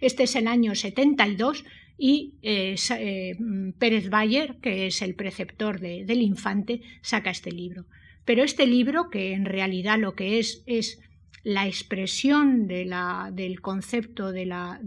Este 0.00 0.24
es 0.24 0.34
el 0.34 0.48
año 0.48 0.74
72 0.74 1.64
y 1.98 2.34
eh, 2.42 2.76
eh, 2.98 3.36
Pérez 3.78 4.10
Bayer, 4.10 4.56
que 4.60 4.86
es 4.86 5.02
el 5.02 5.14
preceptor 5.14 5.80
del 5.80 6.22
infante, 6.22 6.82
saca 7.00 7.30
este 7.30 7.52
libro. 7.52 7.86
Pero 8.24 8.42
este 8.42 8.66
libro, 8.66 9.08
que 9.08 9.32
en 9.32 9.44
realidad 9.44 9.98
lo 9.98 10.14
que 10.14 10.38
es 10.38 10.62
es 10.66 11.00
la 11.42 11.66
expresión 11.66 12.66
del 12.66 13.60
concepto 13.60 14.32
de 14.32 14.46
la, 14.46 14.80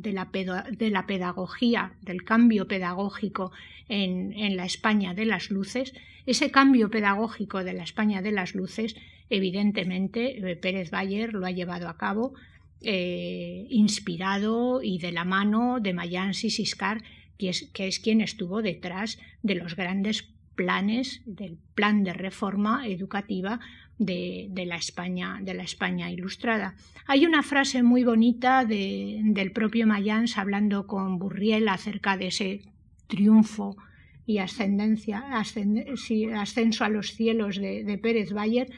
pedagogía, 1.07 1.93
del 2.01 2.23
cambio 2.25 2.67
pedagógico 2.67 3.53
en, 3.87 4.33
en, 4.33 4.57
la 4.57 4.65
España 4.65 5.13
de 5.13 5.23
las 5.23 5.51
luces, 5.51 5.93
ese 6.25 6.51
cambio 6.51 6.89
pedagógico 6.89 7.63
de 7.63 7.71
la 7.71 7.83
España 7.83 8.21
de 8.21 8.33
las 8.33 8.55
luces, 8.55 8.97
evidentemente 9.29 10.57
Pérez 10.61 10.91
Bayer 10.91 11.33
lo 11.33 11.45
ha 11.45 11.51
llevado 11.51 11.87
a 11.87 11.97
cabo 11.97 12.33
eh, 12.81 13.67
inspirado 13.69 14.81
y 14.81 14.99
de 14.99 15.11
la 15.11 15.25
mano 15.25 15.79
de 15.79 15.93
Mayans 15.93 16.43
y 16.43 16.49
Siscar, 16.49 17.03
que 17.37 17.49
es, 17.49 17.69
que 17.73 17.87
es 17.87 17.99
quien 17.99 18.21
estuvo 18.21 18.61
detrás 18.61 19.19
de 19.43 19.55
los 19.55 19.75
grandes 19.75 20.29
planes 20.55 21.21
del 21.25 21.57
plan 21.75 22.03
de 22.03 22.13
reforma 22.13 22.87
educativa 22.87 23.59
de, 23.97 24.47
de, 24.49 24.65
la, 24.65 24.75
España, 24.75 25.39
de 25.41 25.53
la 25.53 25.63
España 25.63 26.11
ilustrada. 26.11 26.75
Hay 27.05 27.25
una 27.25 27.43
frase 27.43 27.83
muy 27.83 28.03
bonita 28.03 28.65
de, 28.65 29.21
del 29.23 29.51
propio 29.51 29.87
Mayans 29.87 30.37
hablando 30.37 30.87
con 30.87 31.19
Burriel 31.19 31.67
acerca 31.69 32.17
de 32.17 32.27
ese 32.27 32.61
triunfo 33.07 33.77
y 34.25 34.37
ascendencia, 34.37 35.23
ascenso 35.37 36.83
a 36.85 36.89
los 36.89 37.13
cielos 37.13 37.57
de, 37.57 37.83
de 37.83 37.97
Pérez 37.97 38.31
Bayer, 38.31 38.69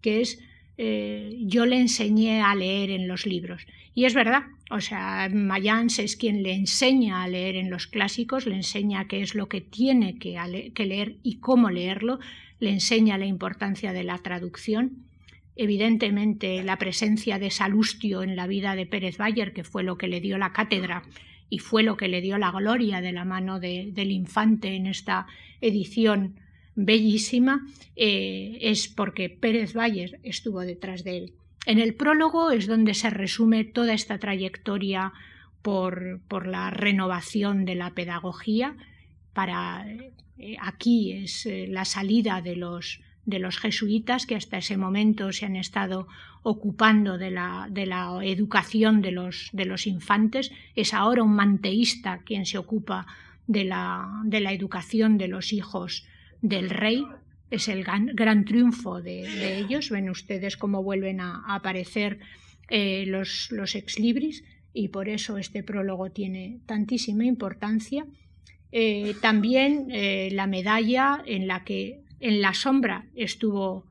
que 0.00 0.20
es 0.20 0.40
eh, 0.76 1.36
yo 1.40 1.66
le 1.66 1.80
enseñé 1.80 2.42
a 2.42 2.54
leer 2.54 2.90
en 2.90 3.06
los 3.06 3.26
libros. 3.26 3.66
Y 3.94 4.06
es 4.06 4.14
verdad, 4.14 4.42
o 4.70 4.80
sea, 4.80 5.28
Mayans 5.32 6.00
es 6.00 6.16
quien 6.16 6.42
le 6.42 6.52
enseña 6.52 7.22
a 7.22 7.28
leer 7.28 7.54
en 7.54 7.70
los 7.70 7.86
clásicos, 7.86 8.46
le 8.46 8.56
enseña 8.56 9.06
qué 9.06 9.20
es 9.20 9.34
lo 9.34 9.48
que 9.48 9.60
tiene 9.60 10.18
que, 10.18 10.36
leer 10.84 11.16
y 11.22 11.36
cómo 11.36 11.70
leerlo, 11.70 12.18
le 12.58 12.70
enseña 12.70 13.18
la 13.18 13.26
importancia 13.26 13.92
de 13.92 14.02
la 14.02 14.18
traducción. 14.18 15.04
Evidentemente, 15.54 16.64
la 16.64 16.76
presencia 16.78 17.38
de 17.38 17.52
Salustio 17.52 18.24
en 18.24 18.34
la 18.34 18.48
vida 18.48 18.74
de 18.74 18.86
Pérez 18.86 19.16
Bayer, 19.16 19.52
que 19.52 19.62
fue 19.62 19.84
lo 19.84 19.96
que 19.96 20.08
le 20.08 20.20
dio 20.20 20.38
la 20.38 20.52
cátedra 20.52 21.04
y 21.48 21.60
fue 21.60 21.84
lo 21.84 21.96
que 21.96 22.08
le 22.08 22.20
dio 22.20 22.36
la 22.36 22.50
gloria 22.50 23.00
de 23.00 23.12
la 23.12 23.24
mano 23.24 23.60
del 23.60 24.10
infante 24.10 24.74
en 24.74 24.86
esta 24.86 25.26
edición 25.60 26.40
bellísima, 26.76 27.66
eh, 27.96 28.58
es 28.60 28.88
porque 28.88 29.30
Pérez 29.30 29.74
Bayer 29.74 30.18
estuvo 30.22 30.60
detrás 30.60 31.04
de 31.04 31.18
él. 31.18 31.32
En 31.66 31.78
el 31.78 31.94
prólogo 31.94 32.50
es 32.50 32.66
donde 32.66 32.94
se 32.94 33.10
resume 33.10 33.64
toda 33.64 33.94
esta 33.94 34.18
trayectoria 34.18 35.12
por, 35.62 36.20
por 36.28 36.46
la 36.46 36.70
renovación 36.70 37.64
de 37.64 37.74
la 37.74 37.94
pedagogía. 37.94 38.76
Para, 39.32 39.86
eh, 40.38 40.56
aquí 40.60 41.12
es 41.12 41.46
eh, 41.46 41.66
la 41.68 41.86
salida 41.86 42.42
de 42.42 42.56
los, 42.56 43.00
de 43.24 43.38
los 43.38 43.58
jesuitas 43.58 44.26
que 44.26 44.34
hasta 44.34 44.58
ese 44.58 44.76
momento 44.76 45.32
se 45.32 45.46
han 45.46 45.56
estado 45.56 46.06
ocupando 46.42 47.16
de 47.16 47.30
la, 47.30 47.68
de 47.70 47.86
la 47.86 48.20
educación 48.22 49.00
de 49.00 49.12
los, 49.12 49.48
de 49.52 49.64
los, 49.64 49.86
infantes. 49.86 50.52
Es 50.76 50.92
ahora 50.92 51.22
un 51.22 51.34
manteísta 51.34 52.20
quien 52.24 52.44
se 52.44 52.58
ocupa 52.58 53.06
de 53.46 53.64
la, 53.64 54.20
de 54.24 54.40
la 54.40 54.52
educación 54.52 55.16
de 55.16 55.28
los 55.28 55.54
hijos 55.54 56.06
del 56.44 56.68
rey. 56.68 57.06
Es 57.50 57.68
el 57.68 57.84
gran, 57.84 58.44
triunfo 58.44 59.00
de, 59.00 59.58
ellos. 59.58 59.90
Ven 59.90 60.10
ustedes 60.10 60.56
cómo 60.56 60.82
vuelven 60.82 61.20
a, 61.20 61.42
aparecer 61.48 62.20
eh, 62.68 63.04
los, 63.06 63.48
los 63.50 63.74
ex 63.74 63.98
libris 63.98 64.44
y 64.72 64.88
por 64.88 65.08
eso 65.08 65.38
este 65.38 65.62
prólogo 65.62 66.10
tiene 66.10 66.60
tantísima 66.66 67.24
importancia. 67.24 68.06
Eh, 68.72 69.14
también 69.22 69.88
eh, 69.90 70.28
la 70.32 70.46
medalla 70.46 71.22
en 71.26 71.46
la 71.46 71.64
que 71.64 72.02
en 72.20 72.40
la 72.40 72.54
sombra 72.54 73.06
estuvo 73.14 73.86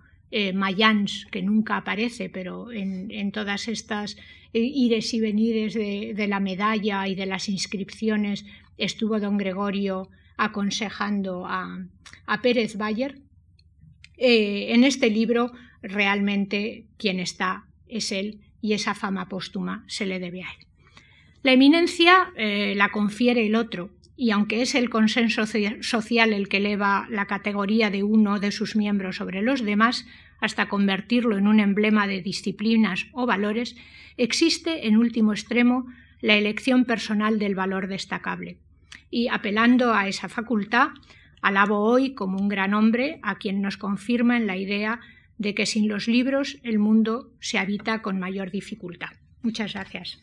Mayans, 0.56 1.28
que 1.30 1.44
nunca 1.44 1.78
aparece, 1.78 2.28
pero 2.28 2.72
en, 2.72 3.32
todas 3.32 3.68
estas 3.68 4.18
ires 4.52 5.14
y 5.14 5.20
venires 5.20 5.76
de, 5.76 6.14
de, 6.16 6.28
la 6.28 6.40
medalla 6.40 7.08
y 7.08 7.14
de 7.14 7.28
las 7.28 7.50
inscripciones 7.50 8.44
estuvo 8.76 9.20
don 9.20 9.38
Gregorio 9.38 10.10
aconsejando 10.38 11.46
a, 11.48 11.88
Pérez 12.42 12.78
Bayer. 12.78 13.20
Eh, 14.18 14.74
en 14.74 14.84
este 14.84 15.10
libro 15.10 15.52
realmente 15.82 16.86
quien 16.98 17.20
está 17.20 17.66
es 17.88 18.12
él 18.12 18.40
y 18.62 18.74
esa 18.74 18.96
fama 18.96 19.28
póstuma 19.28 19.84
se 19.88 20.06
le 20.06 20.20
debe 20.20 20.44
a 20.44 20.48
él. 20.52 20.68
La 21.42 21.52
eminencia 21.52 22.32
eh, 22.38 22.74
la 22.76 22.90
confiere 22.90 23.46
el 23.46 23.56
otro, 23.56 23.92
y 24.16 24.32
aunque 24.32 24.62
es 24.62 24.76
el 24.76 24.90
consenso 24.90 25.46
social 25.46 26.34
el 26.34 26.48
que 26.48 26.58
eleva 26.58 27.08
la 27.10 27.26
categoría 27.26 27.90
de 27.90 28.04
uno 28.04 28.40
de 28.40 28.52
sus 28.52 28.76
miembros 28.76 29.18
sobre 29.18 29.42
los 29.42 29.66
demás, 29.66 30.06
hasta 30.40 30.70
convertirlo 30.70 31.38
en 31.38 31.48
un 31.48 31.60
emblema 31.60 32.08
de 32.08 32.22
disciplinas 32.22 33.08
o 33.12 33.26
valores, 33.26 33.76
existe, 34.16 34.88
en 34.88 34.98
último 34.98 35.34
extremo, 35.34 35.88
la 36.22 36.36
elección 36.36 36.86
personal 36.86 37.40
del 37.40 37.56
valor 37.56 37.88
destacable 37.88 38.60
y 39.14 39.28
apelando 39.28 39.94
a 39.94 40.08
esa 40.08 40.28
facultad, 40.28 40.88
alabo 41.44 41.82
hoy 41.82 42.16
como 42.16 42.40
un 42.40 42.50
gran 42.50 42.74
hombre 42.74 43.20
a 43.22 43.36
quien 43.36 43.62
nos 43.62 43.78
confirma 43.78 44.38
en 44.38 44.48
la 44.48 44.58
idea 44.58 45.02
de 45.38 45.54
que 45.54 45.68
sin 45.68 45.88
los 45.88 46.08
libros 46.08 46.58
el 46.64 46.80
mundo 46.80 47.30
se 47.40 47.60
habita 47.60 48.02
con 48.02 48.20
mayor 48.20 48.50
dificultad. 48.50 49.12
Muchas 49.44 49.74
gracias. 49.74 50.20